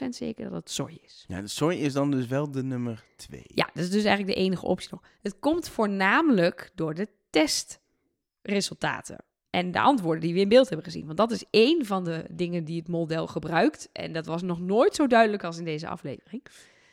zeker 0.08 0.44
dat 0.44 0.52
het 0.52 0.70
Soy 0.70 0.98
is. 1.04 1.24
Ja, 1.28 1.40
de 1.40 1.48
soy 1.48 1.74
is 1.74 1.92
dan 1.92 2.10
dus 2.10 2.26
wel 2.26 2.50
de 2.50 2.62
nummer 2.62 3.04
twee. 3.16 3.44
Ja, 3.46 3.70
dat 3.74 3.84
is 3.84 3.90
dus 3.90 4.04
eigenlijk 4.04 4.36
de 4.36 4.42
enige 4.42 4.66
optie 4.66 4.88
nog. 4.90 5.02
Het 5.22 5.38
komt 5.38 5.68
voornamelijk 5.68 6.70
door 6.74 6.94
de 6.94 7.08
testresultaten. 7.30 9.24
En 9.50 9.70
de 9.70 9.80
antwoorden 9.80 10.20
die 10.20 10.34
we 10.34 10.40
in 10.40 10.48
beeld 10.48 10.68
hebben 10.68 10.86
gezien. 10.86 11.06
Want 11.06 11.18
dat 11.18 11.30
is 11.30 11.44
één 11.50 11.86
van 11.86 12.04
de 12.04 12.24
dingen 12.30 12.64
die 12.64 12.78
het 12.78 12.88
model 12.88 13.26
gebruikt. 13.26 13.88
En 13.92 14.12
dat 14.12 14.26
was 14.26 14.42
nog 14.42 14.60
nooit 14.60 14.94
zo 14.94 15.06
duidelijk 15.06 15.44
als 15.44 15.58
in 15.58 15.64
deze 15.64 15.88
aflevering. 15.88 16.42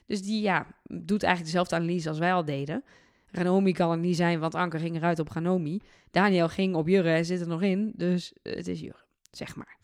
Dus 0.05 0.21
die 0.21 0.41
ja, 0.41 0.67
doet 0.83 1.23
eigenlijk 1.23 1.53
dezelfde 1.53 1.75
analyse 1.75 2.09
als 2.09 2.19
wij 2.19 2.33
al 2.33 2.45
deden. 2.45 2.83
Ranomi 3.31 3.71
kan 3.71 3.91
het 3.91 3.99
niet 3.99 4.15
zijn, 4.15 4.39
want 4.39 4.55
Anker 4.55 4.79
ging 4.79 4.95
eruit 4.95 5.19
op 5.19 5.29
Ranomi. 5.29 5.81
Daniel 6.11 6.49
ging 6.49 6.75
op 6.75 6.87
Jurre 6.87 7.09
en 7.09 7.25
zit 7.25 7.41
er 7.41 7.47
nog 7.47 7.61
in. 7.61 7.91
Dus 7.95 8.33
het 8.41 8.67
is 8.67 8.79
Jurre, 8.79 9.05
zeg 9.31 9.55
maar. 9.55 9.77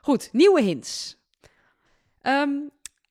Goed, 0.00 0.28
nieuwe 0.32 0.62
hints. 0.62 1.16
Ehm, 2.20 2.50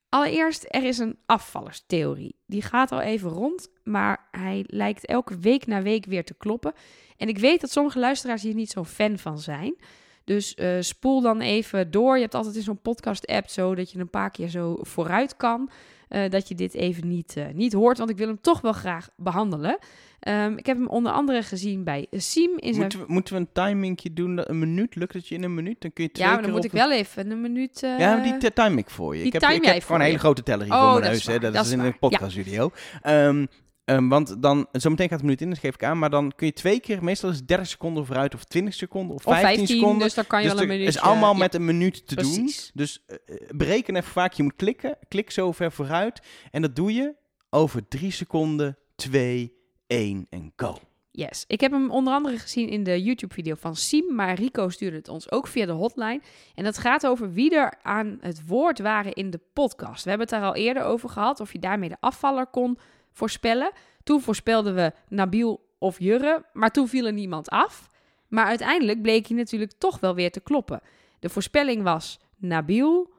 allereerst, 0.09 0.65
er 0.67 0.83
is 0.83 0.97
een 0.97 1.17
afvallerstheorie. 1.25 2.35
Die 2.45 2.61
gaat 2.61 2.91
al 2.91 3.01
even 3.01 3.29
rond, 3.29 3.69
maar 3.83 4.27
hij 4.31 4.63
lijkt 4.67 5.05
elke 5.05 5.37
week 5.37 5.67
na 5.67 5.81
week 5.81 6.05
weer 6.05 6.25
te 6.25 6.33
kloppen. 6.33 6.73
En 7.17 7.27
ik 7.27 7.37
weet 7.37 7.61
dat 7.61 7.71
sommige 7.71 7.99
luisteraars 7.99 8.43
hier 8.43 8.53
niet 8.53 8.71
zo 8.71 8.83
fan 8.83 9.17
van 9.17 9.39
zijn. 9.39 9.75
Dus 10.23 10.55
eh, 10.55 10.77
spoel 10.79 11.21
dan 11.21 11.41
even 11.41 11.91
door. 11.91 12.15
Je 12.15 12.21
hebt 12.21 12.35
altijd 12.35 12.55
in 12.55 12.61
zo'n 12.61 12.81
podcast-app 12.81 13.47
zo 13.47 13.75
dat 13.75 13.91
je 13.91 13.99
een 13.99 14.09
paar 14.09 14.31
keer 14.31 14.47
zo 14.47 14.77
vooruit 14.81 15.37
kan. 15.37 15.69
Eh, 16.09 16.29
dat 16.29 16.47
je 16.47 16.55
dit 16.55 16.73
even 16.73 17.07
niet, 17.07 17.33
eh, 17.37 17.45
niet 17.53 17.73
hoort, 17.73 17.97
want 17.97 18.09
ik 18.09 18.17
wil 18.17 18.27
hem 18.27 18.41
toch 18.41 18.61
wel 18.61 18.73
graag 18.73 19.09
behandelen. 19.17 19.77
Ehm, 20.19 20.53
ik 20.57 20.65
heb 20.65 20.77
hem 20.77 20.87
onder 20.87 21.11
andere 21.11 21.43
gezien 21.43 21.83
bij 21.83 22.07
Siem 22.11 22.51
in 22.55 22.73
zijn... 22.73 22.79
Moeten 22.81 22.99
we, 22.99 23.05
moeten 23.07 23.33
we 23.33 23.39
een 23.39 23.49
timingje 23.51 24.13
doen? 24.13 24.35
dat- 24.35 24.49
Een 24.49 24.59
minuut? 24.59 24.95
Lukt 24.95 25.13
het 25.13 25.27
je 25.27 25.35
in 25.35 25.43
een 25.43 25.53
minuut? 25.53 25.81
Dan 25.81 25.93
kun 25.93 26.03
je 26.03 26.11
twee 26.11 26.27
Ja, 26.27 26.33
maar 26.33 26.41
dan 26.41 26.51
moet 26.51 26.63
ik 26.65 26.71
wel 26.71 26.91
even 26.91 27.31
een 27.31 27.41
minuut... 27.41 27.81
een- 27.81 27.91
eh, 27.93 27.99
Ja, 27.99 28.37
die 28.39 28.53
time 28.53 28.77
ik 28.77 28.89
voor 28.89 29.13
je. 29.15 29.23
die 29.23 29.33
ik 29.33 29.41
heb, 29.41 29.51
ik 29.51 29.65
heb 29.65 29.81
gewoon 29.83 29.99
een 29.99 30.05
hele 30.05 30.19
grote 30.19 30.43
teller 30.43 30.65
hier 30.65 30.73
Oh, 30.73 30.79
voor 30.79 30.89
mijn 30.89 31.01
dat 31.01 31.11
neus. 31.11 31.19
is 31.19 31.27
hè. 31.33 31.39
Dat, 31.39 31.53
dat 31.53 31.65
is 31.65 31.71
in 31.71 31.79
een 31.79 31.99
podcaststudio. 31.99 32.71
Ehm, 33.01 33.45
ehm, 33.89 34.07
want 34.07 34.41
dan, 34.41 34.67
zometeen 34.71 35.07
gaat 35.07 35.17
het 35.17 35.25
minuut 35.25 35.41
in, 35.41 35.49
dat 35.49 35.59
geef 35.59 35.73
ik 35.73 35.83
aan. 35.83 35.99
Maar 35.99 36.09
dan 36.09 36.31
kun 36.35 36.47
je 36.47 36.53
twee 36.53 36.79
keer, 36.79 37.03
meestal 37.03 37.29
is 37.29 37.37
het 37.37 37.47
30 37.47 37.67
seconden 37.67 38.05
vooruit 38.05 38.33
of 38.35 38.43
20 38.43 38.73
seconden 38.73 39.15
of 39.15 39.25
Of 39.25 39.33
15, 39.33 39.55
15, 39.57 39.75
seconden. 39.77 39.99
dus 39.99 40.13
dan 40.13 40.27
kan 40.27 40.41
je 40.41 40.45
Dus 40.45 40.53
wel 40.53 40.63
een 40.63 40.69
minuut... 40.69 40.87
is 40.87 40.99
allemaal 40.99 41.33
ja, 41.33 41.37
met 41.39 41.53
een 41.53 41.65
minuut 41.65 42.07
te 42.07 42.15
doen. 42.15 42.33
precies. 42.33 42.71
Dus 42.73 43.03
eh, 43.05 43.15
eh, 43.25 43.35
bereken 43.55 43.95
even 43.95 44.11
vaak. 44.11 44.33
Je 44.33 44.43
moet 44.43 44.55
klikken. 44.55 44.97
Klik 45.07 45.31
zo 45.31 45.51
ver 45.51 45.71
vooruit. 45.71 46.21
En 46.51 46.61
dat 46.61 46.75
doe 46.75 46.93
je 46.93 47.15
over 47.49 47.87
3 47.87 48.11
seconden, 48.11 48.77
2, 48.95 49.53
1 49.87 50.27
en 50.29 50.53
go. 50.55 50.77
Yes. 51.11 51.43
Ik 51.47 51.61
heb 51.61 51.71
hem 51.71 51.91
onder 51.91 52.13
andere 52.13 52.37
gezien 52.37 52.69
in 52.69 52.83
de 52.83 53.03
YouTube-video 53.03 53.55
van 53.55 53.75
Siem, 53.75 54.15
maar 54.15 54.33
Rico 54.33 54.69
stuurde 54.69 54.97
het 54.97 55.07
ons 55.07 55.31
ook 55.31 55.47
via 55.47 55.65
de 55.65 55.71
hotline. 55.71 56.21
En 56.55 56.63
dat 56.63 56.77
gaat 56.77 57.07
over 57.07 57.33
wie 57.33 57.55
er 57.55 57.73
aan 57.81 58.17
het 58.21 58.47
woord 58.47 58.79
waren 58.79 59.13
in 59.13 59.29
de 59.29 59.39
podcast. 59.53 60.03
We 60.03 60.09
hebben 60.09 60.27
het 60.27 60.39
daar 60.39 60.47
al 60.49 60.55
eerder 60.55 60.83
over 60.83 61.09
gehad, 61.09 61.39
of 61.39 61.51
je 61.51 61.59
daarmee 61.59 61.89
de 61.89 61.97
afvaller 61.99 62.47
kon 62.47 62.77
voorspellen. 63.19 63.71
Toen 64.03 64.21
voorspelden 64.21 64.75
we 64.75 64.93
Nabil 65.07 65.67
of 65.77 65.99
Jurre, 65.99 66.45
maar 66.53 66.71
toen 66.71 66.87
viel 66.87 67.05
er 67.05 67.13
niemand 67.13 67.49
af. 67.49 67.89
Maar 68.27 68.45
uiteindelijk 68.45 69.01
bleek 69.01 69.27
hij 69.27 69.37
natuurlijk 69.37 69.71
toch 69.77 69.99
wel 69.99 70.15
weer 70.15 70.31
te 70.31 70.39
kloppen. 70.39 70.81
De 71.19 71.29
voorspelling 71.29 71.83
was 71.83 72.19
Nabil, 72.35 73.13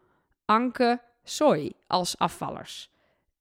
Anke, 0.45 1.01
Soy 1.23 1.73
als 1.87 2.19
afvallers. 2.19 2.91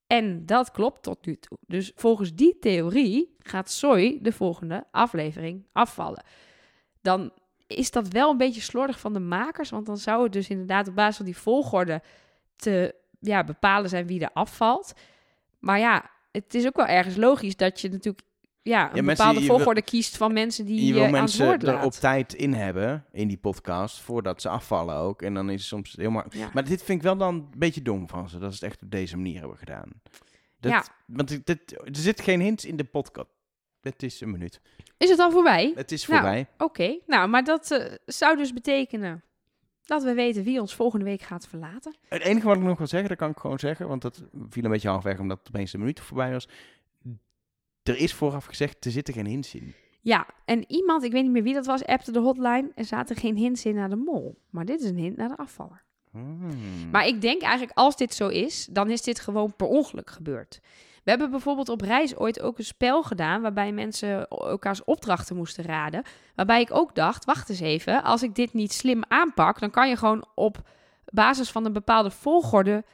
En 0.06 0.46
dat 0.46 0.70
klopt 0.70 1.02
tot 1.02 1.26
nu 1.26 1.36
toe. 1.36 1.58
Dus 1.66 1.92
volgens 1.94 2.34
die 2.34 2.58
theorie 2.58 3.36
gaat 3.38 3.70
Soy 3.70 4.18
de 4.22 4.32
volgende 4.32 4.86
aflevering 4.90 5.66
afvallen. 5.72 6.24
Dan 7.02 7.32
is 7.66 7.90
dat 7.90 8.08
wel 8.08 8.30
een 8.30 8.36
beetje 8.36 8.60
slordig 8.60 9.00
van 9.00 9.12
de 9.12 9.20
makers, 9.20 9.70
want 9.70 9.86
dan 9.86 9.98
zou 9.98 10.22
het 10.22 10.32
dus 10.32 10.48
inderdaad 10.48 10.88
op 10.88 10.94
basis 10.94 11.16
van 11.16 11.24
die 11.24 11.36
volgorde 11.36 12.02
te 12.56 12.94
ja, 13.20 13.44
bepalen 13.44 13.90
zijn 13.90 14.06
wie 14.06 14.20
er 14.20 14.32
afvalt. 14.32 14.92
Maar 15.58 15.78
ja, 15.78 16.10
het 16.30 16.54
is 16.54 16.66
ook 16.66 16.76
wel 16.76 16.86
ergens 16.86 17.16
logisch 17.16 17.56
dat 17.56 17.80
je 17.80 17.88
natuurlijk 17.88 18.24
ja, 18.62 18.90
een 18.90 18.96
Ja, 18.96 19.02
mensen, 19.02 19.24
bepaalde 19.26 19.46
wil- 19.46 19.56
volgorde 19.56 19.82
kiest 19.82 20.16
van 20.16 20.32
mensen 20.32 20.64
die 20.66 20.80
je 20.80 20.86
je 20.86 20.92
wil 20.92 21.08
mensen 21.08 21.60
er 21.60 21.82
op 21.82 21.92
tijd 21.92 22.34
in 22.34 22.52
hebben, 22.52 23.04
in 23.12 23.28
die 23.28 23.36
podcast, 23.38 24.00
voordat 24.00 24.40
ze 24.42 24.48
afvallen 24.48 24.94
ook. 24.96 25.22
En 25.22 25.34
dan 25.34 25.50
is 25.50 25.58
het 25.58 25.68
soms 25.68 25.92
helemaal... 25.96 26.24
Ja. 26.30 26.50
Maar 26.52 26.64
dit 26.64 26.82
vind 26.82 26.98
ik 26.98 27.04
wel 27.04 27.16
dan 27.16 27.34
een 27.34 27.48
beetje 27.56 27.82
dom 27.82 28.08
van 28.08 28.28
ze, 28.28 28.38
dat 28.38 28.54
ze 28.54 28.64
het 28.64 28.72
echt 28.72 28.82
op 28.82 28.90
deze 28.90 29.16
manier 29.16 29.38
hebben 29.38 29.58
gedaan. 29.58 29.88
Dat, 30.60 30.72
Ja. 30.72 30.84
Want 31.06 31.28
dit, 31.28 31.46
dit- 31.46 31.72
er 31.84 31.88
zit 31.96 32.20
geen 32.20 32.40
hint 32.40 32.64
in 32.64 32.76
de 32.76 32.84
podcast. 32.84 33.28
Het 33.80 34.02
is 34.02 34.20
een 34.20 34.30
minuut. 34.30 34.60
Is 34.96 35.10
het 35.10 35.18
al 35.18 35.30
voorbij? 35.30 35.72
Het 35.74 35.92
is 35.92 36.06
Nou, 36.06 36.20
voorbij. 36.20 36.46
Oké, 36.58 36.98
nou, 37.06 37.28
maar 37.28 37.44
dat 37.44 37.70
eh, 37.70 37.94
zou 38.06 38.36
dus 38.36 38.52
betekenen 38.52 39.24
dat 39.90 40.02
we 40.02 40.14
weten 40.14 40.42
wie 40.44 40.60
ons 40.60 40.74
volgende 40.74 41.04
week 41.04 41.22
gaat 41.22 41.46
verlaten. 41.46 41.94
Het 42.08 42.22
enige 42.22 42.46
wat 42.46 42.56
ik 42.56 42.62
nog 42.62 42.78
wil 42.78 42.86
zeggen, 42.86 43.08
dat 43.08 43.18
kan 43.18 43.30
ik 43.30 43.38
gewoon 43.38 43.58
zeggen, 43.58 43.88
want 43.88 44.02
dat 44.02 44.24
viel 44.48 44.64
een 44.64 44.70
beetje 44.70 44.88
halfweg 44.88 45.18
omdat 45.18 45.40
opeens 45.48 45.70
de 45.70 45.78
minuut 45.78 46.00
voorbij 46.00 46.30
was. 46.30 46.48
Er 47.82 47.96
is 47.96 48.14
vooraf 48.14 48.44
gezegd, 48.44 48.84
er 48.84 48.90
zitten 48.90 49.14
geen 49.14 49.26
hints 49.26 49.54
in. 49.54 49.74
Ja, 50.00 50.26
en 50.44 50.64
iemand, 50.72 51.02
ik 51.04 51.12
weet 51.12 51.22
niet 51.22 51.32
meer 51.32 51.42
wie 51.42 51.54
dat 51.54 51.66
was, 51.66 51.84
appte 51.84 52.12
de 52.12 52.18
hotline. 52.18 52.70
Er 52.74 52.84
zaten 52.84 53.16
geen 53.16 53.36
hints 53.36 53.64
in 53.64 53.74
naar 53.74 53.88
de 53.88 53.96
mol. 53.96 54.38
Maar 54.50 54.64
dit 54.64 54.80
is 54.80 54.90
een 54.90 54.96
hint 54.96 55.16
naar 55.16 55.28
de 55.28 55.36
afvaller. 55.36 55.82
Hmm. 56.10 56.90
Maar 56.90 57.06
ik 57.06 57.20
denk 57.20 57.42
eigenlijk, 57.42 57.78
als 57.78 57.96
dit 57.96 58.14
zo 58.14 58.28
is, 58.28 58.68
dan 58.70 58.90
is 58.90 59.02
dit 59.02 59.20
gewoon 59.20 59.56
per 59.56 59.66
ongeluk 59.66 60.10
gebeurd. 60.10 60.60
We 61.10 61.16
hebben 61.16 61.36
bijvoorbeeld 61.36 61.68
op 61.68 61.80
reis 61.80 62.16
ooit 62.16 62.40
ook 62.40 62.58
een 62.58 62.64
spel 62.64 63.02
gedaan 63.02 63.42
waarbij 63.42 63.72
mensen 63.72 64.28
elkaars 64.28 64.84
opdrachten 64.84 65.36
moesten 65.36 65.64
raden. 65.64 66.02
Waarbij 66.34 66.60
ik 66.60 66.74
ook 66.74 66.94
dacht, 66.94 67.24
wacht 67.24 67.48
eens 67.48 67.60
even, 67.60 68.02
als 68.02 68.22
ik 68.22 68.34
dit 68.34 68.52
niet 68.52 68.72
slim 68.72 69.02
aanpak, 69.08 69.60
dan 69.60 69.70
kan 69.70 69.88
je 69.88 69.96
gewoon 69.96 70.24
op 70.34 70.62
basis 71.04 71.50
van 71.50 71.64
een 71.64 71.72
bepaalde 71.72 72.10
volgorde 72.10 72.84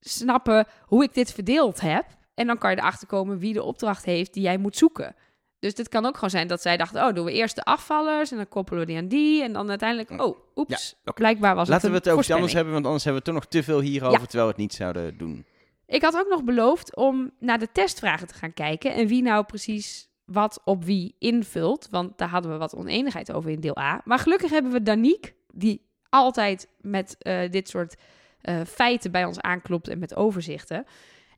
snappen 0.00 0.66
hoe 0.82 1.04
ik 1.04 1.14
dit 1.14 1.32
verdeeld 1.32 1.80
heb. 1.80 2.04
En 2.34 2.46
dan 2.46 2.58
kan 2.58 2.70
je 2.70 2.76
erachter 2.76 3.06
komen 3.06 3.38
wie 3.38 3.52
de 3.52 3.62
opdracht 3.62 4.04
heeft 4.04 4.34
die 4.34 4.42
jij 4.42 4.56
moet 4.58 4.76
zoeken. 4.76 5.14
Dus 5.58 5.74
dit 5.74 5.88
kan 5.88 6.06
ook 6.06 6.14
gewoon 6.14 6.30
zijn 6.30 6.46
dat 6.48 6.62
zij 6.62 6.76
dachten, 6.76 7.06
oh, 7.06 7.14
doen 7.14 7.24
we 7.24 7.32
eerst 7.32 7.54
de 7.54 7.64
afvallers 7.64 8.30
en 8.30 8.36
dan 8.36 8.48
koppelen 8.48 8.80
we 8.80 8.86
die 8.86 8.96
aan 8.96 9.08
die. 9.08 9.42
En 9.42 9.52
dan 9.52 9.68
uiteindelijk, 9.68 10.22
oh, 10.22 10.38
oeps, 10.56 10.96
Ja, 11.04 11.12
blijkbaar 11.12 11.54
was 11.54 11.68
Laten 11.68 11.88
we 11.90 11.94
het 11.94 12.04
het 12.04 12.12
een 12.12 12.18
over 12.18 12.24
iets 12.24 12.34
anders 12.34 12.52
hebben, 12.52 12.72
want 12.72 12.84
anders 12.84 13.04
hebben 13.04 13.22
we 13.22 13.28
toch 13.30 13.38
nog 13.38 13.46
te 13.50 13.62
veel 13.62 13.80
hierover, 13.80 14.20
Ja. 14.20 14.24
terwijl 14.26 14.44
we 14.44 14.50
het 14.52 14.60
niet 14.60 14.74
zouden 14.74 15.18
doen. 15.18 15.46
Ik 15.86 16.02
had 16.02 16.16
ook 16.16 16.28
nog 16.28 16.44
beloofd 16.44 16.96
om 16.96 17.30
naar 17.38 17.58
de 17.58 17.72
testvragen 17.72 18.26
te 18.26 18.34
gaan 18.34 18.54
kijken 18.54 18.94
en 18.94 19.06
wie 19.06 19.22
nou 19.22 19.44
precies 19.44 20.08
wat 20.24 20.60
op 20.64 20.84
wie 20.84 21.14
invult. 21.18 21.88
Want 21.90 22.18
daar 22.18 22.28
hadden 22.28 22.52
we 22.52 22.58
wat 22.58 22.74
oneenigheid 22.74 23.32
over 23.32 23.50
in 23.50 23.60
deel 23.60 23.78
A. 23.78 24.00
Maar 24.04 24.18
gelukkig 24.18 24.50
hebben 24.50 24.72
we 24.72 24.82
Danique, 24.82 25.34
die 25.52 25.86
altijd 26.08 26.68
met 26.80 27.16
eh, 27.18 27.50
dit 27.50 27.68
soort 27.68 27.96
eh, 28.40 28.60
feiten 28.66 29.10
bij 29.10 29.24
ons 29.24 29.40
aanklopt 29.40 29.88
en 29.88 29.98
met 29.98 30.16
overzichten. 30.16 30.84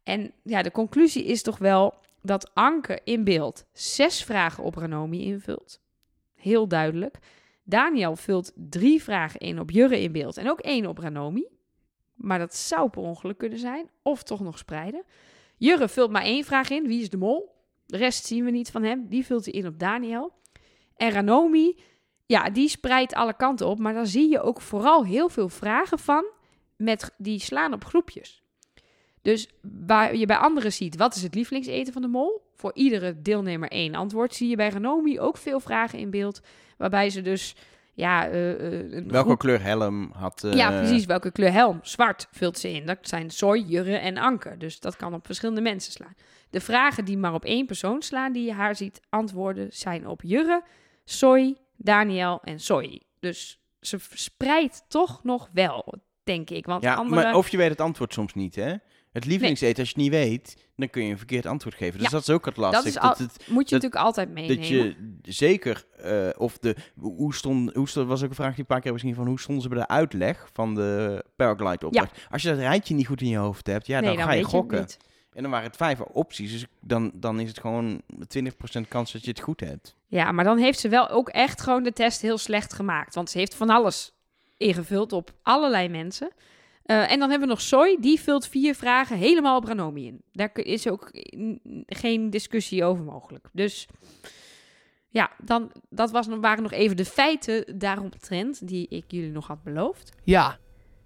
En 0.02 0.32
ja, 0.42 0.62
de 0.62 0.70
conclusie 0.70 1.24
is 1.24 1.42
toch 1.42 1.58
wel 1.58 1.94
dat 2.22 2.54
Anke 2.54 3.00
in 3.04 3.24
beeld 3.24 3.66
zes 3.72 4.24
vragen 4.24 4.64
op 4.64 4.74
Ranomi 4.74 5.24
invult. 5.24 5.80
Heel 6.34 6.68
duidelijk. 6.68 7.18
Daniel 7.64 8.16
vult 8.16 8.52
drie 8.54 9.02
vragen 9.02 9.40
in 9.40 9.60
op 9.60 9.70
Jurre 9.70 10.00
in 10.00 10.12
beeld 10.12 10.36
en 10.36 10.50
ook 10.50 10.60
één 10.60 10.86
op 10.86 10.98
Ranomi. 10.98 11.46
Maar 12.16 12.38
dat 12.38 12.54
zou 12.54 12.90
per 12.90 13.02
ongeluk 13.02 13.38
kunnen 13.38 13.58
zijn. 13.58 13.90
Of 14.02 14.22
toch 14.22 14.40
nog 14.40 14.58
spreiden. 14.58 15.04
Jurre 15.56 15.88
vult 15.88 16.10
maar 16.10 16.22
één 16.22 16.44
vraag 16.44 16.70
in. 16.70 16.86
Wie 16.86 17.00
is 17.00 17.10
de 17.10 17.16
mol? 17.16 17.54
De 17.86 17.96
rest 17.96 18.24
zien 18.24 18.44
we 18.44 18.50
niet 18.50 18.70
van 18.70 18.82
hem. 18.82 19.06
Die 19.08 19.26
vult 19.26 19.44
hij 19.44 19.54
in 19.54 19.66
op 19.66 19.78
Daniel. 19.78 20.32
En 20.96 21.10
Ranomi, 21.10 21.78
ja, 22.26 22.50
die 22.50 22.68
spreidt 22.68 23.14
alle 23.14 23.36
kanten 23.36 23.66
op. 23.66 23.78
Maar 23.78 23.94
daar 23.94 24.06
zie 24.06 24.30
je 24.30 24.40
ook 24.40 24.60
vooral 24.60 25.04
heel 25.04 25.28
veel 25.28 25.48
vragen 25.48 25.98
van. 25.98 26.24
Met, 26.76 27.14
die 27.18 27.40
slaan 27.40 27.72
op 27.72 27.84
groepjes. 27.84 28.42
Dus 29.22 29.48
waar 29.84 30.16
je 30.16 30.26
bij 30.26 30.36
anderen 30.36 30.72
ziet, 30.72 30.96
wat 30.96 31.14
is 31.14 31.22
het 31.22 31.34
lievelingseten 31.34 31.92
van 31.92 32.02
de 32.02 32.08
mol? 32.08 32.50
Voor 32.54 32.70
iedere 32.74 33.22
deelnemer 33.22 33.70
één 33.70 33.94
antwoord. 33.94 34.34
Zie 34.34 34.48
je 34.48 34.56
bij 34.56 34.68
Ranomi 34.68 35.20
ook 35.20 35.36
veel 35.36 35.60
vragen 35.60 35.98
in 35.98 36.10
beeld. 36.10 36.40
Waarbij 36.76 37.10
ze 37.10 37.22
dus, 37.22 37.54
ja, 37.96 38.28
eh, 38.28 38.50
eh, 38.50 39.04
Welke 39.06 39.26
groep- 39.28 39.38
kleur 39.38 39.62
helm 39.62 40.10
had... 40.14 40.44
eh, 40.44 40.52
ja, 40.52 40.70
precies. 40.70 41.04
Welke 41.04 41.30
kleur 41.32 41.52
helm? 41.52 41.78
Zwart 41.82 42.28
vult 42.30 42.58
ze 42.58 42.70
in. 42.72 42.86
Dat 42.86 42.98
zijn 43.00 43.30
Soy, 43.30 43.58
Jurre 43.58 43.96
en 43.96 44.18
Anke. 44.18 44.56
Dus 44.58 44.80
dat 44.80 44.96
kan 44.96 45.14
op 45.14 45.26
verschillende 45.26 45.60
mensen 45.60 45.92
slaan. 45.92 46.14
De 46.50 46.60
vragen 46.60 47.04
die 47.04 47.18
maar 47.18 47.34
op 47.34 47.44
één 47.44 47.66
persoon 47.66 48.02
slaan, 48.02 48.32
die 48.32 48.44
je 48.44 48.52
haar 48.52 48.76
ziet 48.76 49.00
antwoorden, 49.08 49.68
zijn 49.72 50.06
op 50.08 50.22
Jurre, 50.22 50.62
Soy, 51.04 51.56
Daniel 51.76 52.40
en 52.44 52.60
Soy. 52.60 53.02
Dus 53.20 53.60
ze 53.80 53.98
verspreidt 53.98 54.84
toch 54.88 55.24
nog 55.24 55.48
wel, 55.52 55.94
denk 56.24 56.50
ik. 56.50 56.66
Want 56.66 56.82
Ja, 56.82 56.94
andere... 56.94 57.22
maar 57.22 57.34
of 57.34 57.48
je 57.48 57.56
weet 57.56 57.70
het 57.70 57.80
antwoord 57.80 58.12
soms 58.12 58.34
niet, 58.34 58.54
hè? 58.54 58.74
Het 59.16 59.24
lievelingseten, 59.24 59.78
als 59.78 59.88
je 59.88 59.94
het 59.94 60.02
niet 60.02 60.12
weet, 60.12 60.56
dan 60.76 60.90
kun 60.90 61.04
je 61.04 61.10
een 61.10 61.16
verkeerd 61.18 61.46
antwoord 61.46 61.74
geven. 61.74 61.92
Dus 61.98 62.02
Ja, 62.02 62.08
dat 62.12 62.20
is 62.20 62.30
ook 62.30 62.44
het 62.44 62.54
dat 62.54 62.64
lastig. 62.64 62.84
is 62.84 62.98
al- 62.98 63.08
het, 63.08 63.18
moet 63.18 63.68
je 63.68 63.74
dat- 63.78 63.82
natuurlijk 63.82 63.94
altijd 63.94 64.28
meenemen. 64.30 64.56
dat 64.56 64.66
je 64.68 65.32
zeker, 65.32 65.84
eh, 65.96 66.28
of 66.36 66.58
de, 66.58 66.76
hoe 66.98 67.34
stond, 67.34 67.74
hoe 67.74 67.88
stond, 67.88 68.08
was 68.08 68.22
ook 68.22 68.28
een 68.28 68.34
vraag 68.34 68.50
die 68.50 68.60
een 68.60 68.66
paar 68.66 68.80
keer 68.80 68.92
misschien 68.92 69.14
van, 69.14 69.26
hoe 69.26 69.40
stonden 69.40 69.62
ze 69.62 69.68
bij 69.68 69.78
de 69.78 69.88
uitleg 69.88 70.48
van 70.52 70.74
de 70.74 71.24
paraglide 71.36 71.86
opdracht? 71.86 72.26
Als 72.30 72.42
je 72.42 72.48
dat 72.48 72.58
rijtje 72.58 72.94
niet 72.94 73.06
goed 73.06 73.20
in 73.20 73.28
je 73.28 73.36
hoofd 73.36 73.66
hebt, 73.66 73.86
ja, 73.86 74.00
nee, 74.00 74.16
dan, 74.16 74.24
ga 74.24 74.32
je 74.32 74.44
gokken. 74.44 74.86
en 75.32 75.42
dan 75.42 75.50
waren 75.50 75.66
het 75.66 75.76
vijf 75.76 76.00
opties, 76.00 76.52
dus 76.52 76.66
dan, 76.80 77.10
dan 77.14 77.40
is 77.40 77.48
het 77.48 77.60
gewoon 77.60 78.02
20% 78.28 78.88
kans 78.88 79.12
dat 79.12 79.24
je 79.24 79.30
het 79.30 79.40
goed 79.40 79.60
hebt. 79.60 79.94
Ja, 80.06 80.32
maar 80.32 80.44
dan 80.44 80.58
heeft 80.58 80.78
ze 80.78 80.88
wel 80.88 81.08
ook 81.08 81.28
echt 81.28 81.60
gewoon 81.62 81.82
de 81.82 81.92
test 81.92 82.22
heel 82.22 82.38
slecht 82.38 82.72
gemaakt. 82.72 83.14
Want 83.14 83.30
ze 83.30 83.38
heeft 83.38 83.54
van 83.54 83.70
alles 83.70 84.12
ingevuld 84.56 85.12
op 85.12 85.30
allerlei 85.42 85.88
mensen. 85.88 86.30
Eh, 86.86 87.10
en 87.12 87.18
dan 87.18 87.30
hebben 87.30 87.48
we 87.48 87.54
nog 87.54 87.60
Soy, 87.62 87.96
die 88.00 88.20
vult 88.20 88.46
vier 88.48 88.74
vragen 88.74 89.16
helemaal 89.16 89.56
op 89.56 89.64
Ranomi 89.64 90.06
in. 90.06 90.22
Daar 90.32 90.50
is 90.54 90.88
ook 90.88 91.10
geen 91.86 92.30
discussie 92.30 92.84
over 92.84 93.04
mogelijk. 93.04 93.48
Dus 93.52 93.86
ja, 95.08 95.30
dan, 95.44 95.72
dat 95.90 96.10
was, 96.10 96.26
nog- 96.26 96.40
waren 96.40 96.62
nog 96.62 96.72
even 96.72 96.96
de 96.96 97.04
feiten 97.04 97.78
daaromtrent 97.78 98.68
die 98.68 98.86
ik 98.88 99.04
jullie 99.08 99.30
nog 99.30 99.46
had 99.46 99.62
beloofd. 99.62 100.12
Ja, 100.24 100.58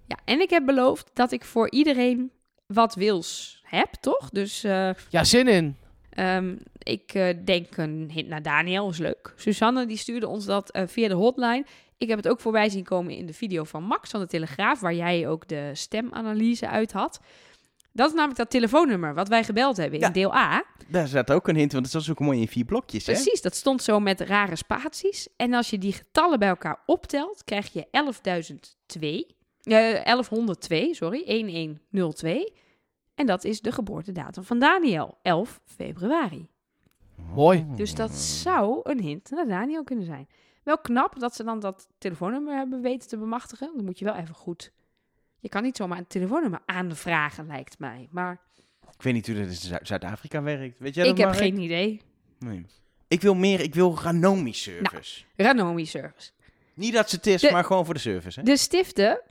Ja, 0.07 0.17
en 0.25 0.39
ik 0.41 0.49
heb 0.49 0.65
beloofd 0.65 1.09
dat 1.13 1.31
ik 1.31 1.43
voor 1.43 1.71
iedereen 1.71 2.31
wat 2.67 2.95
wils 2.95 3.61
heb, 3.65 3.93
toch? 3.93 4.29
Dus 4.29 4.63
eh, 4.63 4.89
ja, 5.09 5.23
zin 5.23 5.47
in. 5.47 5.75
Ehm, 6.09 6.55
ik 6.83 7.13
eh, 7.13 7.37
denk 7.45 7.77
een 7.77 8.09
hint 8.13 8.27
naar 8.27 8.41
Daniel, 8.41 8.89
is 8.89 8.97
leuk. 8.97 9.33
Suzanne 9.35 9.85
die 9.85 9.97
stuurde 9.97 10.27
ons 10.27 10.45
dat 10.45 10.71
eh, 10.71 10.83
via 10.87 11.07
de 11.07 11.13
hotline. 11.13 11.65
Ik 11.97 12.07
heb 12.07 12.17
het 12.17 12.27
ook 12.27 12.39
voorbij 12.39 12.69
zien 12.69 12.83
komen 12.83 13.13
in 13.15 13.25
de 13.25 13.33
video 13.33 13.63
van 13.63 13.83
Max 13.83 14.09
van 14.09 14.19
de 14.19 14.27
Telegraaf, 14.27 14.79
waar 14.79 14.93
jij 14.93 15.27
ook 15.27 15.47
de 15.47 15.69
stemanalyse 15.73 16.67
uit 16.67 16.91
had. 16.91 17.19
Dat 17.93 18.07
is 18.07 18.13
namelijk 18.13 18.37
dat 18.39 18.49
telefoonnummer 18.49 19.13
wat 19.13 19.27
wij 19.27 19.43
gebeld 19.43 19.77
hebben 19.77 19.99
in 19.99 20.05
Ja. 20.05 20.11
deel 20.11 20.33
A. 20.35 20.63
Daar 20.87 21.07
zat 21.07 21.31
ook 21.31 21.47
een 21.47 21.55
hint, 21.55 21.71
want 21.71 21.85
het 21.85 21.93
was 21.93 22.09
ook 22.09 22.19
mooi 22.19 22.39
in 22.41 22.47
vier 22.47 22.65
blokjes, 22.65 23.05
hè? 23.05 23.13
Precies, 23.13 23.41
dat 23.41 23.55
stond 23.55 23.83
zo 23.83 23.99
met 23.99 24.19
rare 24.21 24.55
spaties. 24.55 25.27
En 25.35 25.53
als 25.53 25.69
je 25.69 25.77
die 25.77 25.93
getallen 25.93 26.39
bij 26.39 26.47
elkaar 26.47 26.83
optelt, 26.85 27.43
krijg 27.43 27.73
je 27.73 27.87
11.002. 27.91 29.35
eh 29.63 30.03
1102, 30.03 30.93
sorry, 30.93 31.23
1102. 31.25 32.53
En 33.15 33.25
dat 33.25 33.43
is 33.43 33.61
de 33.61 33.71
geboortedatum 33.71 34.43
van 34.43 34.59
Daniel, 34.59 35.17
11 35.21 35.61
februari. 35.65 36.47
Mooi. 37.35 37.65
Dus 37.75 37.95
dat 37.95 38.11
zou 38.11 38.79
een 38.83 38.99
hint 38.99 39.29
naar 39.31 39.47
Daniel 39.47 39.83
kunnen 39.83 40.05
zijn. 40.05 40.27
Wel 40.63 40.77
knap 40.77 41.19
dat 41.19 41.35
ze 41.35 41.43
dan 41.43 41.59
dat 41.59 41.87
telefoonnummer 41.97 42.55
hebben 42.57 42.81
weten 42.81 43.09
te 43.09 43.17
bemachtigen. 43.17 43.71
Dan 43.75 43.85
moet 43.85 43.99
je 43.99 44.05
wel 44.05 44.15
even 44.15 44.35
goed... 44.35 44.71
Je 45.39 45.49
kan 45.49 45.63
niet 45.63 45.77
zomaar 45.77 45.97
een 45.97 46.07
telefoonnummer 46.07 46.59
aanvragen, 46.65 47.47
lijkt 47.47 47.79
mij. 47.79 48.07
Maar 48.11 48.39
Ik 48.97 49.01
weet 49.03 49.13
niet 49.13 49.27
hoe 49.27 49.35
dat 49.35 49.45
in 49.45 49.53
Zu- 49.53 49.77
Zuid-Afrika 49.81 50.41
werkt. 50.41 50.79
Weet 50.79 50.95
jij 50.95 51.03
ik 51.03 51.09
dat, 51.09 51.19
heb 51.19 51.27
Mark? 51.27 51.39
geen 51.41 51.59
idee. 51.59 52.01
Nee. 52.39 52.65
Ik 53.07 53.21
wil 53.21 53.33
meer, 53.35 53.59
ik 53.59 53.73
wil 53.75 53.97
Ranomi 54.01 54.53
service. 54.53 55.23
Ranomi 55.35 55.85
Service. 55.85 56.31
Niet 56.73 56.93
dat 56.93 57.09
ze 57.09 57.15
het 57.15 57.27
is, 57.27 57.41
De- 57.41 57.51
maar 57.51 57.63
gewoon 57.63 57.85
voor 57.85 57.93
de 57.93 57.99
service, 57.99 58.39
hè? 58.39 58.45
De 58.45 58.57
stiften 58.57 59.21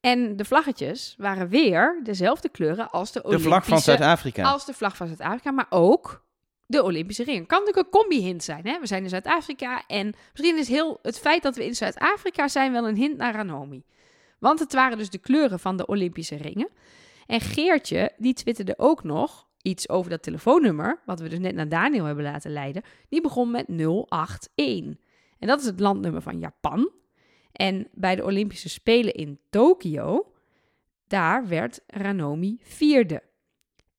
en 0.00 0.36
de 0.36 0.44
vlaggetjes 0.44 1.14
waren 1.18 1.48
weer 1.48 2.00
dezelfde 2.02 2.48
kleuren 2.48 2.90
als 2.90 3.12
de 3.12 3.18
De 3.20 3.24
Olympische... 3.26 3.50
vlag 3.52 3.66
van 3.66 3.80
Zuid-Afrika. 3.80 4.42
Als 4.42 4.66
de 4.66 4.72
vlag 4.74 4.96
van 4.96 5.06
Zuid-Afrika, 5.06 5.50
maar 5.50 5.66
ook 5.70 6.24
de 6.74 6.82
Olympische 6.82 7.24
ring. 7.24 7.46
Kan 7.46 7.58
natuurlijk 7.58 7.86
een 7.86 8.00
combi-hint 8.00 8.44
zijn. 8.44 8.66
Hè? 8.66 8.80
We 8.80 8.86
zijn 8.86 9.02
in 9.02 9.08
Zuid-Afrika 9.08 9.86
en 9.86 10.14
misschien 10.32 10.58
is 10.58 10.68
heel 10.68 10.98
het 11.02 11.18
feit 11.18 11.42
dat 11.42 11.56
we 11.56 11.64
in 11.64 11.74
Zuid-Afrika 11.74 12.48
zijn 12.48 12.72
wel 12.72 12.88
een 12.88 12.96
hint 12.96 13.16
naar 13.16 13.34
Ranomi. 13.34 13.84
Want 14.38 14.58
het 14.58 14.72
waren 14.72 14.98
dus 14.98 15.10
de 15.10 15.18
kleuren 15.18 15.60
van 15.60 15.76
de 15.76 15.86
Olympische 15.86 16.36
ringen. 16.36 16.68
En 17.26 17.40
Geertje, 17.40 18.12
die 18.16 18.34
twitterde 18.34 18.74
ook 18.78 19.02
nog 19.02 19.46
iets 19.62 19.88
over 19.88 20.10
dat 20.10 20.22
telefoonnummer, 20.22 21.00
wat 21.06 21.20
we 21.20 21.28
dus 21.28 21.38
net 21.38 21.54
naar 21.54 21.68
Daniel 21.68 22.04
hebben 22.04 22.24
laten 22.24 22.50
leiden. 22.50 22.82
Die 23.08 23.20
begon 23.20 23.50
met 23.50 23.66
081. 23.68 24.94
En 25.38 25.48
dat 25.48 25.60
is 25.60 25.66
het 25.66 25.80
landnummer 25.80 26.22
van 26.22 26.38
Japan. 26.38 26.90
En 27.52 27.88
bij 27.92 28.16
de 28.16 28.24
Olympische 28.24 28.68
Spelen 28.68 29.14
in 29.14 29.40
Tokio, 29.50 30.32
daar 31.06 31.48
werd 31.48 31.80
Ranomi 31.86 32.58
vierde. 32.62 33.22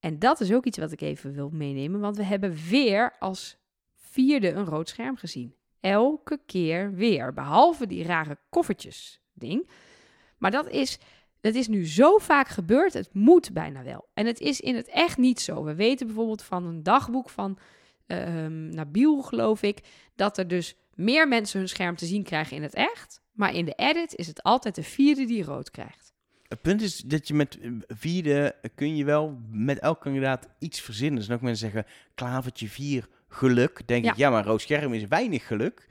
En 0.06 0.20
dat 0.20 0.40
is 0.40 0.54
ook 0.54 0.66
iets 0.66 0.78
wat 0.78 0.92
ik 0.92 1.02
even 1.02 1.34
wil 1.34 1.50
meenemen, 1.50 2.00
want 2.00 2.18
we 2.18 2.24
hebben 2.24 2.58
weer 2.70 3.16
als 3.20 3.58
vierde 3.96 4.52
een 4.52 4.66
rood 4.66 4.90
scherm 4.90 5.18
gezien. 5.18 5.56
Elke 5.80 6.40
keer 6.46 6.94
weer, 6.94 7.34
behalve 7.34 7.88
die 7.88 8.04
rare 8.04 8.38
koffertjes 8.50 9.22
ding. 9.34 9.70
Maar 10.38 10.52
dat 10.52 10.70
is, 10.70 11.00
dat 11.42 11.56
is 11.56 11.68
nu 11.68 11.88
zo 11.88 12.18
vaak 12.18 12.48
gebeurd, 12.48 12.94
het 12.94 13.14
moet 13.14 13.54
bijna 13.54 13.84
wel. 13.84 14.08
En 14.14 14.26
het 14.26 14.40
is 14.40 14.62
in 14.62 14.76
het 14.76 14.88
echt 14.88 15.18
niet 15.18 15.40
zo. 15.40 15.64
We 15.64 15.76
weten 15.76 16.08
bijvoorbeeld 16.08 16.44
van 16.44 16.66
een 16.66 16.84
dagboek 16.84 17.30
van 17.30 17.58
ehm 18.06 18.70
Nabil, 18.70 19.22
geloof 19.22 19.62
ik, 19.62 19.80
dat 20.16 20.38
er 20.38 20.48
dus 20.48 20.76
meer 20.94 21.28
mensen 21.28 21.60
hun 21.60 21.70
scherm 21.70 21.96
te 21.96 22.06
zien 22.06 22.24
krijgen 22.24 22.56
in 22.56 22.64
het 22.64 22.74
echt. 22.74 23.22
Maar 23.32 23.54
in 23.54 23.66
de 23.66 23.74
edit 23.76 24.16
is 24.16 24.28
het 24.28 24.44
altijd 24.44 24.76
de 24.76 24.84
vierde 24.84 25.26
die 25.26 25.44
rood 25.44 25.72
krijgt. 25.72 26.15
Het 26.48 26.62
punt 26.62 26.82
is 26.82 26.98
dat 26.98 27.28
je 27.28 27.34
met 27.34 27.60
eh, 27.60 27.72
vierde 27.88 28.56
kun 28.76 28.96
je 28.96 29.06
wel 29.06 29.40
met 29.52 29.80
elk 29.80 30.02
kandidaat 30.02 30.48
iets 30.60 30.82
verzinnen. 30.82 31.16
Dus 31.16 31.28
dan 31.28 31.36
ook 31.36 31.42
mensen 31.42 31.72
zeggen, 31.72 31.92
klavertje 32.16 32.68
vier, 32.70 33.08
geluk. 33.28 33.88
Denk 33.88 34.04
Ja. 34.06 34.12
ik, 34.12 34.18
ja, 34.18 34.30
maar 34.30 34.46
rood 34.46 34.62
scherm 34.62 34.94
is 34.94 35.06
weinig 35.08 35.48
geluk. 35.48 35.88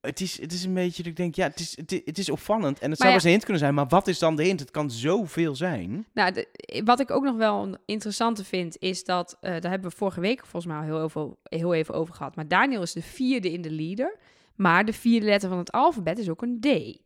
Het 0.00 0.20
is, 0.20 0.40
het 0.40 0.52
is 0.52 0.64
een 0.64 0.74
beetje 0.74 1.02
dat 1.02 1.10
ik 1.10 1.16
denk, 1.16 1.34
ja, 1.34 1.46
het 1.46 1.60
is, 1.60 1.76
het 1.76 1.92
is, 1.92 2.00
het 2.04 2.18
is 2.18 2.30
opvallend. 2.30 2.78
En 2.78 2.88
het 2.90 2.98
zou 2.98 3.08
ja- 3.08 3.14
best 3.14 3.24
een 3.26 3.32
hint 3.32 3.42
kunnen 3.44 3.62
zijn, 3.62 3.74
maar 3.74 3.86
wat 3.88 4.06
is 4.08 4.18
dan 4.18 4.36
de 4.36 4.42
hint? 4.44 4.60
Het 4.60 4.70
kan 4.70 4.90
zoveel 4.90 5.54
zijn. 5.56 6.06
Nou, 6.14 6.32
de- 6.32 6.80
wat 6.84 7.00
ik 7.00 7.10
ook 7.10 7.24
nog 7.24 7.36
wel 7.36 7.62
een 7.62 7.78
interessante 7.86 8.44
vind, 8.44 8.76
is 8.78 9.04
dat, 9.04 9.36
eh, 9.40 9.50
daar 9.60 9.70
hebben 9.70 9.90
we 9.90 9.96
vorige 9.96 10.20
week 10.20 10.40
volgens 10.40 10.66
mij 10.66 10.76
al 10.76 10.82
heel 10.82 11.04
even, 11.04 11.36
heel 11.42 11.74
even 11.74 11.94
over 11.94 12.14
gehad. 12.14 12.36
Maar 12.36 12.48
Daniel 12.48 12.82
is 12.82 12.92
de 12.92 13.02
vierde 13.02 13.52
in 13.52 13.62
de 13.62 13.70
leader. 13.70 14.16
Maar 14.54 14.84
de 14.84 14.92
vierde 14.92 15.26
letter 15.26 15.48
van 15.48 15.58
het 15.58 15.72
alfabet 15.72 16.18
is 16.18 16.28
ook 16.28 16.42
een 16.42 16.60
D. 16.60 16.98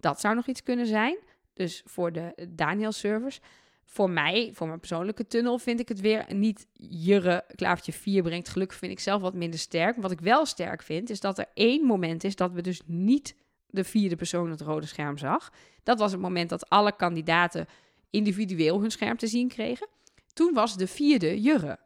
Dat 0.00 0.20
zou 0.20 0.34
nog 0.34 0.46
iets 0.46 0.62
kunnen 0.62 0.86
zijn. 0.86 1.16
Dus 1.58 1.82
voor 1.84 2.12
de 2.12 2.34
Daniel-servers. 2.48 3.40
Voor 3.84 4.10
mij, 4.10 4.50
voor 4.54 4.66
mijn 4.66 4.78
persoonlijke 4.78 5.26
tunnel, 5.26 5.58
vind 5.58 5.80
ik 5.80 5.88
het 5.88 6.00
weer 6.00 6.34
niet 6.34 6.66
Jurre 6.72 7.44
klavertje 7.54 7.92
4 7.92 8.22
brengt 8.22 8.48
geluk. 8.48 8.72
Vind 8.72 8.92
ik 8.92 9.00
zelf 9.00 9.22
wat 9.22 9.34
minder 9.34 9.58
sterk. 9.58 9.96
Wat 9.96 10.10
ik 10.10 10.20
wel 10.20 10.46
sterk 10.46 10.82
vind, 10.82 11.10
is 11.10 11.20
dat 11.20 11.38
er 11.38 11.46
één 11.54 11.84
moment 11.84 12.24
is 12.24 12.36
dat 12.36 12.52
we 12.52 12.60
dus 12.60 12.80
niet 12.86 13.34
de 13.66 13.84
vierde 13.84 14.16
persoon 14.16 14.50
het 14.50 14.60
rode 14.60 14.86
scherm 14.86 15.18
zag. 15.18 15.52
Dat 15.82 15.98
was 15.98 16.12
het 16.12 16.20
moment 16.20 16.48
dat 16.48 16.68
alle 16.68 16.96
kandidaten 16.96 17.66
individueel 18.10 18.80
hun 18.80 18.90
scherm 18.90 19.16
te 19.16 19.26
zien 19.26 19.48
kregen. 19.48 19.88
Toen 20.32 20.54
was 20.54 20.76
de 20.76 20.86
vierde 20.86 21.40
Jurre. 21.40 21.78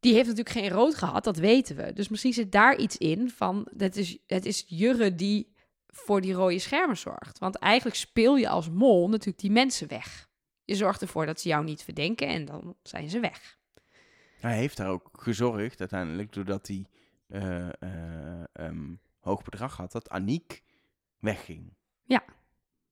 Die 0.00 0.14
heeft 0.14 0.28
natuurlijk 0.28 0.56
geen 0.56 0.70
rood 0.70 0.94
gehad, 0.94 1.24
dat 1.24 1.36
weten 1.36 1.76
we. 1.76 1.92
Dus 1.92 2.08
misschien 2.08 2.32
zit 2.32 2.52
daar 2.52 2.76
iets 2.76 2.96
in 2.96 3.30
van, 3.30 3.68
het 3.76 3.96
is, 3.96 4.18
het 4.26 4.46
is 4.46 4.64
Jurre 4.66 5.14
die 5.14 5.56
voor 5.88 6.20
die 6.20 6.32
rode 6.32 6.58
schermen 6.58 6.96
zorgt. 6.96 7.38
Want 7.38 7.56
eigenlijk 7.56 7.96
speel 7.96 8.36
je 8.36 8.48
als 8.48 8.70
mol 8.70 9.08
natuurlijk 9.08 9.38
die 9.38 9.50
mensen 9.50 9.88
weg. 9.88 10.28
Je 10.64 10.74
zorgt 10.74 11.00
ervoor 11.00 11.26
dat 11.26 11.40
ze 11.40 11.48
jou 11.48 11.64
niet 11.64 11.82
verdenken 11.82 12.26
en 12.26 12.44
dan 12.44 12.76
zijn 12.82 13.10
ze 13.10 13.20
weg. 13.20 13.58
Hij 14.40 14.56
heeft 14.56 14.76
daar 14.76 14.88
ook 14.88 15.08
gezorgd 15.12 15.80
uiteindelijk, 15.80 16.32
doordat 16.32 16.66
hij 16.66 16.86
eh, 17.28 17.68
eh, 17.68 18.44
ehm, 18.52 18.94
hoog 19.20 19.42
bedrag 19.42 19.76
had, 19.76 19.92
dat 19.92 20.08
Aniek 20.08 20.62
wegging. 21.18 21.72
Ja. 22.04 22.24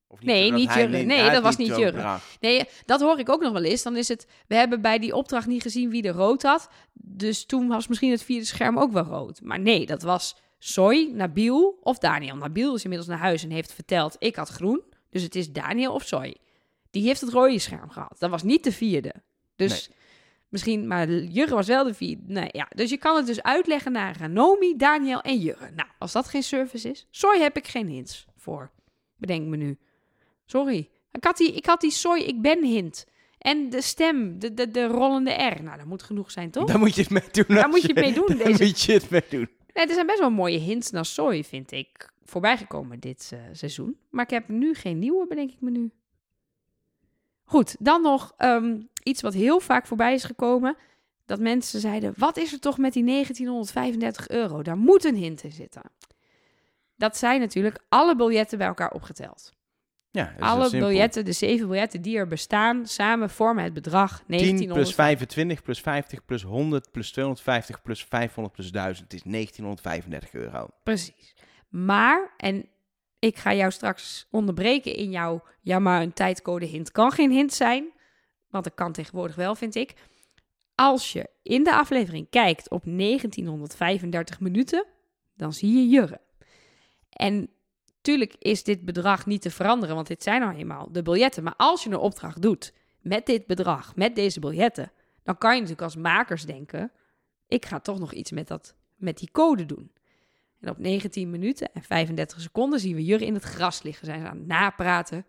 Of 0.09 0.23
Nee, 0.23 0.51
doordat 0.51 0.59
niet 0.59 0.75
Jurre. 0.75 1.05
Nee, 1.05 1.31
dat 1.31 1.43
was 1.43 1.57
niet 1.57 1.77
Jurre. 1.77 2.19
Nee, 2.41 2.69
dat 2.85 3.01
hoor 3.01 3.19
ik 3.19 3.29
ook 3.29 3.41
nog 3.41 3.53
wel 3.53 3.65
eens. 3.65 3.83
Dan 3.83 3.97
is 3.97 4.09
het, 4.09 4.27
we 4.47 4.55
hebben 4.55 4.81
bij 4.81 4.99
die 4.99 5.15
opdracht 5.15 5.47
niet 5.47 5.63
gezien 5.63 5.91
wie 5.91 6.03
er 6.03 6.15
rood 6.15 6.43
had. 6.43 6.69
Dus 6.93 7.45
toen 7.45 7.69
was 7.69 7.87
misschien 7.87 8.11
het 8.11 8.23
vierde 8.23 8.47
scherm 8.47 8.79
ook 8.79 8.93
wel 8.93 9.05
rood. 9.05 9.41
Maar 9.41 9.61
nee, 9.61 9.87
dat 9.87 10.03
was 10.03 10.37
Soy, 10.67 11.11
Nabil 11.13 11.79
of 11.83 11.99
Daniel. 11.99 12.37
Nabil 12.37 12.75
is 12.75 12.83
inmiddels 12.83 13.11
naar 13.11 13.19
huis 13.19 13.43
en 13.45 13.51
heeft 13.51 13.73
verteld, 13.73 14.17
ik 14.19 14.37
had 14.37 14.49
groen. 14.49 14.83
Dus 15.11 15.23
het 15.23 15.35
is 15.35 15.53
Daniel 15.53 15.93
of 15.93 16.03
Soy. 16.07 16.37
Die 16.91 17.03
heeft 17.03 17.21
het 17.21 17.31
rode 17.31 17.59
scherm 17.59 17.91
gehad. 17.91 18.17
Dat 18.19 18.31
was 18.31 18.43
niet 18.43 18.65
de 18.65 18.73
vierde. 18.73 19.15
Dus 19.57 19.91
misschien, 20.49 20.87
maar 20.87 21.09
Jurre 21.11 21.55
was 21.55 21.67
wel 21.67 21.85
de 21.85 21.95
vierde. 21.95 22.23
Nee, 22.27 22.49
ja. 22.53 22.69
Dus 22.75 22.91
je 22.91 22.97
kan 22.97 23.17
het 23.17 23.27
dus 23.27 23.43
uitleggen 23.43 23.93
naar 23.93 24.17
Ranomi, 24.19 24.77
Daniel 24.77 25.21
en 25.21 25.39
Jurre. 25.39 25.71
Nou, 25.75 25.89
als 25.99 26.13
dat 26.13 26.29
geen 26.29 26.43
service 26.43 26.91
is, 26.91 27.07
Soy 27.11 27.39
heb 27.39 27.57
ik 27.57 27.67
geen 27.67 27.89
hints 27.89 28.27
voor. 28.37 28.71
Bedenk 29.17 29.47
me 29.47 29.57
nu. 29.57 29.79
Sorry. 30.45 30.89
Ik 31.13 31.25
had 31.25 31.37
die, 31.37 31.53
ik 31.53 31.67
had 31.67 31.81
die 31.81 31.91
soy, 31.91 32.19
ik 32.19 32.43
ben 32.43 32.65
hint. 32.65 33.07
En 33.39 33.71
de 33.71 33.83
stem, 33.83 34.39
de, 34.39 34.55
de, 34.55 34.71
de 34.71 34.87
rollende 34.87 35.31
R. 35.31 35.63
Nou, 35.63 35.77
dat 35.77 35.87
moet 35.87 36.03
genoeg 36.03 36.31
zijn, 36.31 36.51
toch? 36.51 36.67
Daar 36.69 36.79
moet 36.79 36.95
je 36.95 37.01
het 37.01 37.11
mee 37.11 37.23
doen. 37.31 37.57
Daar 37.57 37.69
moet 37.69 37.81
je 37.81 37.87
het 37.87 37.97
mee 37.97 38.13
doen, 38.13 38.27
Daar 38.27 38.37
deze- 38.37 38.65
moet 38.65 38.81
je 38.81 38.93
het 38.93 39.11
mee 39.11 39.25
doen. 39.31 39.49
Nee, 39.77 39.87
er 39.87 39.95
zijn 39.95 40.07
best 40.07 40.19
wel 40.19 40.31
mooie 40.31 40.59
hints 40.59 40.91
naar 40.91 41.05
soy, 41.05 41.45
vind 41.45 41.73
ik, 41.73 42.13
voorbijgekomen 42.25 43.01
dit 43.01 43.31
eh, 43.33 43.41
seizoen. 43.53 43.99
Maar 44.11 44.25
ik 44.25 44.31
heb 44.31 44.49
nu 44.49 44.75
geen 44.75 44.99
nieuwe, 44.99 45.27
bedenk 45.27 45.51
ik 45.51 45.61
me 45.61 45.71
nu. 45.71 45.91
Goed, 47.45 47.77
dan 47.79 48.03
nog 48.03 48.35
ehm, 48.37 48.81
iets 49.03 49.23
wat 49.23 49.35
heel 49.35 49.61
vaak 49.61 49.87
voorbij 49.87 50.15
is 50.15 50.25
gekomen. 50.25 50.77
Dat 51.27 51.41
mensen 51.41 51.81
zeiden, 51.81 52.15
wat 52.17 52.37
is 52.37 52.53
er 52.53 52.61
toch 52.61 52.79
met 52.79 52.93
die 52.93 53.05
1935 53.05 54.29
euro? 54.29 54.63
Daar 54.63 54.79
moet 54.79 55.05
een 55.05 55.17
hint 55.17 55.43
in 55.43 55.53
zitten. 55.53 55.83
Dat 56.97 57.17
zijn 57.17 57.41
natuurlijk 57.41 57.79
alle 57.89 58.17
biljetten 58.17 58.59
bij 58.59 58.67
elkaar 58.67 58.91
opgeteld. 58.91 59.56
Ja, 60.17 60.35
alle 60.39 60.71
biljetten, 60.71 61.25
de 61.25 61.33
zeven 61.33 61.67
biljetten 61.67 62.03
die 62.03 62.17
er 62.17 62.27
bestaan, 62.27 62.87
samen 62.87 63.31
vormen 63.31 63.65
het 63.65 63.73
bedrag 63.73 64.11
10 64.11 64.27
plus 64.27 64.41
1900. 64.41 64.95
25 64.95 65.63
plus 65.63 65.81
50 65.81 66.25
plus 66.25 66.43
100 66.43 66.91
plus 66.91 67.13
250 67.13 67.83
plus 67.83 68.05
500 68.05 68.55
plus 68.55 68.71
1000. 68.71 69.05
Het 69.05 69.15
is 69.15 69.23
1935 69.23 70.33
euro. 70.33 70.69
Precies. 70.83 71.35
Maar, 71.69 72.35
en 72.37 72.69
ik 73.19 73.37
ga 73.37 73.55
jou 73.55 73.71
straks 73.71 74.27
onderbreken 74.31 74.95
in 74.95 75.11
jouw, 75.11 75.43
ja 75.61 75.79
maar 75.79 76.03
een 76.03 76.13
tijdcode 76.13 76.67
hint 76.67 76.93
kan 76.93 77.13
geen 77.13 77.31
hint 77.31 77.53
zijn, 77.53 77.93
want 78.51 78.65
dat 78.65 78.75
kan 78.75 78.93
tegenwoordig 78.93 79.37
wel, 79.37 79.55
vind 79.55 79.75
ik. 79.75 79.95
Als 80.75 81.13
je 81.13 81.29
in 81.43 81.65
de 81.65 81.75
aflevering 81.75 82.31
kijkt 82.31 82.71
op 82.71 82.83
1935 82.85 84.41
minuten, 84.41 84.87
dan 85.35 85.53
zie 85.53 85.77
je 85.77 85.89
Jurre. 85.89 86.21
En 87.11 87.51
tuurlijk 88.07 88.35
is 88.39 88.63
dit 88.63 88.85
bedrag 88.85 89.27
niet 89.27 89.43
te 89.43 89.51
veranderen, 89.51 89.95
want 89.95 90.07
dit 90.07 90.23
zijn 90.23 90.41
nou 90.41 90.57
eenmaal 90.57 90.89
de 90.93 91.03
biljetten. 91.03 91.43
Maar 91.43 91.55
als 91.57 91.83
je 91.83 91.91
een 91.91 91.97
opdracht 91.97 92.43
doet 92.43 92.73
met 93.01 93.27
dit 93.27 93.47
bedrag, 93.47 93.97
met 93.97 94.15
deze 94.15 94.41
biljetten, 94.41 94.93
dan 95.23 95.39
kan 95.39 95.51
je 95.55 95.61
natuurlijk 95.61 95.87
als 95.87 95.97
makers 95.97 96.45
denken, 96.45 96.93
ik 97.49 97.67
ga 97.67 97.81
toch 97.81 97.99
nog 97.99 98.13
iets 98.13 98.31
met, 98.31 98.49
dat, 98.49 98.75
met 98.97 99.19
die 99.19 99.31
code 99.31 99.67
doen. 99.67 99.93
En 100.61 100.71
op 100.71 100.79
19 100.79 101.31
minuten 101.31 101.73
en 101.73 101.83
35 101.83 102.41
seconden 102.41 102.81
zien 102.81 102.95
we 102.95 103.05
Jurre 103.05 103.27
in 103.27 103.35
het 103.35 103.43
gras 103.43 103.83
liggen. 103.83 104.07
Zijn 104.07 104.21
ze 104.21 104.29
aan 104.29 104.39
het 104.39 104.47
napraten 104.47 105.27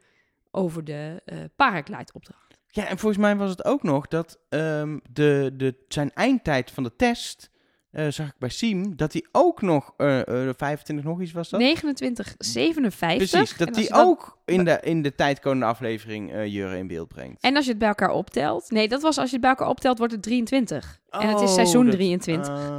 over 0.51 0.83
de 0.83 1.21
eh 1.25 1.37
paraglide-opdracht. 1.55 2.59
Ja, 2.67 2.87
en 2.87 2.97
volgens 2.97 3.21
mij 3.21 3.35
was 3.35 3.49
het 3.49 3.65
ook 3.65 3.83
nog 3.83 4.07
dat 4.07 4.39
ehm, 4.49 4.99
de, 5.11 5.53
de, 5.53 5.85
zijn 5.87 6.13
eindtijd 6.13 6.71
van 6.71 6.83
de 6.83 6.95
test, 6.95 7.49
eh, 7.91 8.07
zag 8.07 8.27
ik 8.27 8.33
bij 8.39 8.49
Siem, 8.49 8.95
dat 8.95 9.13
hij 9.13 9.25
ook 9.31 9.61
nog, 9.61 9.93
eh 9.97 10.47
eh 10.47 10.53
25 10.57 11.05
nog 11.05 11.21
iets 11.21 11.31
was 11.31 11.49
dat? 11.49 11.59
29, 11.59 12.35
57. 12.37 13.29
Precies, 13.29 13.57
dat 13.57 13.75
hij 13.75 13.87
dat- 13.87 14.05
ook 14.05 14.37
in 14.45 14.63
de, 14.63 14.79
in 14.81 15.01
de 15.01 15.15
tijdkomende 15.15 15.65
aflevering 15.65 16.31
eh 16.33 16.45
Jurre 16.45 16.77
in 16.77 16.87
beeld 16.87 17.07
brengt. 17.07 17.41
En 17.43 17.55
als 17.55 17.63
je 17.65 17.69
het 17.69 17.79
bij 17.79 17.87
elkaar 17.87 18.11
optelt. 18.11 18.71
Nee, 18.71 18.87
dat 18.87 19.01
was 19.01 19.17
als 19.17 19.25
je 19.27 19.31
het 19.31 19.41
bij 19.41 19.49
elkaar 19.49 19.67
optelt, 19.69 19.97
wordt 19.97 20.13
het 20.13 20.23
23. 20.23 20.99
en 21.09 21.27
het 21.29 21.41
is 21.41 21.49
Oh, 21.49 21.53
seizoen 21.55 21.85
dat- 21.85 21.93
23. 21.95 22.49
Oh. 22.59 22.77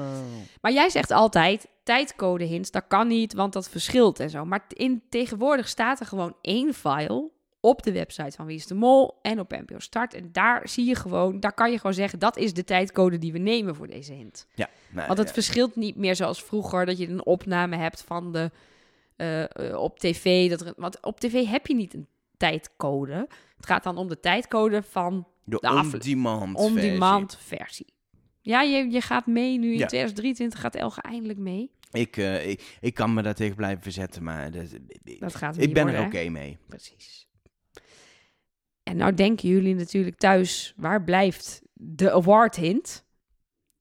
Maar 0.60 0.72
jij 0.72 0.90
zegt 0.90 1.10
altijd, 1.10 1.68
tijdcode 1.82 2.44
hints, 2.44 2.70
dat 2.70 2.84
kan 2.88 3.06
niet, 3.08 3.32
want 3.34 3.52
dat 3.52 3.68
verschilt 3.68 4.20
en 4.20 4.30
zo. 4.30 4.44
Maar 4.44 4.64
in, 4.68 5.02
tegenwoordig 5.08 5.68
staat 5.68 6.00
er 6.00 6.06
gewoon 6.06 6.34
één 6.42 6.74
file 6.74 7.30
op 7.60 7.82
de 7.82 7.92
website 7.92 8.36
van 8.36 8.46
Wie 8.46 8.56
is 8.56 8.66
de 8.66 8.74
Mol 8.74 9.18
en 9.22 9.40
op 9.40 9.50
NPO 9.50 9.78
Start. 9.78 10.14
En 10.14 10.28
daar 10.32 10.68
zie 10.68 10.86
je 10.86 10.94
gewoon, 10.94 11.40
daar 11.40 11.52
kan 11.52 11.70
je 11.70 11.76
gewoon 11.76 11.94
zeggen, 11.94 12.18
dat 12.18 12.36
is 12.36 12.54
de 12.54 12.64
tijdcode 12.64 13.18
die 13.18 13.32
we 13.32 13.38
nemen 13.38 13.74
voor 13.74 13.86
deze 13.86 14.12
hint. 14.12 14.46
Ja, 14.54 14.68
nou, 14.90 15.06
Want 15.06 15.18
het 15.18 15.28
ja. 15.28 15.34
verschilt 15.34 15.76
niet 15.76 15.96
meer 15.96 16.16
zoals 16.16 16.42
vroeger, 16.42 16.86
dat 16.86 16.98
je 16.98 17.08
een 17.08 17.26
opname 17.26 17.76
hebt 17.76 18.02
van 18.02 18.32
de, 18.32 18.50
eh, 19.16 19.70
eh, 19.70 19.76
op 19.76 19.98
tv. 19.98 20.50
Dat 20.50 20.60
er, 20.60 20.72
want 20.76 21.02
op 21.02 21.20
tv 21.20 21.46
heb 21.46 21.66
je 21.66 21.74
niet 21.74 21.94
een 21.94 22.08
tijdcode. 22.36 23.28
Het 23.56 23.66
gaat 23.66 23.82
dan 23.82 23.96
om 23.96 24.08
de 24.08 24.20
tijdcode 24.20 24.82
van 24.82 25.26
de 25.44 25.58
de 25.60 25.68
on-demand 25.68 26.58
on-demand 26.58 27.38
versie. 27.40 27.86
Ja, 28.40 28.62
je, 28.62 28.90
je 28.90 29.00
gaat 29.00 29.26
mee 29.26 29.58
nu 29.58 29.72
in 29.72 29.78
Ja. 29.78 29.86
2023 29.86 30.60
gaat 30.60 30.74
Elge 30.74 31.02
eindelijk 31.02 31.38
mee. 31.38 31.70
Ik, 31.92 32.16
eh, 32.16 32.48
ik, 32.48 32.76
ik 32.80 32.94
kan 32.94 33.14
me 33.14 33.22
daar 33.22 33.34
tegen 33.34 33.56
blijven 33.56 33.82
verzetten, 33.82 34.22
maar 34.22 34.50
dat, 34.50 34.64
Dat 35.18 35.34
gaat 35.34 35.58
ik 35.58 35.74
ben 35.74 35.88
er 35.88 36.06
oké 36.06 36.28
mee. 36.28 36.58
Precies. 36.66 37.27
En 38.88 38.96
nou 38.96 39.14
denken 39.14 39.48
jullie 39.48 39.74
natuurlijk 39.74 40.16
thuis, 40.16 40.72
waar 40.76 41.04
blijft 41.04 41.60
de 41.72 42.12
award 42.12 42.56
hint? 42.56 43.04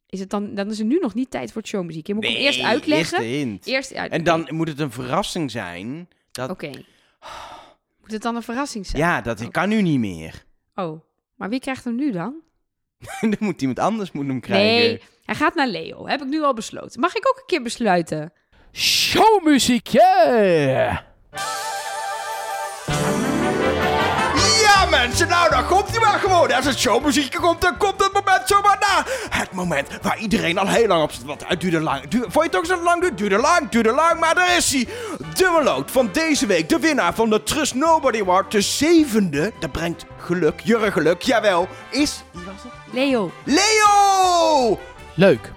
Is 0.09 0.19
het 0.19 0.29
dan, 0.29 0.55
dan 0.55 0.69
is 0.69 0.79
er 0.79 0.85
nu 0.85 0.99
nog 0.99 1.13
niet 1.13 1.31
tijd 1.31 1.51
voor 1.51 1.61
het 1.61 1.69
showmuziek. 1.69 2.07
Je 2.07 2.13
moet 2.13 2.25
hem 2.25 2.35
eerst 2.35 2.61
uitleggen. 2.61 3.19
Eerst 3.19 3.29
de 3.31 3.37
hint. 3.37 3.65
Eerst 3.65 3.93
uit. 3.93 4.11
En 4.11 4.23
dan 4.23 4.47
moet 4.51 4.67
het 4.67 4.79
een 4.79 4.91
verrassing 4.91 5.51
zijn. 5.51 6.07
Dat, 6.31 6.49
Oké. 6.49 6.71
Moet 8.01 8.11
het 8.11 8.21
dan 8.21 8.35
een 8.35 8.43
verrassing 8.43 8.85
zijn? 8.85 9.01
Ja, 9.01 9.21
dat 9.21 9.51
kan 9.51 9.69
nu 9.69 9.81
niet 9.81 9.99
meer. 9.99 10.43
Oh, 10.75 11.01
maar 11.35 11.49
wie 11.49 11.59
krijgt 11.59 11.83
hem 11.83 11.95
nu 11.95 12.11
dan? 12.11 12.35
dan 13.21 13.35
moet 13.39 13.61
iemand 13.61 13.79
anders 13.79 14.11
moet 14.11 14.27
hem 14.27 14.39
krijgen. 14.39 14.87
Nee, 14.87 15.01
hij 15.25 15.35
gaat 15.35 15.55
naar 15.55 15.67
Leo. 15.67 16.07
Heb 16.07 16.21
ik 16.21 16.27
nu 16.27 16.41
al 16.41 16.53
besloten. 16.53 16.99
Mag 16.99 17.15
ik 17.15 17.27
ook 17.27 17.37
een 17.37 17.45
keer 17.45 17.61
besluiten? 17.61 18.33
Showmuziekje! 18.71 20.25
Ja 20.67 21.15
mensen, 25.07 25.27
nou 25.27 25.49
dan 25.49 25.65
komt 25.65 25.89
hij 25.89 25.99
maar 25.99 26.19
gewoon. 26.19 26.51
Als 26.51 26.65
het 26.65 26.79
showmuziekje 26.79 27.39
komt, 27.39 27.61
dan 27.61 27.77
komt 27.77 28.03
het 28.03 28.13
moment 28.13 28.41
zomaar 28.45 28.77
na. 28.79 29.03
Het 29.37 29.51
moment 29.51 29.87
waar 30.01 30.19
iedereen 30.19 30.57
al 30.57 30.67
heel 30.67 30.87
lang 30.87 31.03
op 31.03 31.11
zit. 31.11 31.23
Want 31.23 31.47
het 31.47 31.61
duurde 31.61 31.79
lang. 31.79 32.07
Duur, 32.07 32.21
vond 32.21 32.33
je 32.33 32.41
het 32.41 32.55
ook 32.55 32.65
zo 32.65 32.83
lang? 32.83 33.03
Het 33.03 33.17
duurde 33.17 33.37
lang, 33.37 33.69
duurde 33.69 33.91
lang, 33.91 34.19
maar 34.19 34.35
daar 34.35 34.57
is 34.57 34.73
hij. 34.73 34.87
De 35.33 35.55
meloot 35.57 35.91
van 35.91 36.09
deze 36.11 36.45
week, 36.45 36.69
de 36.69 36.79
winnaar 36.79 37.13
van 37.13 37.29
de 37.29 37.43
Trust 37.43 37.73
Nobody 37.75 38.19
Award. 38.21 38.51
De 38.51 38.61
zevende, 38.61 39.51
dat 39.59 39.71
brengt 39.71 40.05
geluk, 40.17 40.59
jurre 40.59 40.91
geluk, 40.91 41.21
jawel, 41.21 41.67
is... 41.91 42.23
Wie 42.31 42.45
was 42.45 42.63
het? 42.63 42.93
Leo, 42.93 43.31
Leo! 43.43 44.79
Leuk. 45.13 45.51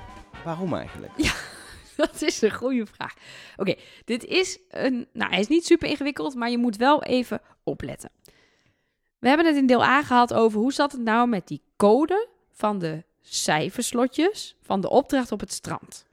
Waarom 0.45 0.75
eigenlijk? 0.75 1.13
dat 1.97 2.23
is 2.23 2.43
een 2.43 2.55
goede 2.55 2.87
vraag. 2.95 3.15
Oké, 3.57 3.75
dit 4.05 4.25
is 4.25 4.59
een... 4.71 5.09
Nou, 5.13 5.31
hij 5.31 5.41
is 5.41 5.49
niet 5.49 5.67
super 5.67 5.89
ingewikkeld, 5.89 6.35
maar 6.35 6.51
je 6.51 6.59
moet 6.59 6.77
wel 6.77 7.03
even 7.03 7.41
opletten. 7.65 8.11
We 9.21 9.29
hebben 9.29 9.47
het 9.47 9.57
in 9.57 9.67
deel 9.67 9.83
A 9.83 10.03
gehad 10.03 10.35
over 10.35 10.61
hoe 10.61 10.73
zat 10.73 10.93
het 10.93 11.01
nou 11.01 11.29
met 11.29 11.49
die 11.49 11.63
code 11.77 12.29
van 12.53 12.79
de 12.79 13.05
cijferslotjes 13.21 14.57
van 14.63 14.81
de 14.81 14.91
opdracht 14.91 15.33
op 15.33 15.41
het 15.41 15.53
strand. 15.53 16.07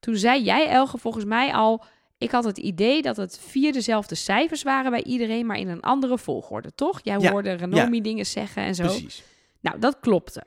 Toen 0.00 0.16
zei 0.16 0.42
jij, 0.42 0.68
Elge, 0.68 0.98
volgens 0.98 1.24
mij 1.24 1.52
al... 1.52 1.84
Ik 2.18 2.30
had 2.30 2.44
het 2.44 2.58
idee 2.58 3.02
dat 3.02 3.16
het 3.16 3.38
vier 3.38 3.72
dezelfde 3.72 4.14
cijfers 4.14 4.62
waren 4.62 4.90
bij 4.90 5.02
iedereen, 5.02 5.46
maar 5.46 5.58
in 5.58 5.68
een 5.68 5.80
andere 5.80 6.18
volgorde, 6.18 6.74
toch? 6.74 7.00
Jij 7.02 7.18
Ja, 7.18 7.30
hoorde 7.30 7.52
Renomi 7.52 8.00
dingen 8.00 8.26
zeggen 8.26 8.62
en 8.62 8.74
zo. 8.74 8.84
Precies. 8.84 9.22
Nou, 9.60 9.78
dat 9.78 10.00
klopte. 10.00 10.44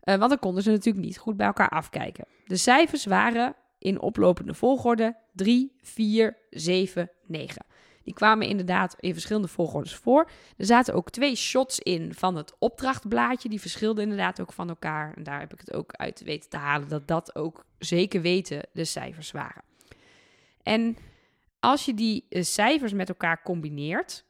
Eh, 0.00 0.16
want 0.16 0.30
dan 0.30 0.38
konden 0.38 0.62
ze 0.62 0.70
natuurlijk 0.70 1.04
niet 1.04 1.18
goed 1.18 1.36
bij 1.36 1.46
elkaar 1.46 1.68
afkijken. 1.68 2.24
De 2.46 2.56
cijfers 2.56 3.04
waren 3.04 3.54
in 3.78 4.00
oplopende 4.00 4.54
volgorde 4.54 5.16
3, 5.32 5.72
4, 5.82 6.36
7, 6.50 7.10
9. 7.26 7.64
Die 8.06 8.14
kwamen 8.14 8.46
inderdaad 8.46 8.96
in 9.00 9.12
verschillende 9.12 9.48
volgordes 9.48 9.94
voor. 9.94 10.30
Er 10.56 10.64
zaten 10.64 10.94
ook 10.94 11.10
twee 11.10 11.36
shots 11.36 11.78
in 11.78 12.14
van 12.14 12.36
het 12.36 12.54
opdrachtblaadje. 12.58 13.48
Die 13.48 13.60
verschilden 13.60 14.02
inderdaad 14.02 14.40
ook 14.40 14.52
van 14.52 14.68
elkaar. 14.68 15.14
En 15.16 15.22
daar 15.22 15.40
heb 15.40 15.52
ik 15.52 15.60
het 15.60 15.72
ook 15.72 15.92
uit 15.92 16.22
weten 16.22 16.50
te 16.50 16.56
halen 16.56 16.88
dat 16.88 17.08
dat 17.08 17.34
ook 17.34 17.64
zeker 17.78 18.20
weten 18.20 18.68
de 18.72 18.84
cijfers 18.84 19.30
waren. 19.30 19.62
En 20.62 20.96
als 21.60 21.84
je 21.84 21.94
die 21.94 22.26
eh, 22.28 22.42
cijfers 22.42 22.92
met 22.92 23.08
elkaar 23.08 23.42
combineert, 23.42 24.24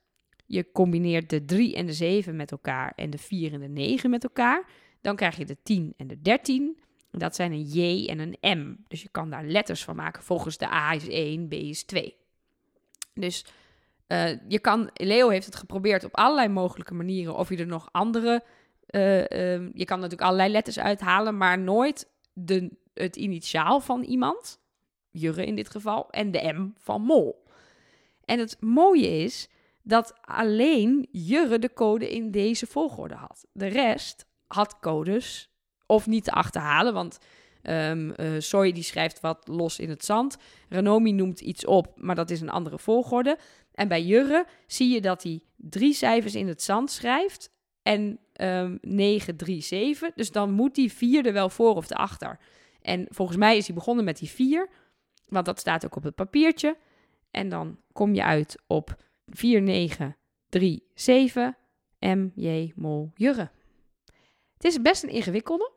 je 0.47 0.73
combineert 0.73 1.31
de 1.31 1.45
3 1.45 1.75
en 1.75 1.87
de 1.87 1.93
7 1.93 2.37
met 2.37 2.51
elkaar 2.51 2.93
en 2.97 3.11
de 3.11 3.19
4 3.19 3.53
en 3.53 3.61
de 3.61 3.69
9 3.69 4.11
met 4.11 4.25
elkaar, 4.25 4.65
dan 5.01 5.17
krijg 5.17 5.37
je 5.37 5.45
de 5.45 5.57
10 5.63 5.95
en 5.97 6.07
de 6.07 6.23
13. 6.23 6.79
Dat 7.11 7.35
zijn 7.35 7.53
een 7.53 7.63
J 7.63 8.07
en 8.09 8.19
een 8.19 8.59
M. 8.59 8.77
Dus 8.89 9.03
je 9.03 9.09
kan 9.09 9.31
daar 9.31 9.45
letters 9.45 9.85
van 9.85 9.97
maken. 9.97 10.23
Volgens 10.23 10.59
de 10.59 10.73
A 10.73 10.93
is 10.93 11.09
1, 11.09 11.49
B 11.49 11.53
is 11.53 11.85
2. 11.85 12.17
Dus 13.15 13.45
eh, 14.07 14.49
je 14.49 14.59
kan, 14.59 14.91
Leo 14.95 15.29
heeft 15.29 15.47
het 15.47 15.57
geprobeerd 15.57 16.05
op 16.05 16.17
allerlei 16.17 16.49
mogelijke 16.49 16.95
manieren. 16.95 17.37
Of 17.37 17.49
je 17.49 17.57
er 17.57 17.67
nog 17.67 17.89
andere. 17.93 18.45
eh, 18.87 19.31
ehm, 19.31 19.71
je 19.75 19.85
kan 19.85 20.01
natuurlijk 20.01 20.29
allerlei 20.29 20.51
letters 20.51 20.79
uithalen, 20.79 21.37
maar 21.37 21.59
nooit 21.59 22.11
de, 22.33 22.71
het 22.95 23.17
initiaal 23.17 23.81
van 23.81 24.03
iemand. 24.03 24.61
Jurre 25.11 25.47
in 25.47 25.55
dit 25.55 25.71
geval. 25.71 26.11
En 26.11 26.31
de 26.31 26.53
M 26.53 26.71
van 26.79 27.03
Mol. 27.03 27.45
En 28.25 28.39
het 28.39 28.57
mooie 28.61 29.09
is 29.09 29.49
dat 29.83 30.15
alleen 30.21 31.09
Jurre 31.11 31.59
de 31.59 31.73
code 31.73 32.11
in 32.11 32.31
deze 32.31 32.67
volgorde 32.67 33.15
had. 33.15 33.47
De 33.53 33.67
rest 33.67 34.27
had 34.47 34.79
codes 34.79 35.51
of 35.87 36.07
niet 36.07 36.25
te 36.25 36.31
achterhalen, 36.33 36.95
want 36.95 37.19
ehm 37.63 38.11
eh, 38.11 38.27
Soy 38.39 38.73
die 38.73 38.83
schrijft 38.83 39.21
wat 39.21 39.49
los 39.49 39.79
in 39.79 39.89
het 39.89 40.05
zand. 40.05 40.37
Renomi 40.69 41.13
noemt 41.13 41.41
iets 41.41 41.67
op, 41.67 41.93
maar 41.97 42.15
dat 42.15 42.31
is 42.31 42.41
een 42.41 42.51
andere 42.51 42.79
volgorde. 42.79 43.39
En 43.77 43.89
bij 43.89 44.03
Jurre 44.03 44.47
zie 44.67 44.89
je 44.95 45.01
dat 45.01 45.23
hij 45.23 45.41
drie 45.57 45.93
cijfers 45.93 46.35
in 46.35 46.49
het 46.49 46.63
zand 46.63 46.91
schrijft 46.91 47.51
en 47.83 48.19
ehm 48.33 48.77
9, 48.81 49.37
3, 49.37 49.61
7. 49.61 50.13
Dus 50.15 50.31
dan 50.31 50.53
moet 50.53 50.75
die 50.75 50.93
vier 50.93 51.27
er 51.27 51.33
wel 51.33 51.49
voor 51.49 51.75
of 51.75 51.93
achter. 51.93 52.39
En 52.81 53.07
volgens 53.09 53.39
mij 53.39 53.57
is 53.57 53.67
hij 53.67 53.75
begonnen 53.75 54.05
met 54.05 54.19
die 54.19 54.29
vier, 54.29 54.69
want 55.29 55.47
dat 55.47 55.59
staat 55.59 55.85
ook 55.85 55.97
op 55.97 56.03
het 56.03 56.15
papiertje. 56.15 56.77
En 57.31 57.49
dan 57.49 57.79
kom 57.93 58.15
je 58.15 58.25
uit 58.25 58.63
op 58.67 59.03
4, 59.27 59.63
9, 59.63 60.17
3, 60.49 60.87
7, 60.95 61.57
M, 62.01 62.29
J, 62.35 62.73
Mol, 62.75 63.11
Jurre. 63.15 63.51
Het 64.55 64.65
is 64.65 64.83
best 64.83 65.03
een 65.03 65.11
ingewikkelde. 65.11 65.71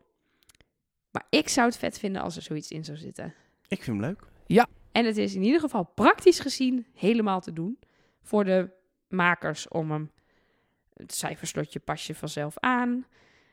Maar 1.10 1.26
ik 1.30 1.48
zou 1.48 1.66
het 1.66 1.78
vet 1.78 1.98
vinden 1.98 2.22
als 2.22 2.36
er 2.36 2.42
zoiets 2.42 2.70
in 2.70 2.84
zou 2.84 2.98
zitten. 2.98 3.34
Ik 3.68 3.82
vind 3.82 3.96
hem 3.96 4.00
leuk. 4.00 4.28
En 4.92 5.04
het 5.04 5.16
is 5.16 5.34
in 5.34 5.42
ieder 5.42 5.60
geval 5.60 5.84
praktisch 5.84 6.40
gezien 6.40 6.86
helemaal 6.94 7.40
te 7.40 7.52
doen 7.52 7.78
voor 8.22 8.44
de 8.44 8.70
makers 9.08 9.68
om 9.68 9.90
hem. 9.90 10.10
Het 10.94 11.14
cijferslotje 11.14 11.80
pas 11.80 12.06
je 12.06 12.14
vanzelf 12.14 12.58
aan. 12.58 13.06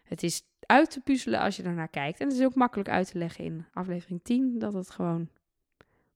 Het 0.04 0.24
is 0.24 0.44
uit 0.60 0.92
te 0.92 1.00
puzzelen 1.00 1.40
als 1.40 1.56
je 1.56 1.64
ernaar 1.64 1.88
kijkt. 1.88 2.20
En 2.20 2.28
het 2.28 2.38
is 2.38 2.46
ook 2.46 2.56
makkelijk 2.56 2.90
uit 2.90 3.12
te 3.12 3.18
leggen 3.18 3.44
in 3.44 3.66
aflevering 3.74 4.20
10 4.24 4.60
dat 4.60 4.74
het 4.74 4.90
gewoon 4.90 5.30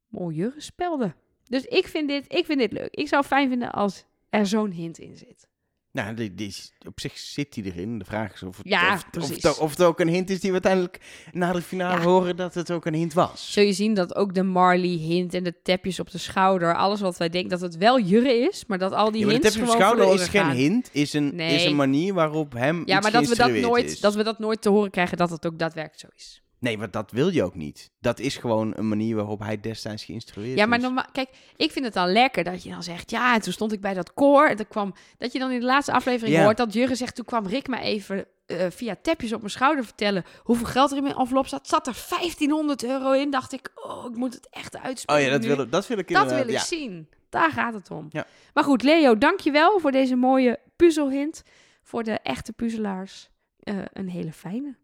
mooier 0.07 0.53
spelde. 0.57 1.13
Dus 1.43 1.65
ik 1.65 1.87
vind 1.87 2.07
dit, 2.07 2.33
ik 2.33 2.45
vind 2.45 2.59
dit 2.59 2.71
leuk. 2.71 2.93
Ik 2.93 3.07
zou 3.07 3.21
het 3.21 3.31
fijn 3.31 3.49
vinden 3.49 3.71
als 3.71 4.05
er 4.29 4.45
zo'n 4.45 4.71
hint 4.71 4.97
in 4.97 5.17
zit. 5.17 5.49
Nou, 5.93 6.13
die, 6.13 6.35
die 6.35 6.47
is- 6.47 6.73
op 6.87 6.99
zich 6.99 7.17
zit 7.17 7.55
hij 7.55 7.63
erin. 7.63 7.99
De 7.99 8.05
vraag 8.05 8.33
is 8.33 8.43
of 8.43 8.57
het, 8.57 8.67
Ja, 8.67 8.93
of, 8.93 9.03
of, 9.03 9.09
precies. 9.09 9.43
het, 9.43 9.57
of 9.57 9.69
het 9.69 9.81
ook 9.83 9.99
een 9.99 10.07
hint 10.07 10.29
is 10.29 10.39
die 10.39 10.47
we 10.51 10.53
uiteindelijk 10.53 10.99
na 11.31 11.51
de 11.51 11.61
finale 11.61 11.97
Ja. 11.99 12.05
horen 12.05 12.35
dat 12.35 12.53
het 12.53 12.71
ook 12.71 12.85
een 12.85 12.93
hint 12.93 13.13
was. 13.13 13.53
Zul 13.53 13.63
je 13.63 13.73
zien 13.73 13.93
dat 13.93 14.15
ook 14.15 14.33
de 14.33 14.43
Marley 14.43 14.87
hint 14.97 15.33
en 15.33 15.43
de 15.43 15.61
tapjes 15.63 15.99
op 15.99 16.11
de 16.11 16.17
schouder, 16.17 16.75
alles 16.75 17.01
wat 17.01 17.17
wij 17.17 17.29
denken 17.29 17.49
dat 17.49 17.61
het 17.61 17.77
wel 17.77 17.99
jurre 17.99 18.33
is, 18.33 18.65
maar 18.67 18.77
dat 18.77 18.91
al 18.93 19.11
die 19.11 19.19
Ja, 19.19 19.25
maar 19.25 19.35
de 19.35 19.41
hints 19.41 19.55
tap 19.57 19.63
op 19.67 19.69
gewoon 19.75 19.81
schouder 19.95 20.21
is 20.21 20.27
geen 20.29 20.49
hint, 20.49 20.89
is 20.93 21.13
een, 21.13 21.35
Nee. 21.35 21.55
is 21.55 21.65
een 21.65 21.75
manier 21.75 22.13
waarop 22.13 22.53
hem 22.53 22.75
Ja, 22.85 22.95
iets 22.95 23.01
maar 23.03 23.11
dat 23.21 23.29
we 23.29 23.35
dat, 23.35 23.51
nooit, 23.51 23.85
is. 23.91 23.99
dat 23.99 24.15
we 24.15 24.23
dat 24.23 24.39
nooit 24.39 24.61
te 24.61 24.69
horen 24.69 24.91
krijgen 24.91 25.17
dat 25.17 25.29
het 25.29 25.45
ook 25.45 25.59
daadwerkelijk 25.59 25.99
zo 25.99 26.07
is. 26.15 26.41
Nee, 26.61 26.77
maar 26.77 26.91
dat 26.91 27.11
wil 27.11 27.29
je 27.29 27.43
ook 27.43 27.55
niet. 27.55 27.91
Dat 27.99 28.19
is 28.19 28.37
gewoon 28.37 28.73
een 28.75 28.87
manier 28.87 29.15
waarop 29.15 29.39
hij 29.39 29.59
destijds 29.59 30.03
geïnstrueerd 30.05 30.57
Ja, 30.57 30.65
maar 30.65 30.77
is. 30.77 30.83
normaal, 30.83 31.05
kijk, 31.11 31.29
ik 31.55 31.71
vind 31.71 31.85
het 31.85 31.93
dan 31.93 32.11
lekker 32.11 32.43
dat 32.43 32.63
je 32.63 32.69
dan 32.69 32.83
zegt, 32.83 33.11
ja, 33.11 33.33
en 33.35 33.41
toen 33.41 33.53
stond 33.53 33.71
ik 33.71 33.81
bij 33.81 33.93
dat 33.93 34.13
koor. 34.13 34.47
En 34.47 34.57
dat, 34.57 34.67
kwam, 34.67 34.93
dat 35.17 35.31
je 35.31 35.39
dan 35.39 35.51
in 35.51 35.59
de 35.59 35.65
laatste 35.65 35.91
aflevering 35.91 36.35
Ja. 36.37 36.43
hoort 36.43 36.57
dat 36.57 36.73
Jurgen 36.73 36.95
zegt, 36.97 37.15
toen 37.15 37.25
kwam 37.25 37.47
Rick 37.47 37.67
mij 37.67 37.81
even 37.81 38.25
eh, 38.45 38.65
via 38.69 38.95
tapjes 39.01 39.33
op 39.33 39.39
mijn 39.39 39.51
schouder 39.51 39.83
vertellen 39.83 40.23
hoeveel 40.43 40.65
geld 40.65 40.91
er 40.91 40.97
in 40.97 41.03
mijn 41.03 41.15
envelop 41.15 41.47
zat. 41.47 41.67
Zat 41.67 41.87
er 41.87 42.05
1500 42.09 42.83
euro 42.83 43.11
in, 43.11 43.29
dacht 43.29 43.53
ik, 43.53 43.71
oh, 43.75 44.05
ik 44.11 44.15
moet 44.15 44.33
het 44.33 44.47
echt 44.49 44.75
Oh 44.75 44.83
uitspelen 44.83 45.21
ja, 45.21 45.29
dat 45.29 45.41
nu. 45.41 45.47
wil, 45.47 45.59
ik- 45.59 45.71
dat 45.71 45.87
wil 45.87 45.97
ik 45.97 46.07
Dat 46.13 46.29
wil 46.31 46.39
ik 46.47 46.49
ja. 46.49 46.59
zien. 46.63 47.09
Daar 47.29 47.51
gaat 47.51 47.73
het 47.73 47.91
om. 47.91 48.07
Ja. 48.09 48.25
Maar 48.53 48.63
goed, 48.63 48.83
Leo, 48.83 49.17
dankjewel 49.17 49.79
voor 49.79 49.91
deze 49.91 50.15
mooie 50.15 50.59
puzzelhint. 50.75 51.43
Voor 51.83 52.03
de 52.03 52.11
echte 52.19 52.53
puzzelaars 52.53 53.29
eh, 53.59 53.75
een 53.93 54.09
hele 54.09 54.31
fijne. 54.33 54.75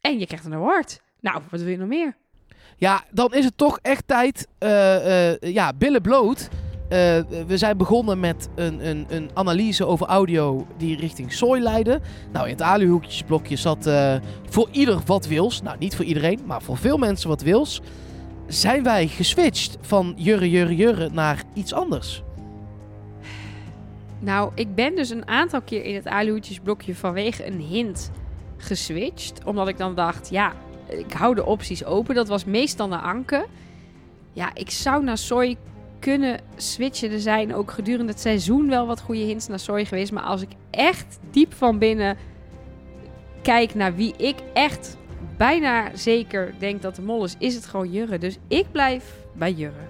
En 0.00 0.18
je 0.18 0.26
krijgt 0.26 0.44
een 0.44 0.54
award. 0.54 1.00
Nou, 1.20 1.40
wat 1.50 1.60
wil 1.60 1.70
je 1.70 1.76
nog 1.76 1.88
meer? 1.88 2.16
Ja, 2.76 3.04
dan 3.10 3.34
is 3.34 3.44
het 3.44 3.56
toch 3.56 3.78
echt 3.82 4.06
tijd. 4.06 4.48
eh, 4.58 5.30
eh, 5.30 5.38
ja, 5.40 5.72
billen 5.72 6.02
bloot. 6.02 6.48
Eh, 6.88 6.98
we 7.46 7.56
zijn 7.56 7.76
begonnen 7.76 8.20
met 8.20 8.48
een, 8.54 8.86
een, 8.86 9.06
een 9.08 9.30
analyse 9.34 9.86
over 9.86 10.06
audio 10.06 10.66
die 10.76 10.96
richting 10.96 11.32
sooi 11.32 11.62
leidde. 11.62 12.00
Nou, 12.32 12.46
in 12.46 12.52
het 12.52 12.62
aluhoekjesblokje 12.62 13.56
zat 13.56 13.90
voor 14.48 14.68
ieder 14.70 15.00
wat 15.06 15.26
wils. 15.26 15.62
Nou, 15.62 15.76
niet 15.78 15.96
voor 15.96 16.04
iedereen, 16.04 16.40
maar 16.44 16.62
voor 16.62 16.76
veel 16.76 16.98
mensen 16.98 17.28
wat 17.28 17.42
wils. 17.42 17.80
Zijn 18.46 18.82
wij 18.82 19.06
geswitcht 19.06 19.76
van 19.80 20.12
jurre, 20.16 20.50
jurre, 20.50 20.76
jurre 20.76 21.10
naar 21.12 21.42
iets 21.54 21.72
anders? 21.72 22.22
Nou, 24.18 24.52
ik 24.54 24.74
ben 24.74 24.96
dus 24.96 25.10
een 25.10 25.28
aantal 25.28 25.62
keer 25.62 25.84
in 25.84 25.94
het 25.94 26.06
aluhoedjesblokje 26.06 26.94
vanwege 26.94 27.46
een 27.46 27.60
hint 27.60 28.10
geswitcht. 28.62 29.44
Omdat 29.44 29.68
ik 29.68 29.78
dan 29.78 29.94
dacht, 29.94 30.30
ja, 30.30 30.52
ik 30.88 31.12
hou 31.12 31.34
de 31.34 31.46
opties 31.46 31.84
open. 31.84 32.14
Dat 32.14 32.28
was 32.28 32.44
meestal 32.44 32.88
naar 32.88 33.02
Anke. 33.02 33.46
Ja, 34.32 34.54
ik 34.54 34.70
zou 34.70 35.04
naar 35.04 35.18
Soy 35.18 35.56
kunnen 35.98 36.40
switchen. 36.56 37.10
Er 37.10 37.20
zijn 37.20 37.54
ook 37.54 37.70
gedurende 37.70 38.12
het 38.12 38.20
seizoen 38.20 38.68
wel 38.68 38.86
wat 38.86 39.00
goede 39.00 39.20
hints 39.20 39.46
naar 39.46 39.58
Soy 39.58 39.84
geweest. 39.84 40.12
Maar 40.12 40.22
als 40.22 40.42
ik 40.42 40.50
echt 40.70 41.18
diep 41.30 41.54
van 41.54 41.78
binnen 41.78 42.16
kijk 43.42 43.74
naar 43.74 43.94
wie 43.94 44.14
ik 44.16 44.36
echt 44.52 44.96
bijna 45.36 45.96
zeker 45.96 46.54
denk 46.58 46.82
dat 46.82 46.96
de 46.96 47.02
mol 47.02 47.24
is, 47.24 47.34
is 47.38 47.54
het 47.54 47.66
gewoon 47.66 47.90
Jurre. 47.90 48.18
Dus 48.18 48.38
ik 48.48 48.66
blijf 48.72 49.14
bij 49.32 49.52
Jurre. 49.52 49.88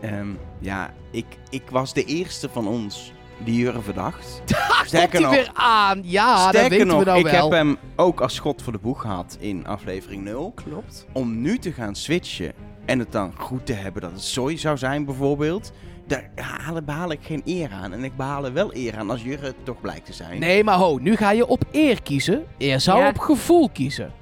Ehm, 0.00 0.28
ja, 0.58 0.94
ik, 1.10 1.26
ik 1.50 1.62
was 1.70 1.94
de 1.94 2.04
eerste 2.04 2.48
van 2.48 2.68
ons 2.68 3.12
die 3.44 3.54
Jurre 3.54 3.80
verdacht. 3.82 4.42
Komt 4.90 5.12
hij 5.12 5.20
nog, 5.20 5.30
weer 5.30 5.50
aan? 5.54 6.00
Ja, 6.04 6.50
dat 6.52 6.68
weten 6.68 6.86
nog 6.86 6.98
we 6.98 7.04
nou 7.04 7.18
ik 7.18 7.24
wel. 7.24 7.42
heb 7.42 7.52
hem 7.52 7.76
ook 7.96 8.20
als 8.20 8.34
schot 8.34 8.62
voor 8.62 8.72
de 8.72 8.78
boeg 8.78 9.00
gehad 9.00 9.36
in 9.40 9.66
aflevering 9.66 10.24
0. 10.24 10.52
Klopt. 10.54 11.06
Om 11.12 11.40
nu 11.40 11.58
te 11.58 11.72
gaan 11.72 11.94
switchen 11.94 12.52
en 12.84 12.98
het 12.98 13.12
dan 13.12 13.32
goed 13.36 13.66
te 13.66 13.72
hebben 13.72 14.02
dat 14.02 14.10
het 14.10 14.22
soy 14.22 14.56
zou 14.56 14.76
zijn 14.78 15.04
bijvoorbeeld. 15.04 15.72
Daar 16.06 16.30
haal, 16.34 16.82
behaal 16.82 17.10
ik 17.12 17.18
geen 17.22 17.42
eer 17.44 17.70
aan. 17.72 17.92
En 17.92 18.04
ik 18.04 18.16
behaal 18.16 18.44
er 18.44 18.52
wel 18.52 18.74
eer 18.74 18.96
aan 18.96 19.10
als 19.10 19.22
Jurre 19.22 19.54
toch 19.62 19.80
blijkt 19.80 20.06
te 20.06 20.12
zijn. 20.12 20.40
Nee, 20.40 20.64
maar 20.64 20.76
ho, 20.76 20.98
nu 20.98 21.16
ga 21.16 21.30
je 21.30 21.46
op 21.46 21.64
eer 21.72 22.02
kiezen. 22.02 22.44
Je 22.58 22.78
zou 22.78 22.98
Ja. 22.98 23.08
op 23.08 23.18
gevoel 23.18 23.70
kiezen. 23.70 24.12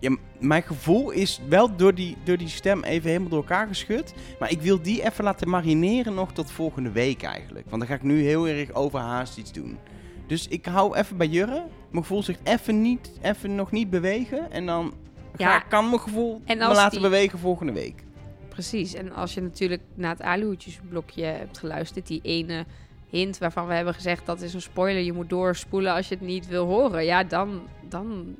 Ja, 0.00 0.16
mijn 0.38 0.62
gevoel 0.62 1.10
is 1.10 1.40
wel 1.48 1.76
door 1.76 1.94
die, 1.94 2.16
door 2.24 2.36
die 2.36 2.48
stem 2.48 2.84
even 2.84 3.08
helemaal 3.08 3.28
door 3.28 3.38
elkaar 3.38 3.66
geschud. 3.66 4.14
Maar 4.38 4.50
ik 4.50 4.60
wil 4.60 4.82
die 4.82 5.04
even 5.04 5.24
laten 5.24 5.48
marineren 5.48 6.14
nog 6.14 6.32
tot 6.32 6.50
volgende 6.50 6.90
week 6.90 7.22
eigenlijk. 7.22 7.66
Want 7.68 7.80
dan 7.80 7.90
ga 7.90 7.94
ik 7.96 8.02
nu 8.02 8.22
heel 8.22 8.48
erg 8.48 8.72
overhaast 8.72 9.38
iets 9.38 9.52
doen. 9.52 9.78
Dus 10.26 10.48
ik 10.48 10.66
hou 10.66 10.96
even 10.96 11.16
bij 11.16 11.26
Jurre. 11.26 11.64
Mijn 11.90 12.02
gevoel 12.02 12.22
zegt 12.22 12.40
even, 12.44 12.82
niet, 12.82 13.10
even 13.22 13.54
nog 13.54 13.70
niet 13.70 13.90
bewegen. 13.90 14.50
En 14.52 14.66
dan 14.66 14.94
ga, 15.36 15.52
Ja. 15.52 15.58
kan 15.58 15.88
mijn 15.88 16.00
gevoel 16.00 16.42
me 16.46 16.56
laten 16.56 16.90
die- 16.90 17.00
bewegen 17.00 17.38
volgende 17.38 17.72
week. 17.72 18.04
Precies. 18.48 18.94
En 18.94 19.12
als 19.12 19.34
je 19.34 19.40
natuurlijk 19.42 19.82
naar 19.94 20.10
het 20.10 20.22
aluhoedjesblokje 20.22 21.24
hebt 21.24 21.58
geluisterd, 21.58 22.06
die 22.06 22.20
ene 22.22 22.64
hint 23.10 23.38
waarvan 23.38 23.66
we 23.66 23.74
hebben 23.74 23.94
gezegd 23.94 24.26
dat 24.26 24.40
is 24.40 24.54
een 24.54 24.62
spoiler, 24.62 25.02
je 25.02 25.12
moet 25.12 25.28
doorspoelen 25.28 25.94
als 25.94 26.08
je 26.08 26.14
het 26.14 26.24
niet 26.24 26.46
wil 26.48 26.66
horen. 26.66 27.04
Ja, 27.04 27.24
dan, 27.24 27.60
dan 27.88 28.36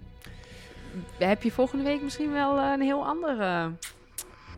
heb 1.18 1.42
je 1.42 1.50
volgende 1.50 1.84
week 1.84 2.02
misschien 2.02 2.32
wel 2.32 2.58
eh, 2.58 2.70
een 2.72 2.80
heel 2.80 3.06
andere. 3.06 3.70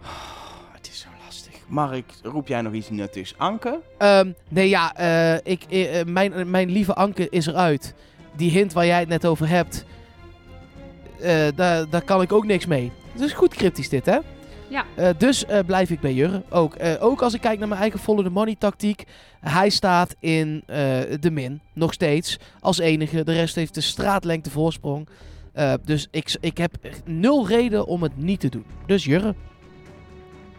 Oh, 0.03 0.73
het 0.73 0.89
is 0.89 1.01
zo 1.01 1.09
lastig. 1.25 1.53
Mark, 1.67 2.13
roep 2.23 2.49
jij 2.49 2.61
nog 2.63 2.73
iets 2.73 2.91
nuttigs? 2.91 3.35
Anke? 3.39 3.81
Ehm, 3.99 4.33
nee, 4.49 4.69
ja, 4.69 4.95
eh, 4.95 5.53
ik, 5.53 5.63
eh, 5.69 6.01
eh, 6.01 6.07
mijn, 6.07 6.51
mijn 6.51 6.71
lieve 6.71 6.95
Anke 6.95 7.29
is 7.29 7.47
eruit. 7.47 7.95
Die 8.37 8.51
hint 8.51 8.73
waar 8.73 8.87
jij 8.87 9.01
het 9.01 9.09
net 9.09 9.27
over 9.27 9.49
hebt, 9.49 9.85
eh, 11.21 11.47
daar, 11.55 11.89
daar 11.91 12.03
kan 12.03 12.23
ik 12.23 12.33
ook 12.33 12.45
niks 12.45 12.67
mee. 12.67 12.93
Het 13.13 13.21
is 13.21 13.33
goed 13.33 13.55
cryptisch 13.55 13.89
dit, 13.89 14.07
hè? 14.07 14.19
Ja. 14.69 14.85
Eh, 14.97 15.09
dus 15.19 15.45
eh, 15.45 15.59
blijf 15.67 15.91
ik 15.91 16.01
bij 16.01 16.13
Jurre. 16.13 16.43
Ook, 16.51 16.75
Eh, 16.75 17.05
ook 17.05 17.23
als 17.23 17.35
ik 17.35 17.41
kijk 17.41 17.59
naar 17.59 17.69
mijn 17.69 17.81
eigen 17.81 17.99
follow 18.01 18.25
the 18.25 18.31
money 18.31 18.57
tactiek. 18.59 19.05
Hij 19.41 19.69
staat 19.71 20.15
in 20.21 20.63
eh, 20.67 20.77
de 21.21 21.31
min, 21.31 21.61
nog 21.73 21.93
steeds, 21.93 22.39
als 22.61 22.79
enige. 22.79 23.25
De 23.25 23.33
rest 23.33 23.55
heeft 23.55 23.75
de 23.75 23.81
straatlengte 23.81 24.51
voorsprong. 24.51 25.09
Eh, 25.59 25.73
dus 25.85 26.09
ik, 26.11 26.37
ik 26.41 26.59
heb 26.59 26.73
nul 27.05 27.47
reden 27.47 27.87
om 27.87 28.03
het 28.03 28.17
niet 28.17 28.41
te 28.41 28.49
doen. 28.49 28.65
Dus 28.87 29.05
Jurre. 29.05 29.35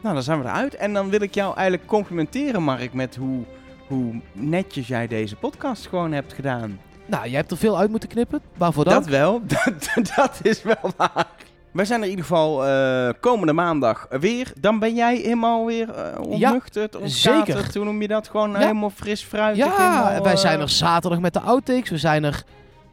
Nou, 0.02 0.14
dan 0.14 0.24
zijn 0.24 0.40
we 0.42 0.46
eruit. 0.46 0.76
En 0.76 0.94
dan 0.94 1.10
wil 1.10 1.22
ik 1.22 1.34
jou 1.34 1.56
eigenlijk 1.56 1.88
complimenteren, 1.88 2.64
Mark, 2.64 2.94
met 2.94 3.16
hoe, 3.16 3.44
hoe 3.88 4.22
netjes 4.34 4.88
jij 4.88 5.08
deze 5.08 5.36
podcast 5.36 5.88
gewoon 5.88 6.12
hebt 6.12 6.34
gedaan. 6.34 6.80
Nou, 7.06 7.24
jij 7.28 7.36
hebt 7.38 7.52
er 7.52 7.58
veel 7.58 7.78
uit 7.78 7.90
moeten 7.90 8.10
knippen. 8.10 8.42
Waarvoor 8.58 8.84
dan? 8.84 8.94
Dat 8.94 9.06
wel, 9.06 9.42
dat, 9.66 10.12
dat 10.16 10.40
is 10.42 10.64
wel 10.64 10.92
waar. 10.98 11.28
Wij 11.72 11.86
zijn 11.86 12.00
er 12.00 12.06
in 12.06 12.10
ieder 12.12 12.26
geval 12.26 12.66
eh, 12.66 13.10
komende 13.20 13.54
maandag 13.54 14.08
weer. 14.10 14.54
Dan 14.60 14.80
ben 14.80 14.96
jij 14.96 15.16
helemaal 15.16 15.66
weer 15.66 16.18
ontkaterd. 16.20 16.98
zeker. 17.04 17.70
Hoe 17.74 17.86
noem 17.86 18.02
je 18.02 18.08
dat? 18.08 18.28
Gewoon 18.28 18.52
Ja. 18.52 18.58
helemaal 18.58 18.90
fris 18.90 19.24
fruitig. 19.24 19.66
Ja, 19.66 19.72
helemaal, 19.78 20.24
wij 20.24 20.38
zijn 20.38 20.60
er 20.60 20.70
zaterdag 20.70 21.20
met 21.20 21.34
de 21.34 21.40
outtakes. 21.40 21.90
We 21.90 21.98
zijn 21.98 22.24
er 22.24 22.44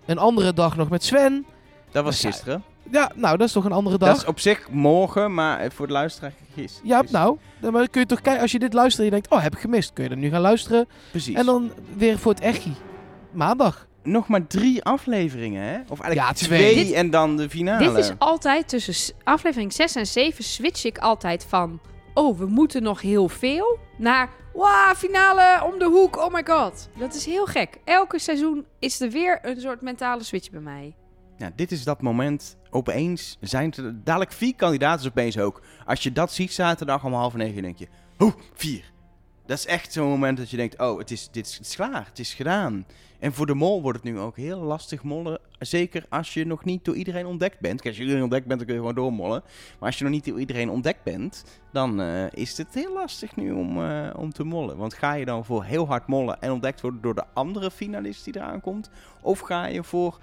een 0.06 0.18
andere 0.18 0.52
dag 0.52 0.76
nog 0.76 0.88
met 0.88 1.04
Sven. 1.04 1.46
Dat 1.90 2.04
was 2.04 2.20
zijn- 2.20 2.32
gisteren. 2.32 2.62
Ja, 2.90 3.10
nou, 3.14 3.36
dat 3.36 3.46
is 3.46 3.52
toch 3.52 3.64
een 3.64 3.72
andere 3.72 3.98
dag? 3.98 4.08
Dat 4.08 4.16
is 4.16 4.24
op 4.24 4.40
zich 4.40 4.68
morgen, 4.70 5.34
maar 5.34 5.72
voor 5.72 5.86
de 5.86 5.92
luisteraar 5.92 6.32
gisteren. 6.54 6.88
Ja, 6.88 7.02
nou, 7.10 7.38
dan 7.60 7.72
maar 7.72 7.88
kun 7.88 8.00
je 8.00 8.06
toch 8.06 8.20
kijken 8.20 8.42
als 8.42 8.52
je 8.52 8.58
dit 8.58 8.72
luistert 8.72 8.98
en 8.98 9.04
je 9.04 9.10
denkt, 9.10 9.30
oh, 9.30 9.42
heb 9.42 9.54
ik 9.54 9.60
gemist. 9.60 9.92
Kun 9.92 10.04
je 10.04 10.10
er 10.10 10.16
nu 10.16 10.30
gaan 10.30 10.40
luisteren. 10.40 10.88
Precies. 11.10 11.34
En 11.34 11.46
dan 11.46 11.72
weer 11.96 12.18
voor 12.18 12.32
het 12.32 12.40
echi. 12.40 12.74
Maandag. 13.32 13.86
Nog 14.02 14.28
maar 14.28 14.46
drie 14.46 14.82
afleveringen, 14.84 15.62
hè? 15.62 15.78
Of 15.88 16.00
eigenlijk 16.00 16.14
Ja, 16.38 16.46
twee, 16.46 16.72
twee. 16.72 16.84
Dit- 16.84 16.92
en 16.94 17.10
dan 17.10 17.36
de 17.36 17.50
finale. 17.50 17.88
Dit 17.88 17.96
is 17.96 18.12
altijd 18.18 18.68
tussen 18.68 19.14
aflevering 19.24 19.72
6 19.72 19.94
en 19.94 20.06
7 20.06 20.44
switch 20.44 20.84
ik 20.84 20.98
altijd 20.98 21.46
van. 21.48 21.80
Oh, 22.14 22.38
we 22.38 22.46
moeten 22.46 22.82
nog 22.82 23.00
heel 23.00 23.28
veel. 23.28 23.78
Naar. 23.98 24.28
Wow, 24.54 24.94
finale 24.96 25.64
om 25.72 25.78
de 25.78 25.84
hoek. 25.84 26.16
Oh 26.16 26.32
my 26.32 26.42
god. 26.46 26.88
Dat 26.98 27.14
is 27.14 27.24
heel 27.26 27.46
gek. 27.46 27.78
Elke 27.84 28.18
seizoen 28.18 28.64
is 28.78 29.00
er 29.00 29.10
weer 29.10 29.38
een 29.42 29.60
soort 29.60 29.80
mentale 29.80 30.22
switch 30.24 30.50
bij 30.50 30.60
mij. 30.60 30.94
Dit 31.56 31.72
is 31.72 31.84
dat 31.84 32.02
moment. 32.02 32.56
Opeens 32.70 33.36
zijn 33.40 33.72
er 33.72 34.04
dadelijk 34.04 34.32
vier 34.32 34.54
kandidaten 34.54 35.08
opeens 35.08 35.38
ook. 35.38 35.62
Als 35.84 36.02
je 36.02 36.12
dat 36.12 36.32
ziet 36.32 36.52
zaterdag 36.52 37.04
om 37.04 37.12
half 37.12 37.34
negen, 37.34 37.62
denk 37.62 37.78
je... 37.78 37.88
Hoe, 38.16 38.34
vier. 38.54 38.92
Dat 39.46 39.58
is 39.58 39.66
echt 39.66 39.92
zo'n 39.92 40.08
moment 40.08 40.38
dat 40.38 40.50
je 40.50 40.56
denkt, 40.56 40.78
oh, 40.78 40.98
het 40.98 41.10
is, 41.10 41.28
dit 41.30 41.46
is, 41.46 41.56
het 41.56 41.66
is 41.66 41.74
klaar, 41.74 42.06
het 42.06 42.18
is 42.18 42.34
gedaan. 42.34 42.86
En 43.18 43.32
voor 43.32 43.46
de 43.46 43.54
mol 43.54 43.82
wordt 43.82 44.02
het 44.02 44.12
nu 44.12 44.18
ook 44.18 44.36
heel 44.36 44.60
lastig 44.60 45.02
mollen. 45.02 45.40
Zeker 45.58 46.04
als 46.08 46.34
je 46.34 46.46
nog 46.46 46.64
niet 46.64 46.84
door 46.84 46.94
iedereen 46.94 47.26
ontdekt 47.26 47.60
bent. 47.60 47.74
Kijk, 47.74 47.86
als 47.86 47.96
je 47.96 48.02
iedereen 48.02 48.22
ontdekt 48.22 48.46
bent, 48.46 48.58
dan 48.58 48.66
kun 48.66 48.76
je 48.76 48.80
gewoon 48.80 49.04
doormollen. 49.04 49.42
Maar 49.78 49.88
als 49.88 49.98
je 49.98 50.04
nog 50.04 50.12
niet 50.12 50.24
door 50.24 50.40
iedereen 50.40 50.70
ontdekt 50.70 51.02
bent, 51.02 51.44
dan 51.72 52.00
eh, 52.00 52.32
is 52.32 52.58
het 52.58 52.74
heel 52.74 52.92
lastig 52.92 53.36
nu 53.36 53.52
om, 53.52 53.84
eh, 53.84 54.10
om 54.16 54.32
te 54.32 54.44
mollen. 54.44 54.76
Want 54.76 54.94
ga 54.94 55.12
je 55.14 55.24
dan 55.24 55.44
voor 55.44 55.64
heel 55.64 55.86
hard 55.86 56.06
mollen 56.06 56.40
en 56.40 56.52
ontdekt 56.52 56.80
worden 56.80 57.00
door 57.00 57.14
de 57.14 57.24
andere 57.32 57.70
finalist 57.70 58.24
die 58.24 58.36
eraan 58.36 58.60
komt? 58.60 58.90
Of 59.22 59.40
ga 59.40 59.66
je 59.66 59.84
voor 59.84 60.18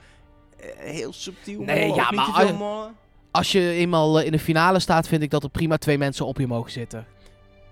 heel 0.77 1.13
subtiel 1.13 1.61
Nee, 1.61 1.93
ja, 1.93 2.11
maar 2.11 2.25
als-? 2.25 2.91
Als 3.31 3.51
je 3.51 3.69
eenmaal 3.69 4.19
eh, 4.19 4.25
in 4.25 4.31
de 4.31 4.39
finale 4.39 4.79
staat, 4.79 5.07
vind 5.07 5.23
ik 5.23 5.29
dat 5.29 5.43
er 5.43 5.49
prima 5.49 5.77
twee 5.77 5.97
mensen 5.97 6.25
op 6.25 6.37
je 6.37 6.47
mogen 6.47 6.71
zitten. 6.71 7.05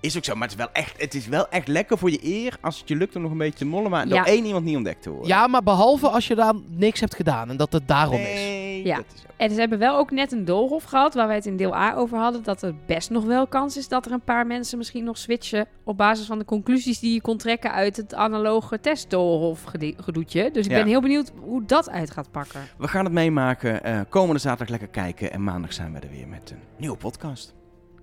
Is 0.02 0.18
ook 0.18 0.24
zo, 0.24 0.34
maar 0.34 0.42
het 0.50 0.52
is 0.52 0.58
wel 0.58 0.70
echt, 0.74 1.02
het 1.02 1.14
is 1.14 1.28
wel 1.28 1.50
echt 1.50 1.68
lekker 1.68 1.98
voor 1.98 2.12
je 2.12 2.20
eer 2.26 2.58
als 2.62 2.80
het 2.80 2.88
je 2.88 2.96
lukt 2.96 3.16
om 3.16 3.22
nog 3.22 3.32
een 3.32 3.38
beetje 3.38 3.58
te 3.60 3.66
mollen, 3.66 3.90
maar 3.92 4.08
Ja. 4.08 4.16
door 4.16 4.26
één 4.26 4.46
iemand 4.46 4.66
niet 4.66 4.76
ontdekt 4.76 5.02
te 5.02 5.10
worden. 5.10 5.28
Ja, 5.28 5.48
maar 5.48 5.64
behalve 5.64 6.08
als 6.10 6.28
je 6.28 6.36
daar 6.36 6.54
niks 6.70 7.00
hebt 7.00 7.16
gedaan 7.16 7.50
en 7.50 7.58
dat 7.58 7.74
het 7.74 7.88
daarom 7.88 8.16
is. 8.20 8.22
nee, 8.34 8.86
Ja. 8.86 8.96
dat 8.96 9.06
is 9.16 9.22
ook. 9.24 9.30
En 9.38 9.52
ze 9.52 9.60
hebben 9.60 9.80
wel 9.80 9.98
ook 9.98 10.12
net 10.12 10.32
een 10.32 10.46
doolhof 10.46 10.84
gehad, 10.84 11.14
waar 11.14 11.28
wij 11.28 11.36
het 11.36 11.46
in 11.46 11.58
deel 11.58 11.76
A 11.76 11.94
over 11.96 12.18
hadden, 12.18 12.44
dat 12.44 12.62
er 12.62 12.76
best 12.86 13.10
nog 13.10 13.24
wel 13.24 13.48
kans 13.48 13.78
is 13.78 13.88
dat 13.88 14.06
er 14.06 14.12
een 14.12 14.22
paar 14.22 14.48
mensen 14.48 14.78
misschien 14.78 15.04
nog 15.04 15.18
switchen 15.18 15.68
op 15.84 15.98
basis 15.98 16.26
van 16.26 16.40
de 16.40 16.46
conclusies 16.46 17.00
die 17.00 17.14
je 17.14 17.22
kon 17.22 17.38
trekken 17.38 17.72
uit 17.72 17.98
het 17.98 18.14
analoge 18.14 18.80
testdoolhof 18.80 19.64
gede- 19.64 19.94
gedoetje. 19.98 20.50
Dus 20.52 20.66
ik 20.66 20.72
Ja. 20.72 20.78
ben 20.78 20.88
heel 20.88 21.02
benieuwd 21.02 21.32
hoe 21.40 21.66
dat 21.66 21.90
uit 21.90 22.12
gaat 22.12 22.32
pakken. 22.32 22.62
We 22.78 22.88
gaan 22.88 23.04
het 23.04 23.14
meemaken. 23.14 23.84
eh, 23.84 24.00
komende 24.10 24.40
zaterdag 24.42 24.70
lekker 24.70 24.88
kijken 24.88 25.32
en 25.32 25.44
maandag 25.44 25.74
zijn 25.74 25.94
we 25.94 26.00
er 26.00 26.10
weer 26.12 26.28
met 26.28 26.52
een 26.52 26.60
nieuwe 26.78 26.98
podcast. 26.98 27.54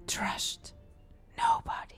Trust 0.04 0.74
nobody. 1.38 1.97